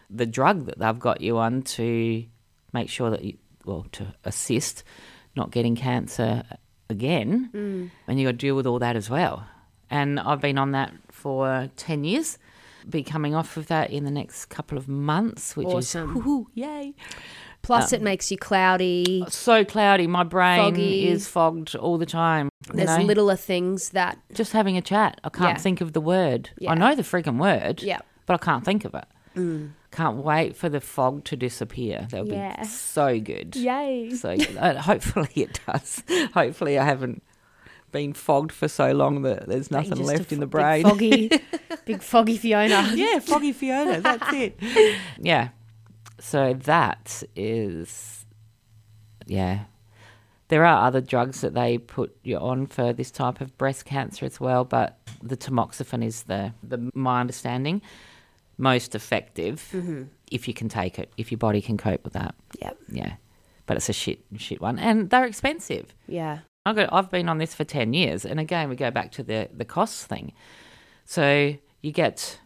the 0.10 0.26
drug 0.26 0.66
that 0.68 0.80
they've 0.80 1.00
got 1.00 1.22
you 1.22 1.38
on 1.38 1.64
to 1.64 2.26
make 2.74 2.90
sure 2.90 3.10
that 3.10 3.24
you 3.24 3.38
well 3.66 3.86
to 3.94 4.14
assist 4.26 4.84
not 5.36 5.52
getting 5.52 5.76
cancer 5.76 6.44
again, 6.90 7.50
and 8.08 8.20
you 8.20 8.26
got 8.28 8.32
to 8.32 8.38
deal 8.38 8.56
with 8.56 8.68
all 8.68 8.80
that 8.80 8.96
as 8.96 9.10
well. 9.10 9.46
And 9.90 10.20
I've 10.20 10.42
been 10.42 10.58
on 10.58 10.72
that 10.72 10.92
for 11.12 11.70
ten 11.76 12.04
years. 12.04 12.38
Be 12.90 13.02
coming 13.04 13.34
off 13.34 13.56
of 13.56 13.68
that 13.68 13.92
in 13.92 14.04
the 14.04 14.12
next 14.12 14.46
couple 14.48 14.78
of 14.78 14.88
months, 14.90 15.56
which 15.56 15.68
Awesome. 15.68 16.18
is 16.18 16.24
woohoo, 16.24 16.46
yay! 16.54 16.94
Plus, 17.62 17.94
Um, 17.94 17.98
it 18.00 18.04
makes 18.04 18.30
you 18.30 18.38
cloudy. 18.38 19.24
So 19.30 19.64
cloudy, 19.64 20.06
my 20.06 20.24
brain 20.24 20.60
Foggy. 20.60 21.08
is 21.08 21.28
fogged 21.30 21.76
all 21.78 21.98
the 21.98 22.06
time. 22.06 22.50
you 22.68 22.74
There's 22.76 22.98
know? 22.98 23.06
littler 23.06 23.38
things 23.38 23.92
that, 23.92 24.18
just 24.34 24.52
having 24.52 24.76
a 24.76 24.82
chat. 24.82 25.22
I 25.24 25.30
can't 25.30 25.58
Yeah. 25.58 25.62
think 25.64 25.80
of 25.80 25.94
the 25.94 26.02
word. 26.02 26.50
Yeah. 26.60 26.72
I 26.72 26.76
know 26.76 26.94
the 26.94 27.04
freaking 27.04 27.38
word. 27.38 27.82
Yeah. 27.82 28.00
But 28.26 28.34
I 28.34 28.38
can't 28.46 28.66
think 28.66 28.84
of 28.84 28.94
it. 28.94 29.06
Mm. 29.36 29.72
Can't 29.92 30.18
wait 30.18 30.56
for 30.56 30.70
the 30.70 30.82
fog 30.82 31.24
to 31.26 31.36
disappear. 31.36 32.08
That'll 32.10 32.28
Yeah. 32.28 32.62
be 32.62 32.68
so 32.68 33.20
good. 33.20 33.56
yay. 33.56 34.12
So 34.12 34.36
good. 34.38 34.56
Hopefully 34.78 35.30
it 35.36 35.60
does. 35.66 36.04
hopefully 36.34 36.78
I 36.80 36.86
haven't 36.86 37.24
been 37.92 38.14
fogged 38.14 38.52
for 38.52 38.68
so 38.68 38.92
long 38.92 39.22
that 39.22 39.48
there's 39.48 39.70
nothing 39.70 40.04
left 40.04 40.32
in 40.32 40.40
the 40.40 40.48
big 40.48 40.52
brain. 40.52 40.84
Foggy, 40.84 41.30
big 41.86 42.02
foggy 42.02 42.38
Fiona. 42.38 42.92
yeah, 42.96 43.20
foggy 43.20 43.52
Fiona. 43.54 44.02
That's 44.02 44.34
it. 44.34 44.58
yeah. 45.20 45.50
So 46.20 46.54
that 46.54 47.22
is, 47.36 48.26
yeah. 49.28 49.66
There 50.48 50.66
are 50.66 50.88
other 50.88 51.02
drugs 51.02 51.42
that 51.42 51.54
they 51.54 51.78
put 51.78 52.16
you 52.24 52.38
on 52.38 52.68
for 52.68 52.94
this 52.94 53.12
type 53.12 53.42
of 53.42 53.58
breast 53.58 53.86
cancer 53.86 54.26
as 54.26 54.40
well, 54.40 54.66
but 54.66 55.00
the 55.22 55.38
tamoxifen 55.38 56.04
is 56.04 56.24
the, 56.24 56.54
the 56.64 56.92
my 56.94 57.22
understanding, 57.22 57.82
most 58.64 58.96
effective 58.96 59.70
mm-hmm. 59.74 60.04
if 60.32 60.48
you 60.48 60.54
can 60.54 60.70
take 60.70 60.98
it, 60.98 61.12
if 61.18 61.32
your 61.32 61.38
body 61.38 61.62
can 61.62 61.78
cope 61.78 62.04
with 62.04 62.14
that. 62.14 62.34
Yep. 62.62 62.78
Yeah. 62.90 63.14
But 63.66 63.78
it's 63.78 63.90
a 63.90 63.94
shit 63.94 64.20
shit 64.38 64.60
one, 64.62 64.80
and 64.80 65.10
they're 65.10 65.26
expensive. 65.26 65.94
Yeah. 66.08 66.40
I've, 66.66 66.76
got, 66.76 66.94
I've 66.94 67.12
been 67.12 67.28
on 67.30 67.38
this 67.40 67.54
for 67.54 67.66
10 67.66 67.94
years. 67.94 68.26
And 68.26 68.40
again, 68.40 68.70
we 68.70 68.76
go 68.76 68.90
back 68.90 69.12
to 69.14 69.24
the, 69.24 69.50
the 69.54 69.66
costs 69.66 70.06
thing. 70.06 70.32
So 71.06 71.56
you 71.82 71.92
get 71.92 72.40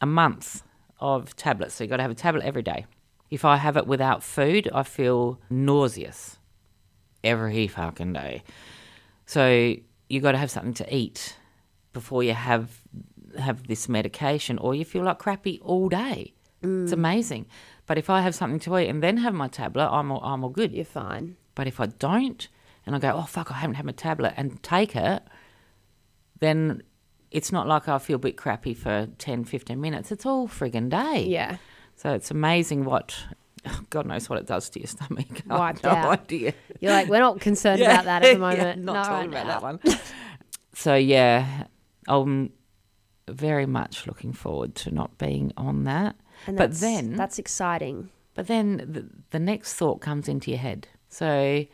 a 0.00 0.06
month 0.06 0.62
of 1.00 1.34
tablets. 1.36 1.74
So 1.74 1.84
you've 1.84 1.90
got 1.90 1.96
to 1.96 2.02
have 2.02 2.10
a 2.10 2.14
tablet 2.14 2.44
every 2.44 2.62
day. 2.62 2.86
If 3.30 3.46
I 3.46 3.56
have 3.56 3.78
it 3.78 3.86
without 3.86 4.22
food, 4.22 4.68
I 4.74 4.82
feel 4.82 5.40
nauseous 5.48 6.38
every 7.24 7.66
fucking 7.66 8.12
day. 8.12 8.42
So 9.24 9.74
you've 10.08 10.22
got 10.22 10.32
to 10.32 10.38
have 10.38 10.50
something 10.50 10.74
to 10.74 10.94
eat 10.94 11.36
before 11.94 12.22
you 12.22 12.34
have 12.34 12.82
have 13.38 13.66
this 13.66 13.88
medication, 13.88 14.58
or 14.58 14.74
you 14.74 14.84
feel 14.84 15.04
like 15.04 15.18
crappy 15.18 15.60
all 15.62 15.88
day. 15.88 16.34
It's 16.62 16.90
mm. 16.90 16.92
amazing. 16.92 17.46
But 17.86 17.98
if 17.98 18.08
I 18.08 18.20
have 18.20 18.34
something 18.34 18.60
to 18.60 18.78
eat 18.78 18.88
and 18.88 19.02
then 19.02 19.16
have 19.18 19.34
my 19.34 19.48
tablet, 19.48 19.88
I'm 19.88 20.12
all, 20.12 20.22
I'm 20.22 20.44
all 20.44 20.50
good. 20.50 20.72
You're 20.72 20.84
fine. 20.84 21.36
But 21.54 21.66
if 21.66 21.80
I 21.80 21.86
don't, 21.86 22.46
and 22.86 22.94
I 22.94 22.98
go, 22.98 23.10
oh, 23.14 23.22
fuck, 23.22 23.50
I 23.50 23.54
haven't 23.54 23.74
had 23.74 23.84
my 23.84 23.92
tablet, 23.92 24.34
and 24.36 24.62
take 24.62 24.94
it, 24.96 25.22
then 26.40 26.82
it's 27.30 27.50
not 27.50 27.66
like 27.66 27.88
I 27.88 27.98
feel 27.98 28.16
a 28.16 28.18
bit 28.18 28.36
crappy 28.36 28.74
for 28.74 29.08
10, 29.18 29.44
15 29.44 29.80
minutes. 29.80 30.12
It's 30.12 30.24
all 30.26 30.46
friggin' 30.48 30.88
day. 30.90 31.26
Yeah. 31.28 31.56
So 31.96 32.12
it's 32.12 32.30
amazing 32.30 32.84
what, 32.84 33.16
God 33.90 34.06
knows 34.06 34.28
what 34.30 34.38
it 34.38 34.46
does 34.46 34.68
to 34.70 34.80
your 34.80 34.86
stomach. 34.86 35.26
I 35.50 35.58
Wiped 35.58 35.82
have 35.84 35.92
no 36.04 36.10
out. 36.10 36.20
idea. 36.20 36.54
You're 36.80 36.92
like, 36.92 37.08
we're 37.08 37.20
not 37.20 37.40
concerned 37.40 37.80
about 37.82 38.04
that 38.04 38.24
at 38.24 38.34
the 38.34 38.38
moment. 38.38 38.78
Yeah, 38.78 38.84
not 38.84 38.94
No, 38.94 39.02
talking 39.02 39.30
right 39.30 39.42
about 39.42 39.62
now. 39.62 39.72
that 39.78 39.84
one. 39.84 39.98
so 40.74 40.94
yeah, 40.94 41.64
I'm 42.06 42.52
very 43.28 43.66
much 43.66 44.06
looking 44.06 44.32
forward 44.32 44.74
to 44.76 44.90
not 44.90 45.18
being 45.18 45.52
on 45.56 45.84
that. 45.84 46.16
And 46.46 46.56
but 46.56 46.74
then 46.74 47.14
that's 47.16 47.38
exciting. 47.38 48.10
But 48.34 48.46
then 48.46 48.76
the, 48.78 49.08
the 49.30 49.38
next 49.38 49.74
thought 49.74 50.00
comes 50.00 50.28
into 50.28 50.50
your 50.50 50.58
head. 50.58 50.88
So 51.08 51.64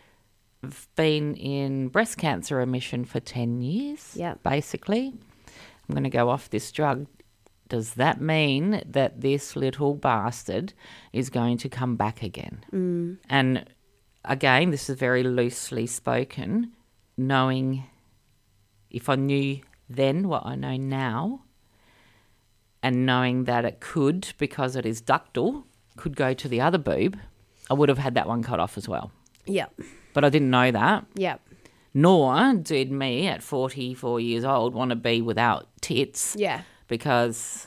I've 0.65 0.89
been 0.97 1.35
in 1.37 1.89
breast 1.89 2.19
cancer 2.19 2.57
remission 2.57 3.05
for 3.05 3.21
10 3.21 3.61
years, 3.61 4.15
Yep. 4.17 4.43
basically. 4.43 5.15
I'm 5.89 5.95
going 5.95 6.05
to 6.05 6.11
go 6.11 6.29
off 6.29 6.51
this 6.51 6.71
drug. 6.73 7.07
Does 7.69 7.95
that 7.95 8.21
mean 8.21 8.83
that 8.87 9.21
this 9.21 9.55
little 9.55 9.95
bastard 9.95 10.73
is 11.13 11.31
going 11.31 11.59
to 11.59 11.69
come 11.69 11.97
back 11.97 12.23
again? 12.23 12.65
Mm. 12.73 13.19
And 13.31 13.65
again, 14.25 14.71
this 14.71 14.91
is 14.91 14.99
very 14.99 15.23
loosely 15.23 15.87
spoken, 15.87 16.73
knowing 17.17 17.85
if 18.91 19.09
I 19.09 19.15
knew 19.17 19.61
then 19.89 20.29
what 20.29 20.45
I 20.47 20.55
know 20.55 20.77
now, 20.77 21.43
and 22.83 23.05
knowing 23.07 23.45
that 23.45 23.65
it 23.65 23.81
could, 23.81 24.33
because 24.39 24.77
it 24.77 24.87
is 24.87 25.03
ductal, 25.03 25.65
could 25.97 26.17
go 26.17 26.33
to 26.35 26.49
the 26.49 26.61
other 26.61 26.79
boob, 26.79 27.19
I 27.71 27.75
would 27.75 27.89
have 27.89 27.99
had 27.99 28.15
that 28.15 28.29
one 28.29 28.43
cut 28.43 28.61
off 28.61 28.77
as 28.79 28.89
well. 28.89 29.11
Yep. 29.47 29.81
But 30.15 30.25
I 30.25 30.29
didn't 30.31 30.51
know 30.51 30.71
that. 30.71 31.05
Yep. 31.15 31.41
Nor 31.95 32.55
did 32.55 32.91
me 32.93 33.27
at 33.27 33.43
44 33.43 34.21
years 34.21 34.45
old 34.45 34.75
want 34.75 34.91
to 34.91 34.97
be 34.97 35.21
without 35.23 35.67
tits 35.81 36.37
Yeah. 36.39 36.63
because 36.87 37.67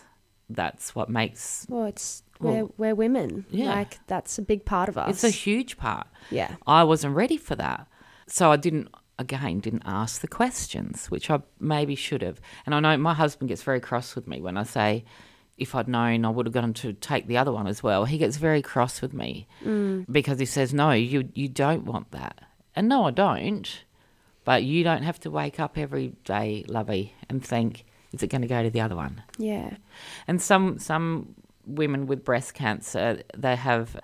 that's 0.50 0.96
what 0.96 1.10
makes 1.10 1.66
Well, 1.70 1.86
it's 1.86 2.24
Well, 2.40 2.54
we're, 2.78 2.90
we're 2.90 2.96
women. 2.96 3.46
yeah. 3.50 3.74
Like 3.74 4.00
that's 4.08 4.38
a 4.38 4.42
big 4.42 4.64
part 4.66 4.90
of 4.90 4.98
us. 4.98 5.10
it's 5.10 5.24
a 5.24 5.30
huge 5.30 5.78
part. 5.78 6.08
yeah. 6.30 6.56
I 6.66 6.84
wasn't 6.84 7.16
ready 7.16 7.38
for 7.38 7.56
that. 7.56 7.88
So 8.28 8.52
I 8.52 8.56
didn't, 8.56 8.88
again, 9.22 9.60
didn't 9.60 9.84
ask 9.86 10.22
the 10.22 10.28
questions, 10.28 11.10
which 11.10 11.30
I 11.30 11.42
maybe 11.60 11.96
should 11.96 12.22
have. 12.22 12.42
And 12.66 12.76
I 12.76 12.80
know 12.80 12.98
my 12.98 13.14
husband 13.14 13.50
gets 13.50 13.64
very 13.64 13.80
cross 13.80 14.16
with 14.16 14.28
me 14.28 14.42
when 14.42 14.58
I 14.58 14.64
say, 14.64 15.06
if 15.58 15.76
I'd 15.76 15.88
known, 15.88 16.26
I 16.26 16.30
would 16.30 16.48
have 16.48 16.54
gone 16.54 16.74
to 16.74 16.94
take 16.94 17.28
the 17.28 17.38
other 17.38 17.52
one 17.52 17.68
as 17.68 17.84
well. 17.84 18.06
He 18.06 18.18
gets 18.18 18.38
very 18.38 18.62
cross 18.62 19.02
with 19.02 19.14
me 19.14 19.48
mm. 19.64 20.06
because 20.12 20.40
he 20.40 20.46
says, 20.46 20.74
no, 20.74 20.92
you, 20.92 21.30
you 21.34 21.48
don't 21.48 21.86
want 21.86 22.12
that. 22.12 22.42
And 22.76 22.90
no, 22.90 23.06
I 23.06 23.12
don't. 23.12 23.84
But 24.44 24.64
you 24.64 24.84
don't 24.84 25.04
have 25.04 25.20
to 25.22 25.30
wake 25.30 25.60
up 25.60 25.78
every 25.78 26.14
day, 26.24 26.66
lovey, 26.68 27.14
and 27.30 27.46
think, 27.46 27.86
is 28.12 28.24
it 28.24 28.28
going 28.28 28.42
to 28.42 28.48
go 28.48 28.64
to 28.64 28.70
the 28.70 28.82
other 28.82 28.96
one? 28.96 29.24
Yeah. 29.38 29.76
And 30.28 30.42
some 30.42 30.80
some 30.80 31.36
women 31.66 32.08
with 32.08 32.26
breast 32.26 32.54
cancer, 32.54 33.22
they 33.38 33.56
have 33.56 33.96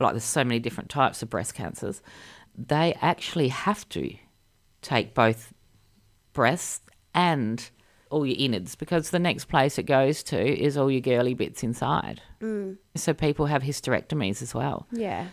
like 0.00 0.12
there's 0.12 0.24
so 0.24 0.44
many 0.44 0.58
different 0.58 0.90
types 0.90 1.22
of 1.22 1.30
breast 1.30 1.54
cancers. 1.54 2.02
They 2.56 2.94
actually 3.02 3.48
have 3.48 3.88
to 3.90 4.14
take 4.82 5.14
both 5.14 5.52
breasts 6.32 6.80
and 7.14 7.68
all 8.10 8.24
your 8.24 8.36
innards 8.38 8.74
because 8.76 9.10
the 9.10 9.18
next 9.18 9.46
place 9.46 9.78
it 9.78 9.82
goes 9.84 10.22
to 10.22 10.38
is 10.40 10.76
all 10.76 10.90
your 10.90 11.00
girly 11.00 11.34
bits 11.34 11.62
inside. 11.62 12.22
Mm. 12.40 12.76
So 12.94 13.12
people 13.12 13.46
have 13.46 13.62
hysterectomies 13.62 14.42
as 14.42 14.54
well 14.54 14.86
Yeah. 14.92 15.26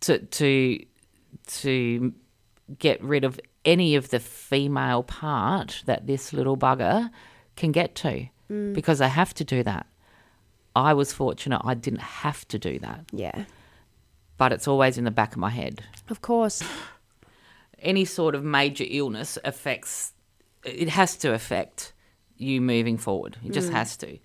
to 0.00 0.18
to 0.18 0.84
to 1.46 2.12
get 2.78 3.02
rid 3.02 3.24
of 3.24 3.40
any 3.64 3.94
of 3.96 4.10
the 4.10 4.20
female 4.20 5.02
part 5.02 5.82
that 5.86 6.06
this 6.06 6.32
little 6.32 6.56
bugger 6.56 7.10
can 7.56 7.72
get 7.72 7.94
to 7.96 8.26
because 8.74 8.98
they 8.98 9.08
have 9.08 9.32
to 9.34 9.44
do 9.44 9.62
that. 9.62 9.86
I 10.76 10.92
was 10.94 11.12
fortunate 11.12 11.62
I 11.64 11.74
didn't 11.74 12.00
have 12.02 12.46
to 12.48 12.58
do 12.58 12.78
that, 12.80 13.06
Yeah. 13.12 13.44
But 14.42 14.52
it's 14.52 14.66
always 14.66 14.98
in 14.98 15.04
the 15.04 15.12
back 15.12 15.30
of 15.30 15.38
my 15.38 15.50
head. 15.50 15.84
Of 16.10 16.20
course. 16.20 16.64
Any 17.78 18.04
sort 18.04 18.34
of 18.34 18.42
major 18.42 18.84
illness 18.88 19.38
affects 19.44 20.14
it 20.64 20.88
has 20.88 21.16
to 21.18 21.32
affect 21.32 21.92
you 22.38 22.60
moving 22.60 22.98
forward. 22.98 23.36
It 23.44 23.52
just 23.52 23.70
has 23.70 23.96
to. 23.98 24.18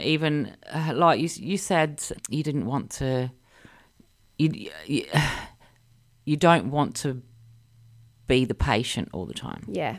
Even 0.00 0.56
uh, 0.72 0.92
like 0.94 1.18
you 1.18 1.28
you 1.34 1.58
said 1.58 2.00
you 2.28 2.44
didn't 2.44 2.66
want 2.66 2.90
to 3.00 3.32
you, 4.38 4.70
you 4.86 5.04
you 6.24 6.36
don't 6.36 6.70
want 6.70 6.94
to 6.98 7.20
be 8.28 8.44
the 8.44 8.54
patient 8.54 9.08
all 9.12 9.26
the 9.26 9.34
time. 9.34 9.64
Yeah. 9.66 9.98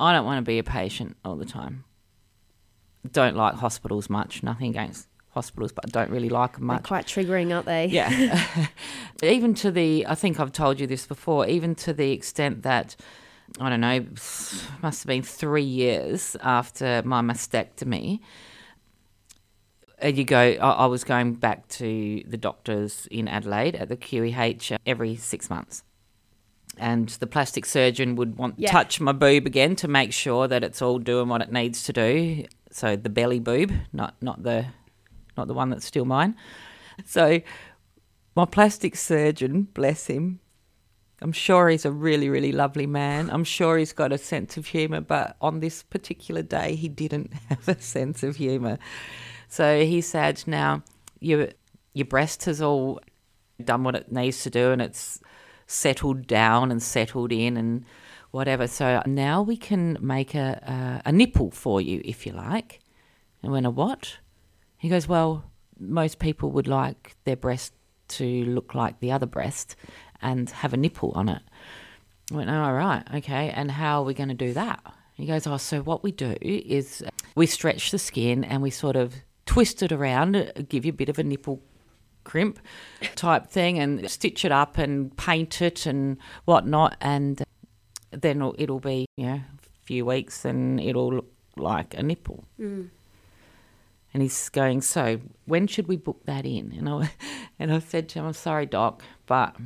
I 0.00 0.14
don't 0.14 0.24
want 0.24 0.38
to 0.38 0.48
be 0.50 0.58
a 0.58 0.64
patient 0.64 1.18
all 1.26 1.36
the 1.36 1.44
time. 1.44 1.84
Don't 3.10 3.36
like 3.36 3.56
hospitals 3.56 4.08
much. 4.08 4.42
Nothing 4.42 4.70
against 4.70 5.08
hospitals, 5.32 5.72
but 5.72 5.84
I 5.86 5.90
don't 5.90 6.10
really 6.10 6.28
like 6.28 6.52
them 6.58 6.66
They're 6.66 6.76
much. 6.76 6.84
quite 6.84 7.06
triggering, 7.06 7.54
aren't 7.54 7.66
they? 7.66 7.86
Yeah. 7.86 8.46
even 9.22 9.54
to 9.54 9.70
the, 9.70 10.06
I 10.06 10.14
think 10.14 10.38
I've 10.40 10.52
told 10.52 10.78
you 10.80 10.86
this 10.86 11.06
before, 11.06 11.46
even 11.46 11.74
to 11.76 11.92
the 11.92 12.12
extent 12.12 12.62
that, 12.62 12.96
I 13.60 13.68
don't 13.70 13.80
know, 13.80 14.00
must 14.82 15.02
have 15.02 15.06
been 15.06 15.22
three 15.22 15.62
years 15.62 16.36
after 16.42 17.02
my 17.04 17.20
mastectomy. 17.22 18.20
And 19.98 20.18
you 20.18 20.24
go, 20.24 20.36
I, 20.38 20.54
I 20.56 20.86
was 20.86 21.04
going 21.04 21.34
back 21.34 21.68
to 21.68 22.22
the 22.26 22.36
doctors 22.36 23.06
in 23.10 23.28
Adelaide 23.28 23.76
at 23.76 23.88
the 23.88 23.96
QEH 23.96 24.76
every 24.84 25.14
six 25.16 25.48
months. 25.48 25.84
And 26.78 27.08
the 27.10 27.26
plastic 27.26 27.64
surgeon 27.66 28.16
would 28.16 28.36
want 28.36 28.54
Yeah. 28.58 28.70
touch 28.70 29.00
my 29.00 29.12
boob 29.12 29.46
again 29.46 29.76
to 29.76 29.88
make 29.88 30.12
sure 30.12 30.48
that 30.48 30.64
it's 30.64 30.82
all 30.82 30.98
doing 30.98 31.28
what 31.28 31.40
it 31.42 31.52
needs 31.52 31.84
to 31.84 31.92
do. 31.92 32.46
So 32.70 32.96
the 32.96 33.10
belly 33.10 33.38
boob, 33.38 33.70
not 33.92 34.14
not 34.22 34.42
the 34.42 34.66
not 35.36 35.48
the 35.48 35.54
one 35.54 35.70
that's 35.70 35.86
still 35.86 36.04
mine. 36.04 36.36
So 37.04 37.40
my 38.34 38.44
plastic 38.44 38.96
surgeon, 38.96 39.68
bless 39.74 40.06
him, 40.06 40.40
I'm 41.22 41.32
sure 41.32 41.68
he's 41.68 41.84
a 41.84 41.92
really, 41.92 42.28
really 42.28 42.50
lovely 42.50 42.86
man. 42.86 43.30
I'm 43.30 43.44
sure 43.44 43.78
he's 43.78 43.92
got 43.92 44.12
a 44.12 44.18
sense 44.18 44.56
of 44.56 44.66
humour, 44.66 45.00
but 45.00 45.36
on 45.40 45.60
this 45.60 45.84
particular 45.84 46.42
day, 46.42 46.74
he 46.74 46.88
didn't 46.88 47.32
have 47.48 47.68
a 47.68 47.80
sense 47.80 48.22
of 48.24 48.36
humour. 48.36 48.78
So 49.48 49.84
he 49.84 50.00
said, 50.00 50.42
Now, 50.46 50.82
your, 51.20 51.50
your 51.94 52.06
breast 52.06 52.44
has 52.46 52.60
all 52.60 53.00
done 53.64 53.84
what 53.84 53.94
it 53.94 54.10
needs 54.10 54.42
to 54.42 54.50
do 54.50 54.72
and 54.72 54.82
it's 54.82 55.20
settled 55.68 56.26
down 56.26 56.72
and 56.72 56.82
settled 56.82 57.30
in 57.30 57.56
and 57.56 57.84
whatever. 58.32 58.66
So 58.66 59.00
now 59.06 59.42
we 59.42 59.56
can 59.56 59.98
make 60.00 60.34
a, 60.34 61.00
a, 61.04 61.08
a 61.10 61.12
nipple 61.12 61.52
for 61.52 61.80
you, 61.80 62.02
if 62.04 62.26
you 62.26 62.32
like. 62.32 62.80
And 63.44 63.52
went, 63.52 63.66
A 63.66 63.70
what? 63.70 64.18
He 64.82 64.88
goes, 64.88 65.06
Well, 65.06 65.44
most 65.78 66.18
people 66.18 66.50
would 66.50 66.66
like 66.66 67.14
their 67.22 67.36
breast 67.36 67.72
to 68.08 68.44
look 68.46 68.74
like 68.74 68.98
the 68.98 69.12
other 69.12 69.26
breast 69.26 69.76
and 70.20 70.50
have 70.50 70.74
a 70.74 70.76
nipple 70.76 71.12
on 71.14 71.28
it. 71.28 71.40
I 72.32 72.34
went, 72.34 72.50
oh, 72.50 72.64
all 72.64 72.72
right, 72.72 73.04
okay. 73.14 73.50
And 73.50 73.70
how 73.70 74.02
are 74.02 74.04
we 74.04 74.12
going 74.12 74.30
to 74.30 74.34
do 74.34 74.52
that? 74.54 74.82
He 75.14 75.24
goes, 75.24 75.46
oh, 75.46 75.56
so 75.56 75.82
what 75.82 76.02
we 76.02 76.10
do 76.10 76.34
is 76.42 77.04
we 77.36 77.46
stretch 77.46 77.92
the 77.92 77.98
skin 77.98 78.42
and 78.42 78.60
we 78.60 78.70
sort 78.70 78.96
of 78.96 79.14
twist 79.46 79.84
it 79.84 79.92
around, 79.92 80.34
uh, 80.34 80.50
give 80.68 80.84
you 80.84 80.90
a 80.90 80.96
bit 80.96 81.08
of 81.08 81.16
a 81.16 81.22
nipple 81.22 81.62
crimp 82.24 82.58
type 83.14 83.50
thing 83.50 83.78
and 83.78 84.10
stitch 84.10 84.44
it 84.44 84.50
up 84.50 84.78
and 84.78 85.16
paint 85.16 85.62
it 85.62 85.86
and 85.86 86.18
whatnot. 86.44 86.96
And 87.00 87.40
then 88.10 88.38
it'll, 88.38 88.56
it'll 88.58 88.80
be 88.80 89.06
you 89.16 89.26
know 89.26 89.34
a 89.34 89.84
few 89.84 90.04
weeks 90.06 90.44
and 90.44 90.80
it'll 90.80 91.14
look 91.14 91.32
like 91.56 91.94
a 91.94 92.02
nipple. 92.02 92.44
And 94.14 94.22
he's 94.22 94.48
going, 94.48 94.82
so 94.82 95.20
when 95.46 95.66
should 95.66 95.88
we 95.88 95.96
book 95.96 96.26
that 96.26 96.44
in? 96.44 96.74
And 96.76 96.88
I, 96.88 97.10
and 97.58 97.72
I 97.72 97.78
said 97.78 98.08
to 98.10 98.18
him, 98.18 98.26
I'm 98.26 98.32
sorry, 98.32 98.66
doc, 98.66 99.02
but 99.26 99.56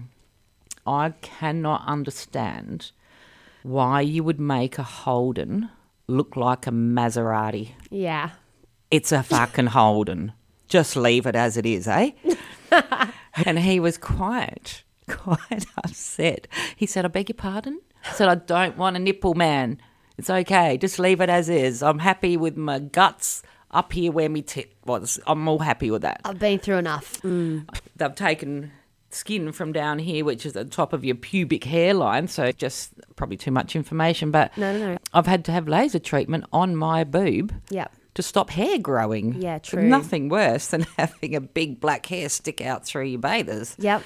I 0.87 1.11
cannot 1.21 1.85
understand 1.87 2.93
why 3.63 4.01
you 4.01 4.23
would 4.23 4.39
make 4.39 4.79
a 4.79 4.85
Holden 4.85 5.71
look 6.07 6.37
like 6.37 6.67
a 6.67 6.71
Maserati. 6.71 7.71
Yeah. 7.91 8.31
It's 8.91 9.11
a 9.11 9.25
fucking 9.25 9.67
Holden. 9.67 10.33
Just 10.69 10.97
leave 10.97 11.27
it 11.27 11.35
as 11.35 11.57
it 11.57 11.67
is, 11.67 11.89
eh? 11.89 12.13
and 13.45 13.59
he 13.59 13.81
was 13.81 13.99
quite, 13.99 14.85
quite 15.09 15.67
upset. 15.79 16.47
He 16.77 16.87
said, 16.87 17.05
I 17.05 17.09
beg 17.09 17.29
your 17.29 17.35
pardon? 17.35 17.81
I 18.09 18.13
said, 18.13 18.29
I 18.29 18.37
don't 18.37 18.77
want 18.77 18.97
a 18.97 19.01
nipple 19.01 19.35
man. 19.35 19.81
It's 20.17 20.31
okay. 20.31 20.79
Just 20.79 20.99
leave 20.99 21.21
it 21.21 21.29
as 21.29 21.49
is. 21.49 21.83
I'm 21.83 21.99
happy 21.99 22.37
with 22.37 22.57
my 22.57 22.79
guts 22.79 23.43
up 23.77 23.93
here 23.93 24.11
where 24.11 24.29
my 24.29 24.41
tit 24.41 24.73
was. 24.85 25.21
I'm 25.27 25.47
all 25.47 25.59
happy 25.61 25.91
with 25.91 26.03
that. 26.03 26.21
I've 26.25 26.39
been 26.39 26.59
through 26.59 26.79
enough. 26.79 27.21
Mm. 27.23 27.69
They've 27.97 28.15
taken 28.15 28.73
skin 29.11 29.53
from 29.53 29.73
down 29.73 29.99
here, 29.99 30.25
which 30.25 30.45
is 30.45 30.55
the 30.55 30.65
top 30.65 30.93
of 30.93 31.05
your 31.05 31.15
pubic 31.15 31.65
hairline. 31.65 32.29
So 32.29 32.51
just 32.53 32.93
probably 33.17 33.37
too 33.37 33.51
much 33.51 33.77
information. 33.77 34.31
But 34.31 34.57
No, 34.57 34.77
no, 34.77 34.93
no. 34.95 34.99
I've 35.15 35.27
had 35.27 35.45
to 35.47 35.53
have 35.53 35.69
laser 35.69 35.99
treatment 35.99 36.45
on 36.53 36.75
my 36.77 37.05
boob 37.05 37.53
Yep. 37.71 37.93
to 38.15 38.23
stop 38.23 38.51
hair 38.51 38.79
growing. 38.79 39.41
Yeah, 39.41 39.59
true. 39.59 39.83
Nothing 39.85 40.29
worse 40.29 40.69
than 40.69 40.83
having 40.99 41.35
a 41.35 41.41
big 41.41 41.81
black 41.81 42.07
hair 42.07 42.29
stick 42.29 42.61
out 42.61 42.85
through 42.85 43.05
your 43.05 43.21
bathers 43.21 43.75
Yep. 43.79 44.03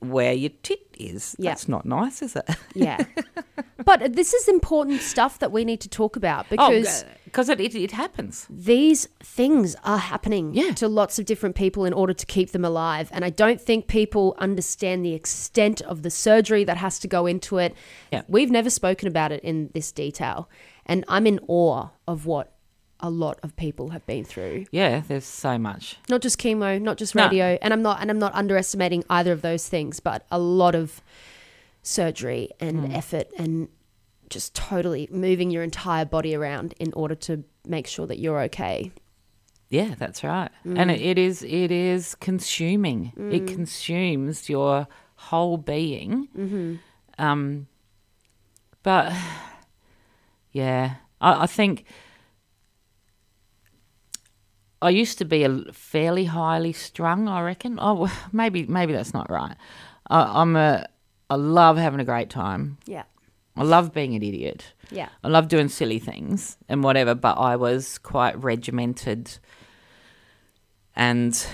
where 0.00 0.32
your 0.32 0.52
tit 0.62 0.80
is. 0.98 1.34
Yeah. 1.38 1.50
That's 1.50 1.68
not 1.68 1.84
nice, 1.84 2.22
is 2.22 2.36
it? 2.36 2.48
Yeah. 2.74 3.04
but 3.84 4.14
this 4.14 4.32
is 4.34 4.48
important 4.48 5.00
stuff 5.02 5.38
that 5.40 5.52
we 5.52 5.64
need 5.64 5.80
to 5.82 5.88
talk 5.88 6.16
about 6.16 6.46
Oh, 6.56 6.70
because 7.28 7.48
it, 7.48 7.60
it, 7.60 7.74
it 7.74 7.92
happens. 7.92 8.46
these 8.50 9.08
things 9.22 9.76
are 9.84 9.98
happening 9.98 10.54
Yeah. 10.54 10.72
to 10.74 10.88
lots 10.88 11.18
of 11.18 11.24
different 11.24 11.54
people 11.56 11.84
in 11.84 11.92
order 11.92 12.12
to 12.14 12.26
keep 12.26 12.50
them 12.52 12.64
alive. 12.64 13.08
And 13.12 13.24
I 13.24 13.30
don't 13.30 13.60
think 13.60 13.86
people 13.86 14.34
understand 14.38 15.04
the 15.04 15.14
extent 15.14 15.80
of 15.82 16.02
the 16.02 16.10
surgery 16.10 16.64
that 16.64 16.76
has 16.78 16.98
to 17.00 17.08
go 17.08 17.26
into 17.26 17.58
it. 17.58 17.74
Yeah. 18.12 18.22
We've 18.28 18.50
never 18.50 18.70
spoken 18.70 19.08
about 19.08 19.30
it 19.32 19.42
in 19.44 19.70
this 19.74 19.92
detail. 19.92 20.48
And 20.86 21.04
I'm 21.08 21.26
in 21.26 21.38
awe 21.48 21.88
of 22.06 22.24
what 22.26 22.54
a 23.00 23.10
lot 23.10 23.38
of 23.44 23.54
people 23.56 23.90
have 23.90 24.04
been 24.06 24.24
through. 24.24 24.66
Yeah, 24.72 25.02
there's 25.06 25.24
so 25.24 25.56
much. 25.56 25.96
Not 26.08 26.20
just 26.20 26.36
chemo, 26.38 26.80
not 26.82 26.96
just 26.96 27.14
No. 27.14 27.24
radio, 27.26 27.56
and 27.62 27.72
I'm 27.72 27.82
not 27.82 28.00
and 28.00 28.10
I'm 28.10 28.18
not 28.18 28.34
underestimating 28.34 29.04
either 29.08 29.30
of 29.32 29.40
those 29.42 29.68
things, 29.68 30.00
but 30.00 30.26
a 30.32 30.38
lot 30.38 30.74
of 30.74 31.00
surgery 31.82 32.50
and 32.60 32.86
Hmm. 32.86 32.92
effort 32.92 33.28
and 33.38 33.68
just 34.28 34.54
totally 34.54 35.08
moving 35.10 35.50
your 35.50 35.62
entire 35.62 36.04
body 36.04 36.34
around 36.34 36.74
in 36.78 36.92
order 36.92 37.14
to 37.14 37.44
make 37.66 37.86
sure 37.86 38.06
that 38.06 38.18
you're 38.18 38.40
okay. 38.42 38.92
Yeah, 39.70 39.94
that's 39.98 40.24
right. 40.24 40.50
Mm. 40.66 40.78
And 40.78 40.90
it, 40.90 41.18
is 41.18 41.42
it 41.42 41.70
is 41.70 42.14
consuming. 42.14 43.12
It 43.16 43.46
consumes 43.46 44.48
your 44.48 44.88
whole 45.16 45.58
being. 45.58 46.28
Mm-hmm. 46.36 46.76
Um, 47.18 47.66
but 48.82 49.12
yeah, 50.52 50.94
I, 51.20 51.42
I 51.42 51.46
think 51.46 51.84
I 54.80 54.90
used 54.90 55.18
to 55.18 55.24
be 55.24 55.44
a 55.44 55.72
fairly 55.72 56.26
highly 56.26 56.72
strung. 56.72 57.28
I 57.28 57.42
reckon. 57.42 57.78
Oh, 57.80 58.10
maybe 58.32 58.64
maybe 58.66 58.92
that's 58.92 59.12
not 59.12 59.30
right. 59.30 59.56
I, 60.08 60.40
I'm 60.40 60.56
a 60.56 60.86
I 61.28 61.34
love 61.34 61.76
having 61.76 62.00
a 62.00 62.04
great 62.04 62.30
time. 62.30 62.78
Yeah. 62.86 63.04
I 63.58 63.64
love 63.64 63.92
being 63.92 64.14
an 64.14 64.22
idiot. 64.22 64.72
Yeah. 64.90 65.08
I 65.22 65.28
love 65.28 65.48
doing 65.48 65.68
silly 65.68 65.98
things 65.98 66.56
and 66.68 66.82
whatever, 66.82 67.14
but 67.14 67.34
I 67.38 67.56
was 67.56 67.98
quite 67.98 68.42
regimented 68.42 69.38
and 70.96 71.46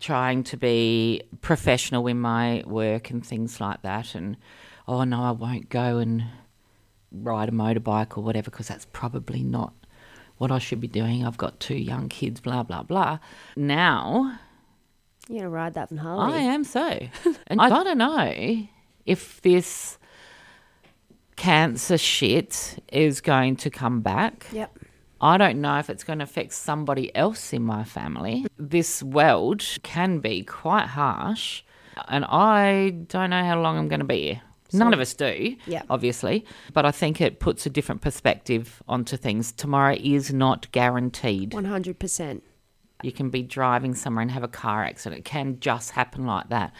trying 0.00 0.44
to 0.44 0.56
be 0.56 1.22
professional 1.40 2.06
in 2.06 2.20
my 2.20 2.62
work 2.66 3.10
and 3.10 3.24
things 3.24 3.60
like 3.60 3.82
that. 3.82 4.14
And 4.14 4.36
oh 4.86 5.04
no, 5.04 5.22
I 5.22 5.30
won't 5.30 5.68
go 5.68 5.98
and 5.98 6.24
ride 7.12 7.48
a 7.48 7.52
motorbike 7.52 8.16
or 8.18 8.22
whatever 8.22 8.50
because 8.50 8.68
that's 8.68 8.86
probably 8.92 9.42
not 9.42 9.72
what 10.38 10.50
I 10.50 10.58
should 10.58 10.80
be 10.80 10.88
doing. 10.88 11.24
I've 11.24 11.38
got 11.38 11.60
two 11.60 11.76
young 11.76 12.08
kids, 12.08 12.40
blah, 12.40 12.62
blah, 12.62 12.82
blah. 12.82 13.18
Now 13.56 14.38
You're 15.28 15.38
gonna 15.38 15.50
ride 15.50 15.74
that 15.74 15.88
from 15.88 15.98
Harley. 15.98 16.34
I 16.34 16.38
am 16.40 16.64
so. 16.64 17.00
and 17.46 17.60
I 17.60 17.68
don't 17.68 17.98
know 17.98 18.66
if 19.06 19.40
this 19.42 19.98
cancer 21.36 21.98
shit 21.98 22.82
is 22.92 23.20
going 23.20 23.56
to 23.56 23.70
come 23.70 24.00
back. 24.00 24.46
Yep. 24.52 24.78
I 25.20 25.38
don't 25.38 25.60
know 25.60 25.78
if 25.78 25.88
it's 25.88 26.04
going 26.04 26.18
to 26.18 26.24
affect 26.24 26.52
somebody 26.52 27.14
else 27.14 27.52
in 27.52 27.62
my 27.62 27.84
family. 27.84 28.46
This 28.58 29.02
world 29.02 29.64
can 29.82 30.18
be 30.18 30.42
quite 30.42 30.86
harsh, 30.88 31.62
and 32.08 32.24
I 32.26 32.90
don't 33.08 33.30
know 33.30 33.42
how 33.44 33.60
long 33.60 33.78
I'm 33.78 33.88
going 33.88 34.00
to 34.00 34.06
be 34.06 34.22
here. 34.24 34.42
None 34.72 34.92
of 34.92 35.00
us 35.00 35.14
do, 35.14 35.56
Yeah. 35.66 35.82
obviously, 35.88 36.44
but 36.72 36.84
I 36.84 36.90
think 36.90 37.20
it 37.20 37.38
puts 37.38 37.64
a 37.66 37.70
different 37.70 38.00
perspective 38.02 38.82
onto 38.88 39.16
things. 39.16 39.52
Tomorrow 39.52 39.96
is 40.00 40.32
not 40.32 40.70
guaranteed. 40.72 41.54
One 41.54 41.64
hundred 41.64 41.98
percent. 41.98 42.42
You 43.02 43.12
can 43.12 43.30
be 43.30 43.42
driving 43.42 43.94
somewhere 43.94 44.22
and 44.22 44.30
have 44.32 44.42
a 44.42 44.48
car 44.48 44.82
accident. 44.84 45.20
It 45.20 45.24
can 45.24 45.60
just 45.60 45.92
happen 45.92 46.26
like 46.26 46.48
that. 46.48 46.72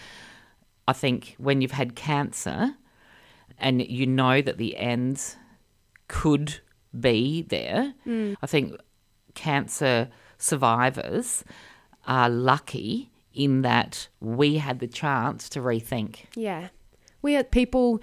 I 0.88 0.92
think 0.94 1.36
when 1.38 1.60
you've 1.60 1.70
had 1.72 1.94
cancer 1.94 2.74
and 3.58 3.86
you 3.86 4.06
know 4.06 4.42
that 4.42 4.58
the 4.58 4.76
end 4.76 5.36
could 6.08 6.60
be 6.98 7.42
there, 7.42 7.94
mm. 8.06 8.36
I 8.42 8.46
think 8.46 8.76
cancer 9.34 10.08
survivors 10.38 11.44
are 12.06 12.28
lucky 12.28 13.10
in 13.32 13.62
that 13.62 14.08
we 14.20 14.56
had 14.56 14.78
the 14.78 14.86
chance 14.86 15.48
to 15.50 15.60
rethink. 15.60 16.20
Yeah. 16.34 16.68
We 17.22 17.34
had 17.34 17.50
people 17.50 18.00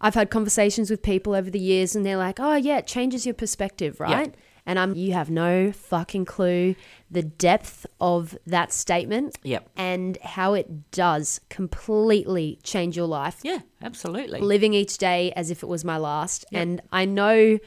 I've 0.00 0.14
had 0.14 0.30
conversations 0.30 0.90
with 0.90 1.02
people 1.02 1.34
over 1.34 1.50
the 1.50 1.58
years 1.58 1.96
and 1.96 2.04
they're 2.04 2.18
like, 2.18 2.38
Oh 2.38 2.56
yeah, 2.56 2.78
it 2.78 2.86
changes 2.86 3.24
your 3.24 3.34
perspective, 3.34 3.98
right? 3.98 4.34
And 4.66 4.78
I'm 4.78 4.94
you 4.94 5.12
have 5.12 5.30
no 5.30 5.70
fucking 5.72 6.24
clue 6.24 6.74
the 7.10 7.22
depth 7.22 7.86
of 8.00 8.36
that 8.46 8.72
statement 8.72 9.38
Yep. 9.44 9.68
and 9.76 10.18
how 10.22 10.54
it 10.54 10.90
does 10.90 11.40
completely 11.48 12.58
change 12.64 12.96
your 12.96 13.06
life. 13.06 13.38
Yeah, 13.44 13.60
absolutely. 13.80 14.40
living 14.40 14.74
each 14.74 14.98
day 14.98 15.32
as 15.36 15.50
if 15.50 15.62
it 15.62 15.66
was 15.68 15.84
my 15.84 15.96
last. 15.98 16.44
And 16.52 16.80
I 16.90 17.04
know 17.04 17.58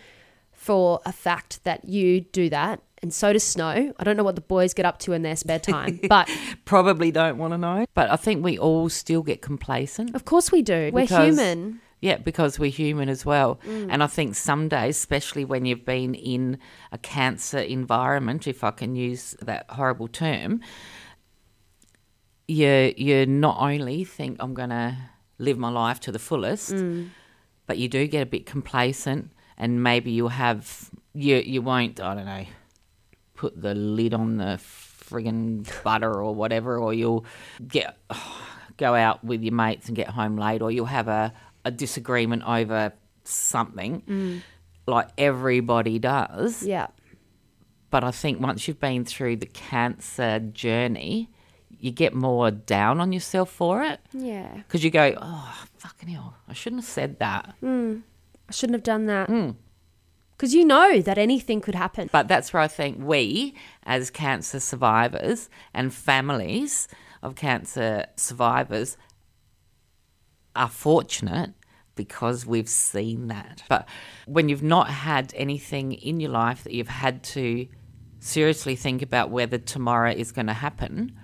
for 0.51 0.99
a 1.05 1.13
fact 1.13 1.63
that 1.63 1.85
you 1.85 2.21
do 2.21 2.49
that. 2.49 2.81
And 3.01 3.13
so 3.13 3.31
does 3.31 3.45
Snow. 3.45 3.93
I 3.97 4.03
don't 4.03 4.17
know 4.17 4.25
what 4.25 4.35
the 4.35 4.41
boys 4.41 4.73
get 4.73 4.85
up 4.85 4.99
to 4.99 5.13
in 5.13 5.21
their 5.21 5.37
spare 5.37 5.57
time, 5.59 6.01
but 6.09 6.29
Probably 6.65 7.11
don't 7.11 7.37
want 7.37 7.53
to 7.53 7.57
know. 7.57 7.85
But 7.93 8.09
I 8.11 8.17
think 8.17 8.43
we 8.43 8.59
all 8.59 8.89
still 8.89 9.21
get 9.23 9.41
complacent. 9.41 10.13
of 10.15 10.25
course 10.25 10.51
we 10.51 10.61
do. 10.61 10.89
We're 10.93 11.05
human. 11.05 11.79
Yeah, 12.01 12.17
because 12.17 12.57
we're 12.57 12.71
human 12.71 13.09
as 13.09 13.25
well. 13.25 13.59
Mm. 13.65 13.87
And 13.91 14.03
I 14.03 14.07
think 14.07 14.35
some 14.35 14.69
days, 14.69 14.95
especially 14.95 15.43
when 15.43 15.65
you've 15.65 15.83
been 15.83 16.15
in 16.15 16.57
a 16.91 16.97
cancer 16.97 17.59
environment, 17.59 18.47
if 18.47 18.63
I 18.63 18.71
can 18.71 18.95
use 18.95 19.35
that 19.41 19.65
horrible 19.69 20.07
term, 20.07 20.61
you 22.47 22.93
you 22.97 23.25
not 23.25 23.57
only 23.59 24.03
think 24.05 24.37
I'm 24.39 24.53
going 24.53 24.69
to 24.69 24.95
live 25.37 25.57
my 25.57 25.69
life 25.69 25.99
to 26.01 26.11
the 26.11 26.19
fullest, 26.19 26.71
mm. 26.71 27.09
but 27.67 27.77
you 27.77 27.87
do 27.87 28.07
get 28.07 28.21
a 28.21 28.25
bit 28.25 28.45
complacent, 28.45 29.31
and 29.57 29.83
maybe 29.83 30.11
you'll 30.11 30.29
have 30.29 30.89
you 31.13 31.35
you 31.37 31.61
won't 31.61 31.99
I 31.99 32.15
don't 32.15 32.25
know 32.25 32.45
put 33.39 33.61
the 33.61 33.73
lid 33.73 34.13
on 34.13 34.35
the 34.35 34.59
friggin' 35.09 35.65
butter 35.83 36.13
or 36.13 36.35
whatever, 36.35 36.77
or 36.77 36.93
you'll 36.93 37.25
get 37.65 37.97
go 38.77 38.95
out 38.95 39.23
with 39.23 39.41
your 39.41 39.53
mates 39.53 39.87
and 39.87 39.95
get 39.95 40.09
home 40.09 40.37
late, 40.37 40.61
or 40.61 40.71
you'll 40.71 40.85
have 40.85 41.07
a, 41.07 41.33
a 41.65 41.71
disagreement 41.71 42.43
over 42.43 42.93
something, 43.23 44.01
mm. 44.07 44.41
like 44.85 45.09
everybody 45.17 45.99
does. 45.99 46.63
Yeah. 46.63 46.87
But 47.89 48.03
I 48.03 48.11
think 48.11 48.39
once 48.39 48.67
you've 48.67 48.79
been 48.79 49.03
through 49.05 49.37
the 49.37 49.45
cancer 49.47 50.39
journey, 50.39 51.29
you 51.79 51.91
get 51.91 52.13
more 52.13 52.51
down 52.51 52.99
on 52.99 53.11
yourself 53.11 53.49
for 53.49 53.83
it 53.83 53.99
Yeah. 54.13 54.53
because 54.57 54.83
you 54.83 54.91
go, 54.91 55.15
oh 55.19 55.63
fucking 55.77 56.09
hell, 56.09 56.35
I 56.47 56.53
shouldn't 56.53 56.83
have 56.83 56.89
said 56.89 57.19
that. 57.19 57.55
Mm. 57.63 58.01
I 58.47 58.51
shouldn't 58.51 58.75
have 58.75 58.83
done 58.83 59.05
that. 59.07 59.29
Mm. 59.29 59.55
Because 60.31 60.53
you 60.53 60.65
know 60.65 61.01
that 61.01 61.17
anything 61.17 61.61
could 61.61 61.75
happen. 61.75 62.09
But 62.11 62.27
that's 62.27 62.53
where 62.53 62.61
I 62.61 62.67
think 62.67 62.97
we, 62.99 63.55
as 63.83 64.09
cancer 64.09 64.59
survivors 64.59 65.49
and 65.73 65.93
families 65.93 66.87
of 67.21 67.35
cancer 67.35 68.05
survivors, 68.15 68.95
are 70.55 70.69
fortunate 70.69 71.53
because 71.95 72.45
we've 72.45 72.69
seen 72.69 73.27
that. 73.27 73.63
But 73.67 73.87
when 74.25 74.47
you've 74.47 74.63
not 74.63 74.89
had 74.89 75.33
anything 75.35 75.91
in 75.93 76.19
your 76.19 76.31
life 76.31 76.63
that 76.63 76.73
you've 76.73 76.87
had 76.87 77.23
to 77.23 77.67
seriously 78.19 78.75
think 78.75 79.01
about 79.01 79.29
whether 79.29 79.57
tomorrow 79.57 80.11
is 80.11 80.31
going 80.31 80.47
to 80.47 80.53
happen, 80.53 81.17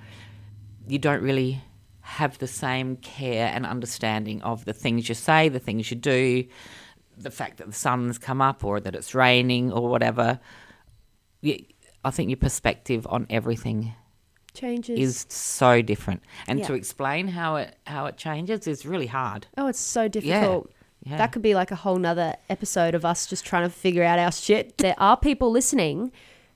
you 0.87 0.99
don't 0.99 1.21
really 1.21 1.63
have 2.01 2.37
the 2.37 2.47
same 2.47 2.97
care 2.97 3.49
and 3.53 3.65
understanding 3.65 4.41
of 4.43 4.65
the 4.65 4.73
things 4.73 5.09
you 5.09 5.15
say, 5.15 5.49
the 5.49 5.59
things 5.59 5.89
you 5.89 5.97
do, 5.97 6.45
the 7.17 7.31
fact 7.31 7.57
that 7.57 7.67
the 7.67 7.73
sun's 7.73 8.17
come 8.17 8.41
up 8.41 8.63
or 8.63 8.79
that 8.79 8.95
it's 8.95 9.15
raining 9.15 9.71
or 9.71 9.89
whatever. 9.89 10.39
I 11.43 12.11
think 12.11 12.29
your 12.29 12.37
perspective 12.37 13.07
on 13.09 13.25
everything 13.29 13.93
Changes. 14.55 14.99
is 14.99 15.25
so 15.29 15.81
different, 15.81 16.23
and 16.47 16.59
Yeah. 16.59 16.67
to 16.67 16.73
explain 16.73 17.27
how 17.29 17.57
it 17.57 17.77
how 17.87 18.05
it 18.07 18.17
changes 18.17 18.67
is 18.67 18.85
really 18.85 19.07
hard. 19.07 19.47
oh, 19.57 19.67
it's 19.67 19.79
so 19.79 20.07
difficult. 20.07 20.71
Yeah. 21.05 21.17
That 21.17 21.31
could 21.31 21.43
be 21.43 21.53
like 21.53 21.69
a 21.69 21.75
whole 21.75 21.97
nother 21.97 22.35
episode 22.49 22.95
of 22.95 23.05
us 23.05 23.27
just 23.27 23.45
trying 23.45 23.63
to 23.63 23.69
figure 23.69 24.01
out 24.03 24.17
our 24.17 24.31
shit. 24.31 24.79
There 24.79 24.95
are 24.97 25.15
people 25.15 25.51
listening 25.51 26.11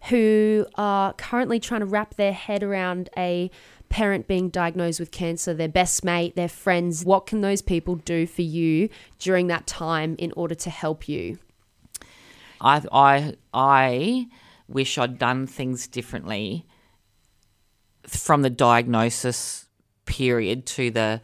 who 0.09 0.65
are 0.75 1.13
currently 1.13 1.59
trying 1.59 1.81
to 1.81 1.85
wrap 1.85 2.15
their 2.15 2.33
head 2.33 2.63
around 2.63 3.09
a 3.15 3.51
parent 3.89 4.27
being 4.27 4.49
diagnosed 4.49 4.99
with 4.99 5.11
cancer, 5.11 5.53
their 5.53 5.67
best 5.67 6.03
mate, 6.03 6.35
their 6.35 6.47
friends. 6.49 7.03
What 7.05 7.27
can 7.27 7.41
those 7.41 7.61
people 7.61 7.95
do 7.95 8.25
for 8.25 8.41
you 8.41 8.89
during 9.19 9.47
that 9.47 9.67
time 9.67 10.15
in 10.17 10.31
order 10.35 10.55
to 10.55 10.69
help 10.69 11.07
you? 11.07 11.37
I 12.61 12.81
I 12.91 13.35
I 13.53 14.27
wish 14.67 14.97
I'd 14.97 15.17
done 15.19 15.47
things 15.47 15.87
differently 15.87 16.65
from 18.09 18.41
the 18.41 18.49
diagnosis 18.49 19.67
period 20.05 20.65
to 20.65 20.91
the 20.91 21.21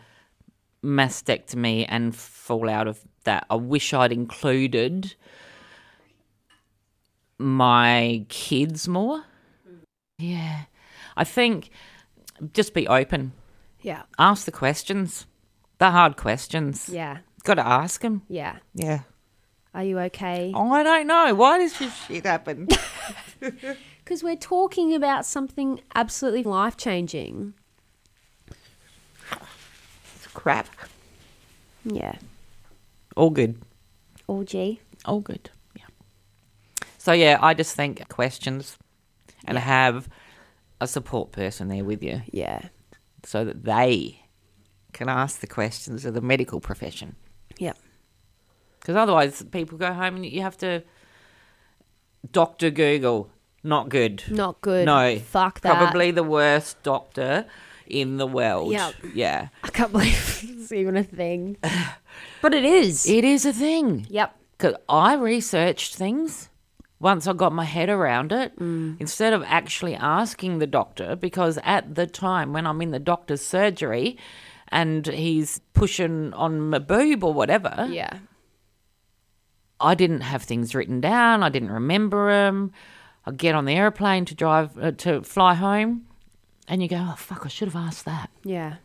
mastectomy 0.84 1.86
and 1.88 2.16
fallout 2.16 2.88
of 2.88 3.00
that. 3.24 3.46
I 3.50 3.56
wish 3.56 3.94
I'd 3.94 4.12
included 4.12 5.16
my 7.38 8.26
kids 8.30 8.88
more. 8.88 9.24
Yeah. 10.18 10.62
I 11.18 11.24
think 11.24 11.70
just 12.54 12.74
be 12.74 12.88
open. 12.88 13.34
Yeah. 13.82 14.04
Ask 14.18 14.46
the 14.46 14.52
questions. 14.52 15.26
The 15.78 15.92
hard 15.92 16.18
questions. 16.18 16.90
Yeah. 16.90 17.20
Got 17.44 17.56
to 17.56 17.68
ask 17.68 18.02
them. 18.02 18.22
Yeah. 18.30 18.58
Yeah. 18.74 19.02
Are 19.74 19.84
you 19.84 20.00
okay? 20.00 20.54
I 20.56 20.84
don't 20.84 21.08
know. 21.08 21.36
Why 21.36 21.60
does 21.60 21.78
this 21.78 21.94
shit 22.06 22.26
happen? 22.26 22.68
Because 24.06 24.24
we're 24.24 24.36
talking 24.36 24.94
about 24.94 25.26
something 25.26 25.82
absolutely 25.96 26.44
life 26.44 26.78
changing. 26.78 27.56
Crap. 30.36 30.68
Yeah. 31.84 32.16
All 33.16 33.32
good. 33.32 33.60
All 34.28 34.44
G. 34.44 34.80
All 35.06 35.22
good. 35.22 35.50
Yeah. 35.76 35.86
So 37.00 37.14
yeah, 37.14 37.40
I 37.42 37.56
just 37.56 37.76
think 37.76 38.08
questions 38.08 38.78
and 39.46 39.58
have 39.58 40.08
a 40.80 40.88
support 40.88 41.32
person 41.32 41.68
there 41.68 41.84
with 41.84 42.04
you 42.04 42.22
Yeah. 42.32 42.68
so 43.24 43.44
that 43.44 43.64
they 43.64 44.22
can 44.94 45.10
ask 45.10 45.40
the 45.40 45.48
questions 45.48 46.06
of 46.06 46.14
the 46.14 46.22
medical 46.22 46.60
profession. 46.60 47.16
Yeah. 47.58 47.74
Because 48.80 48.96
otherwise, 48.96 49.42
people 49.52 49.80
go 49.80 49.94
home 49.94 50.18
and 50.18 50.26
you 50.26 50.42
have 50.42 50.58
to 50.60 50.84
Doctor 52.32 52.70
Google. 52.70 53.32
Not 53.66 53.90
good. 53.90 54.24
Not 54.30 54.62
good. 54.62 54.86
No. 54.86 55.18
Fuck 55.20 55.62
that. 55.62 55.76
Probably 55.76 56.12
the 56.12 56.24
worst 56.24 56.82
doctor 56.84 57.46
in 57.88 58.18
the 58.18 58.28
world. 58.28 58.72
Yep. 58.72 58.94
Yeah. 59.14 59.48
I 59.64 59.70
can't 59.70 59.92
believe 59.92 60.42
it's 60.48 60.72
even 60.72 60.96
a 60.96 61.04
thing. 61.04 61.58
But 62.42 62.54
it 62.54 62.64
is. 62.64 63.08
It 63.10 63.24
is 63.24 63.44
a 63.46 63.52
thing. 63.54 64.06
Yep. 64.10 64.36
Because 64.58 64.76
I 64.88 65.16
researched 65.16 65.96
things 65.96 66.50
once 67.00 67.28
I 67.28 67.34
got 67.34 67.52
my 67.54 67.66
head 67.66 67.90
around 67.90 68.32
it 68.32 68.58
Mm. 68.60 68.98
instead 69.00 69.34
of 69.34 69.44
actually 69.44 69.96
asking 69.96 70.60
the 70.60 70.68
doctor. 70.68 71.16
Because 71.16 71.58
at 71.64 71.96
the 71.96 72.06
time 72.08 72.54
when 72.54 72.68
I'm 72.68 72.82
in 72.82 72.92
the 72.92 73.00
doctor's 73.00 73.42
surgery 73.42 74.18
and 74.70 75.06
he's 75.08 75.60
pushing 75.74 76.34
on 76.34 76.70
my 76.70 76.80
boob 76.80 77.24
or 77.24 77.34
whatever, 77.34 77.88
Yeah. 77.90 78.20
I 79.80 79.94
didn't 79.96 80.22
have 80.22 80.44
things 80.44 80.74
written 80.74 81.02
down. 81.02 81.44
I 81.44 81.50
didn't 81.50 81.72
remember 81.72 82.32
them. 82.32 82.72
I 83.26 83.32
get 83.32 83.56
on 83.56 83.66
the 83.66 83.74
airplane 83.74 84.26
to 84.26 84.36
drive 84.36 84.78
uh, 84.78 84.92
to 84.92 85.22
fly 85.24 85.54
home, 85.56 86.06
and 86.68 86.82
you 86.82 86.88
go, 86.88 86.98
"Oh 87.12 87.16
fuck! 87.18 87.46
I 87.46 87.50
should 87.50 87.68
have 87.68 87.76
asked 87.76 88.06
that." 88.06 88.30
Yeah. 88.44 88.76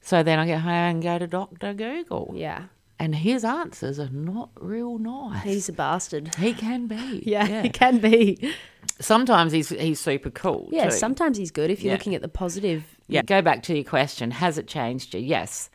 So 0.00 0.22
then 0.22 0.38
I 0.38 0.46
get 0.46 0.60
home 0.60 0.70
and 0.72 1.02
go 1.02 1.18
to 1.18 1.26
Doctor 1.26 1.74
Google, 1.74 2.32
Yeah. 2.34 2.64
and 2.98 3.14
his 3.14 3.44
answers 3.44 3.98
are 3.98 4.08
not 4.10 4.50
real 4.58 4.96
nice. 4.98 5.42
He's 5.44 5.68
a 5.68 5.72
bastard. 5.72 6.34
he 6.36 6.54
can 6.54 6.86
be, 6.86 7.22
Yeah, 7.26 7.62
he 7.62 7.68
can 7.68 7.98
be. 7.98 8.54
Sometimes 9.00 9.52
he's 9.52 9.68
he's 9.70 10.00
super 10.00 10.30
cool. 10.30 10.68
Yeah, 10.72 10.86
too. 10.86 10.90
sometimes 10.92 11.36
he's 11.36 11.50
good 11.50 11.70
if 11.70 11.82
you're 11.82 11.92
Yeah. 11.92 11.98
looking 11.98 12.14
at 12.14 12.22
the 12.22 12.28
positive. 12.28 12.84
Yeah. 13.08 13.22
Go 13.22 13.42
back 13.42 13.62
to 13.64 13.74
your 13.74 13.84
question. 13.84 14.30
Has 14.30 14.56
it 14.58 14.66
changed 14.68 15.14
you? 15.14 15.20
Yes, 15.20 15.68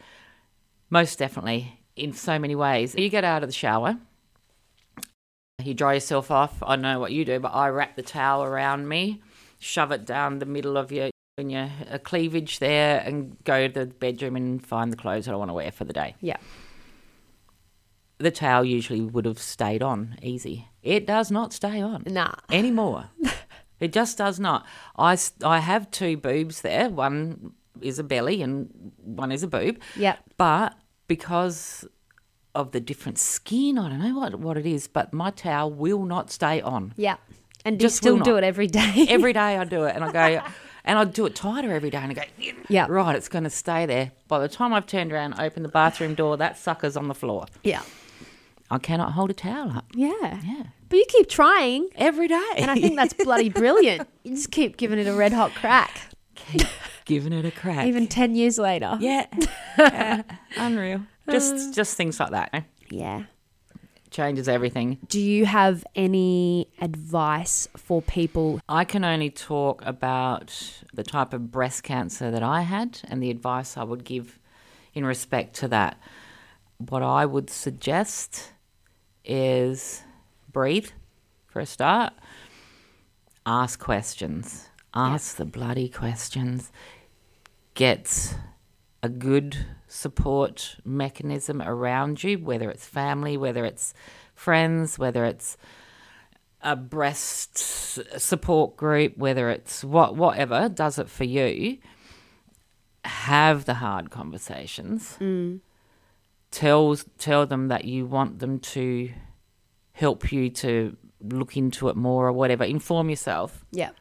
most 0.90 1.20
definitely. 1.20 1.80
In 1.96 2.12
so 2.14 2.40
many 2.40 2.56
ways. 2.56 2.96
You 2.98 3.08
get 3.10 3.24
out 3.24 3.44
of 3.44 3.50
the 3.50 3.54
shower. 3.54 3.98
You 5.64 5.74
dry 5.74 5.96
yourself 5.96 6.30
off. 6.32 6.62
I 6.62 6.76
know 6.76 7.00
what 7.00 7.12
you 7.12 7.26
do, 7.26 7.40
but 7.40 7.54
I 7.54 7.70
wrap 7.70 7.96
the 7.96 8.02
towel 8.04 8.44
around 8.44 8.88
me, 8.88 9.22
shove 9.60 9.92
it 9.92 10.06
down 10.06 10.40
the 10.40 10.46
middle 10.46 10.78
of 10.78 10.92
your 10.92 11.10
in 11.38 11.50
your 11.50 11.70
uh, 11.92 11.98
cleavage 11.98 12.60
there, 12.60 13.00
and 13.04 13.36
go 13.44 13.68
to 13.68 13.74
the 13.74 13.86
bedroom 13.88 14.36
and 14.36 14.64
find 14.66 14.92
the 14.94 14.98
clothes 14.98 15.26
that 15.26 15.34
I 15.34 15.38
want 15.38 15.50
to 15.50 15.54
wear 15.54 15.72
for 15.72 15.84
the 15.84 15.94
day. 15.94 16.16
Yeah. 16.22 16.38
The 18.20 18.32
towel 18.32 18.64
usually 18.64 19.02
would 19.02 19.26
have 19.26 19.40
stayed 19.40 19.82
on 19.82 20.18
easy. 20.22 20.68
It 20.84 21.06
does 21.08 21.32
not 21.32 21.52
stay 21.52 21.82
on 21.82 22.04
Nah. 22.06 22.36
anymore. 22.52 23.06
it 23.80 23.92
just 23.92 24.18
does 24.18 24.40
not. 24.40 24.66
I, 24.98 25.18
I 25.44 25.60
have 25.60 25.90
two 25.92 26.18
boobs 26.18 26.62
there. 26.62 26.90
One 26.90 27.54
is 27.82 27.98
a 28.00 28.04
belly 28.04 28.42
and 28.42 28.92
one 29.04 29.32
is 29.32 29.42
a 29.44 29.48
boob. 29.48 29.80
Yep. 29.96 30.20
But 30.38 30.76
because 31.08 31.86
of 32.56 32.72
the 32.72 32.80
different 32.80 33.18
skin, 33.20 33.78
I 33.78 33.90
don't 33.90 34.00
know 34.00 34.18
what, 34.20 34.36
what 34.40 34.58
it 34.58 34.66
is, 34.66 34.88
but 34.88 35.14
my 35.14 35.32
towel 35.32 35.72
will 35.72 36.06
not 36.06 36.32
stay 36.32 36.62
on. 36.62 36.94
Yeah. 36.98 37.16
And 37.66 37.80
do 37.80 37.84
you 37.84 37.88
Just 37.88 37.98
still 37.98 38.20
do 38.20 38.36
it 38.38 38.44
every 38.44 38.68
day? 38.68 39.06
Every 39.10 39.32
day 39.34 39.58
I 39.58 39.64
do 39.64 39.86
it 39.86 39.96
and 39.96 40.04
I 40.04 40.12
go, 40.12 40.44
and 40.86 41.00
I 41.00 41.06
do 41.06 41.26
it 41.26 41.34
tighter 41.34 41.72
every 41.72 41.90
day 41.90 41.98
and 42.00 42.12
I 42.12 42.14
go, 42.14 42.22
Yeah. 42.68 42.88
right, 42.90 43.16
it's 43.16 43.30
going 43.30 43.46
to 43.46 43.50
stay 43.50 43.86
there. 43.86 44.12
By 44.28 44.40
the 44.40 44.50
time 44.50 44.74
I've 44.74 44.86
turned 44.86 45.14
around 45.14 45.40
opened 45.40 45.64
the 45.64 45.70
bathroom 45.70 46.14
door, 46.14 46.36
that 46.38 46.58
sucker's 46.58 46.98
on 46.98 47.08
the 47.08 47.16
floor. 47.16 47.46
yeah. 47.64 47.82
I 48.72 48.80
cannot 48.80 49.12
hold 49.12 49.30
a 49.30 49.34
towel 49.34 49.70
up. 49.72 49.86
Yeah. 49.94 50.12
Yeah. 50.44 50.64
But 50.90 50.96
you 50.98 51.06
keep 51.08 51.30
trying. 51.30 51.90
Every 51.96 52.28
day. 52.28 52.42
And 52.58 52.72
I 52.72 52.76
think 52.76 52.96
that's 52.96 53.14
bloody 53.14 53.50
brilliant. 53.50 54.08
You 54.24 54.36
just 54.36 54.52
keep 54.52 54.78
giving 54.78 54.98
it 55.00 55.06
a 55.06 55.14
red 55.14 55.32
hot 55.34 55.54
crack, 55.54 55.92
giving 57.06 57.34
it 57.34 57.46
a 57.46 57.52
crack. 57.52 57.86
even 57.88 58.08
10 58.08 58.36
years 58.36 58.58
later. 58.58 58.98
Yeah. 59.00 59.26
Yeah. 59.78 60.24
Unreal. 60.58 61.02
Just 61.30 61.74
just 61.74 61.96
things 61.96 62.20
like 62.20 62.32
that. 62.32 62.50
eh? 62.54 62.62
Yeah. 62.90 63.24
Changes 64.12 64.48
everything. 64.48 65.00
Do 65.08 65.20
you 65.20 65.46
have 65.48 65.84
any 65.96 66.68
advice 66.80 67.68
for 67.76 68.02
people? 68.02 68.60
I 68.70 68.86
can 68.86 69.04
only 69.04 69.32
talk 69.32 69.82
about 69.86 70.82
the 70.94 71.02
type 71.04 71.34
of 71.34 71.50
breast 71.52 71.82
cancer 71.84 72.30
that 72.30 72.44
I 72.44 72.62
had 72.62 73.00
and 73.06 73.24
the 73.24 73.32
advice 73.32 73.76
I 73.76 73.84
would 73.84 74.04
give 74.04 74.38
in 74.94 75.04
respect 75.06 75.56
to 75.58 75.68
that. 75.70 75.98
What 76.78 77.02
I 77.02 77.26
would 77.26 77.50
suggest 77.50 78.52
is 79.26 80.04
breathe 80.52 80.90
for 81.48 81.60
a 81.62 81.66
start. 81.66 82.14
Ask 83.46 83.80
questions. 83.80 84.70
Ask 84.94 85.38
the 85.38 85.46
bloody 85.46 85.90
questions. 85.90 86.72
Get 87.74 88.36
a 89.02 89.10
good 89.10 89.66
support 89.94 90.78
mechanism 90.84 91.62
around 91.62 92.24
you, 92.24 92.40
whether 92.40 92.70
it's 92.70 92.86
family, 92.86 93.38
whether 93.38 93.64
it's 93.64 93.94
friends, 94.34 94.98
whether 94.98 95.24
it's 95.24 95.56
a 96.62 96.76
breast 96.76 97.58
support 98.20 98.76
group, 98.76 99.18
whether 99.18 99.50
it's 99.50 99.84
what 99.84 100.16
whatever 100.16 100.68
does 100.68 100.98
it 100.98 101.10
for 101.10 101.26
you. 101.26 101.78
Have 103.06 103.66
the 103.66 103.76
hard 103.76 104.10
conversations. 104.10 105.18
Mm. 105.20 105.60
Tell 106.52 106.96
tell 107.18 107.46
them 107.46 107.68
that 107.68 107.86
you 107.86 108.06
want 108.06 108.40
them 108.40 108.60
to 108.60 109.12
help 109.92 110.32
you 110.32 110.50
to 110.50 110.96
look 111.22 111.56
into 111.56 111.90
it 111.90 111.96
more 111.96 112.28
or 112.28 112.32
whatever. 112.32 112.64
Inform 112.64 113.10
yourself 113.10 113.66
Yeah. 113.72 113.92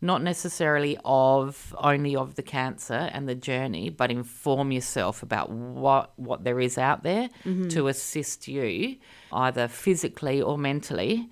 Not 0.00 0.22
necessarily 0.22 0.96
of 1.04 1.74
only 1.78 2.14
of 2.14 2.36
the 2.36 2.42
cancer 2.42 3.10
and 3.12 3.28
the 3.28 3.34
journey, 3.34 3.90
but 3.90 4.10
inform 4.10 4.70
yourself 4.70 5.22
about 5.22 5.50
what 5.50 6.12
what 6.16 6.44
there 6.44 6.60
is 6.60 6.78
out 6.78 7.02
there 7.02 7.28
mm-hmm. 7.44 7.68
to 7.68 7.88
assist 7.88 8.46
you, 8.46 8.96
either 9.32 9.66
physically 9.66 10.40
or 10.40 10.56
mentally, 10.56 11.28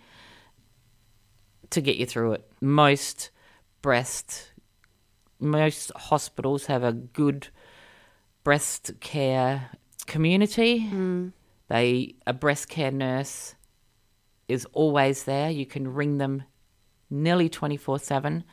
to 1.71 1.81
get 1.81 1.97
you 1.97 2.07
through 2.07 2.33
it. 2.33 2.51
Most 2.61 3.31
breast, 3.83 4.53
most 5.39 5.93
hospitals 5.95 6.67
have 6.67 6.83
a 6.83 6.93
good 6.93 7.49
breast 8.43 8.93
care 9.01 9.71
community. 10.07 10.89
Mm. 10.91 11.33
They 11.69 12.17
a 12.27 12.33
breast 12.33 12.69
care 12.69 12.91
nurse 12.91 13.55
is 14.49 14.67
always 14.73 15.25
there. 15.25 15.51
You 15.51 15.67
can 15.67 15.95
ring 15.95 16.19
them 16.19 16.43
nearly 17.11 17.49
24 17.49 17.99
7. 17.99 18.45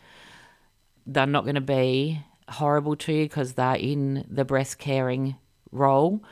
They're 1.06 1.26
not 1.26 1.44
going 1.44 1.56
to 1.56 1.62
be 1.62 2.22
horrible 2.50 2.96
to 2.98 3.14
you 3.14 3.26
because 3.26 3.54
they're 3.54 3.76
in 3.76 4.26
the 4.30 4.46
breast 4.46 4.78
caring 4.80 5.36
role. 5.72 6.24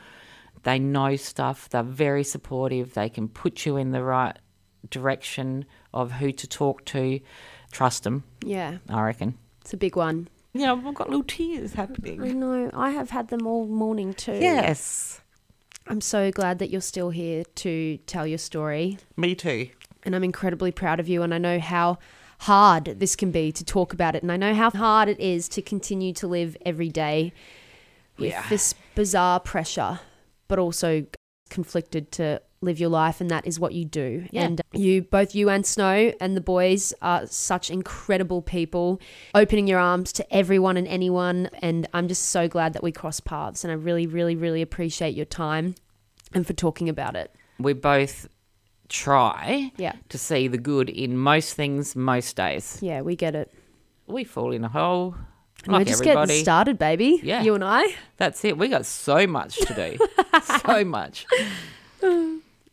They 0.62 0.78
know 0.78 1.16
stuff. 1.16 1.68
They're 1.68 1.82
very 1.82 2.24
supportive. 2.24 2.94
They 2.94 3.08
can 3.08 3.28
put 3.28 3.66
you 3.66 3.76
in 3.76 3.90
the 3.92 4.02
right 4.02 4.36
direction 4.90 5.64
of 5.92 6.12
who 6.12 6.32
to 6.32 6.46
talk 6.46 6.84
to. 6.86 7.20
Trust 7.70 8.04
them, 8.04 8.24
Yeah, 8.44 8.78
I 8.90 9.00
reckon. 9.02 9.38
it's 9.62 9.72
a 9.72 9.78
big 9.78 9.96
one. 9.96 10.28
Yeah, 10.52 10.72
I've 10.74 10.94
got 10.94 11.08
little 11.08 11.24
tears 11.24 11.72
happening. 11.72 12.22
I 12.22 12.28
know. 12.32 12.70
I 12.74 12.90
have 12.90 13.08
had 13.08 13.28
them 13.28 13.46
all 13.46 13.66
morning 13.66 14.12
too. 14.12 14.34
Yes, 14.34 15.22
I'm 15.86 16.02
so 16.02 16.30
glad 16.30 16.58
that 16.58 16.68
you're 16.68 16.82
still 16.82 17.08
here 17.08 17.44
to 17.56 17.96
tell 18.06 18.26
your 18.26 18.36
story. 18.38 18.98
me 19.16 19.34
too. 19.34 19.70
And 20.02 20.14
I'm 20.14 20.22
incredibly 20.24 20.70
proud 20.70 21.00
of 21.00 21.08
you. 21.08 21.22
And 21.22 21.32
I 21.32 21.38
know 21.38 21.58
how 21.58 21.98
hard 22.42 22.84
this 22.98 23.14
can 23.16 23.30
be 23.30 23.52
to 23.52 23.64
talk 23.64 23.92
about 23.92 24.14
it. 24.14 24.22
And 24.22 24.30
I 24.32 24.36
know 24.36 24.54
how 24.54 24.70
hard 24.70 25.08
it 25.08 25.20
is 25.20 25.48
to 25.50 25.62
continue 25.62 26.12
to 26.14 26.26
live 26.26 26.56
every 26.66 26.88
day 26.88 27.32
with 28.18 28.30
Yeah. 28.30 28.44
this 28.48 28.74
bizarre 28.94 29.40
pressure, 29.40 30.00
but 30.48 30.58
also 30.58 31.06
conflicted 31.50 32.10
to 32.12 32.40
live 32.60 32.78
your 32.80 32.88
life. 32.88 33.20
And 33.20 33.30
that 33.30 33.46
is 33.46 33.58
what 33.60 33.74
you 33.74 33.84
do. 33.84 34.26
Yeah. 34.30 34.44
And 34.44 34.60
you, 34.72 35.02
both 35.02 35.34
you 35.34 35.50
and 35.50 35.66
Snow 35.66 36.12
and 36.20 36.36
the 36.36 36.40
boys, 36.40 36.92
are 37.02 37.26
such 37.26 37.70
incredible 37.70 38.40
people, 38.42 39.00
opening 39.34 39.66
your 39.66 39.78
arms 39.80 40.12
to 40.14 40.34
everyone 40.34 40.76
and 40.76 40.86
anyone. 40.88 41.48
And 41.60 41.86
I'm 41.92 42.08
just 42.08 42.24
so 42.26 42.48
glad 42.48 42.72
that 42.72 42.82
we 42.82 42.92
crossed 42.92 43.24
paths. 43.24 43.64
And 43.64 43.70
I 43.70 43.74
really, 43.74 44.06
really, 44.06 44.36
really 44.36 44.62
appreciate 44.62 45.14
your 45.14 45.26
time 45.26 45.74
and 46.34 46.46
for 46.46 46.52
talking 46.54 46.88
about 46.88 47.14
it. 47.16 47.30
we're 47.58 47.74
both 47.74 48.28
try 48.92 49.72
Yeah. 49.76 49.94
to 50.10 50.18
see 50.18 50.48
the 50.48 50.58
good 50.58 50.88
in 50.88 51.16
most 51.16 51.54
things, 51.54 51.96
most 51.96 52.36
days. 52.36 52.78
Yeah, 52.80 53.00
we 53.00 53.16
get 53.16 53.34
it. 53.34 53.52
We 54.06 54.24
fall 54.24 54.52
in 54.52 54.64
a 54.64 54.68
hole. 54.68 55.16
Like 55.66 55.80
we're 55.80 55.84
just 55.84 56.02
everybody. 56.02 56.28
getting 56.28 56.44
started, 56.44 56.78
baby. 56.78 57.20
Yeah. 57.22 57.42
You 57.42 57.54
and 57.54 57.64
I. 57.64 57.94
That's 58.16 58.44
it. 58.44 58.58
We 58.58 58.68
got 58.68 58.84
so 58.84 59.26
much 59.26 59.56
to 59.56 59.74
do. 59.74 59.98
so 60.66 60.84
much. 60.84 61.26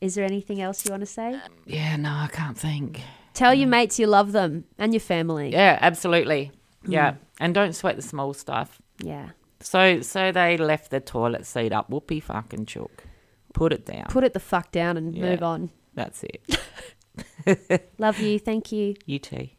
Is 0.01 0.15
there 0.15 0.25
anything 0.25 0.61
else 0.61 0.85
you 0.85 0.91
want 0.91 1.01
to 1.01 1.07
say? 1.07 1.39
Yeah, 1.65 1.95
no, 1.97 2.09
I 2.09 2.27
can't 2.31 2.57
think. 2.57 3.01
Tell 3.33 3.53
your 3.53 3.67
mm. 3.67 3.71
mates 3.71 3.99
you 3.99 4.07
love 4.07 4.31
them 4.31 4.65
and 4.77 4.93
your 4.93 5.01
family. 5.01 5.51
Yeah, 5.51 5.77
absolutely. 5.81 6.51
Mm. 6.85 6.93
Yeah, 6.93 7.13
and 7.39 7.53
don't 7.53 7.73
sweat 7.73 7.95
the 7.95 8.01
small 8.01 8.33
stuff. 8.33 8.81
Yeah. 8.99 9.29
So, 9.61 10.01
so 10.01 10.31
they 10.31 10.57
left 10.57 10.89
the 10.89 10.99
toilet 10.99 11.45
seat 11.45 11.71
up. 11.73 11.89
Whoopee 11.89 12.21
fucking 12.21 12.65
chook. 12.65 13.03
Put 13.53 13.73
it 13.73 13.85
down. 13.85 14.05
Put 14.05 14.23
it 14.23 14.33
the 14.33 14.39
fuck 14.39 14.71
down 14.71 14.97
and 14.97 15.15
Yeah. 15.15 15.29
move 15.29 15.43
on. 15.43 15.69
That's 15.93 16.23
it. 16.23 17.89
Love 17.97 18.19
you. 18.19 18.39
Thank 18.39 18.71
you. 18.71 18.95
You 19.05 19.19
too. 19.19 19.49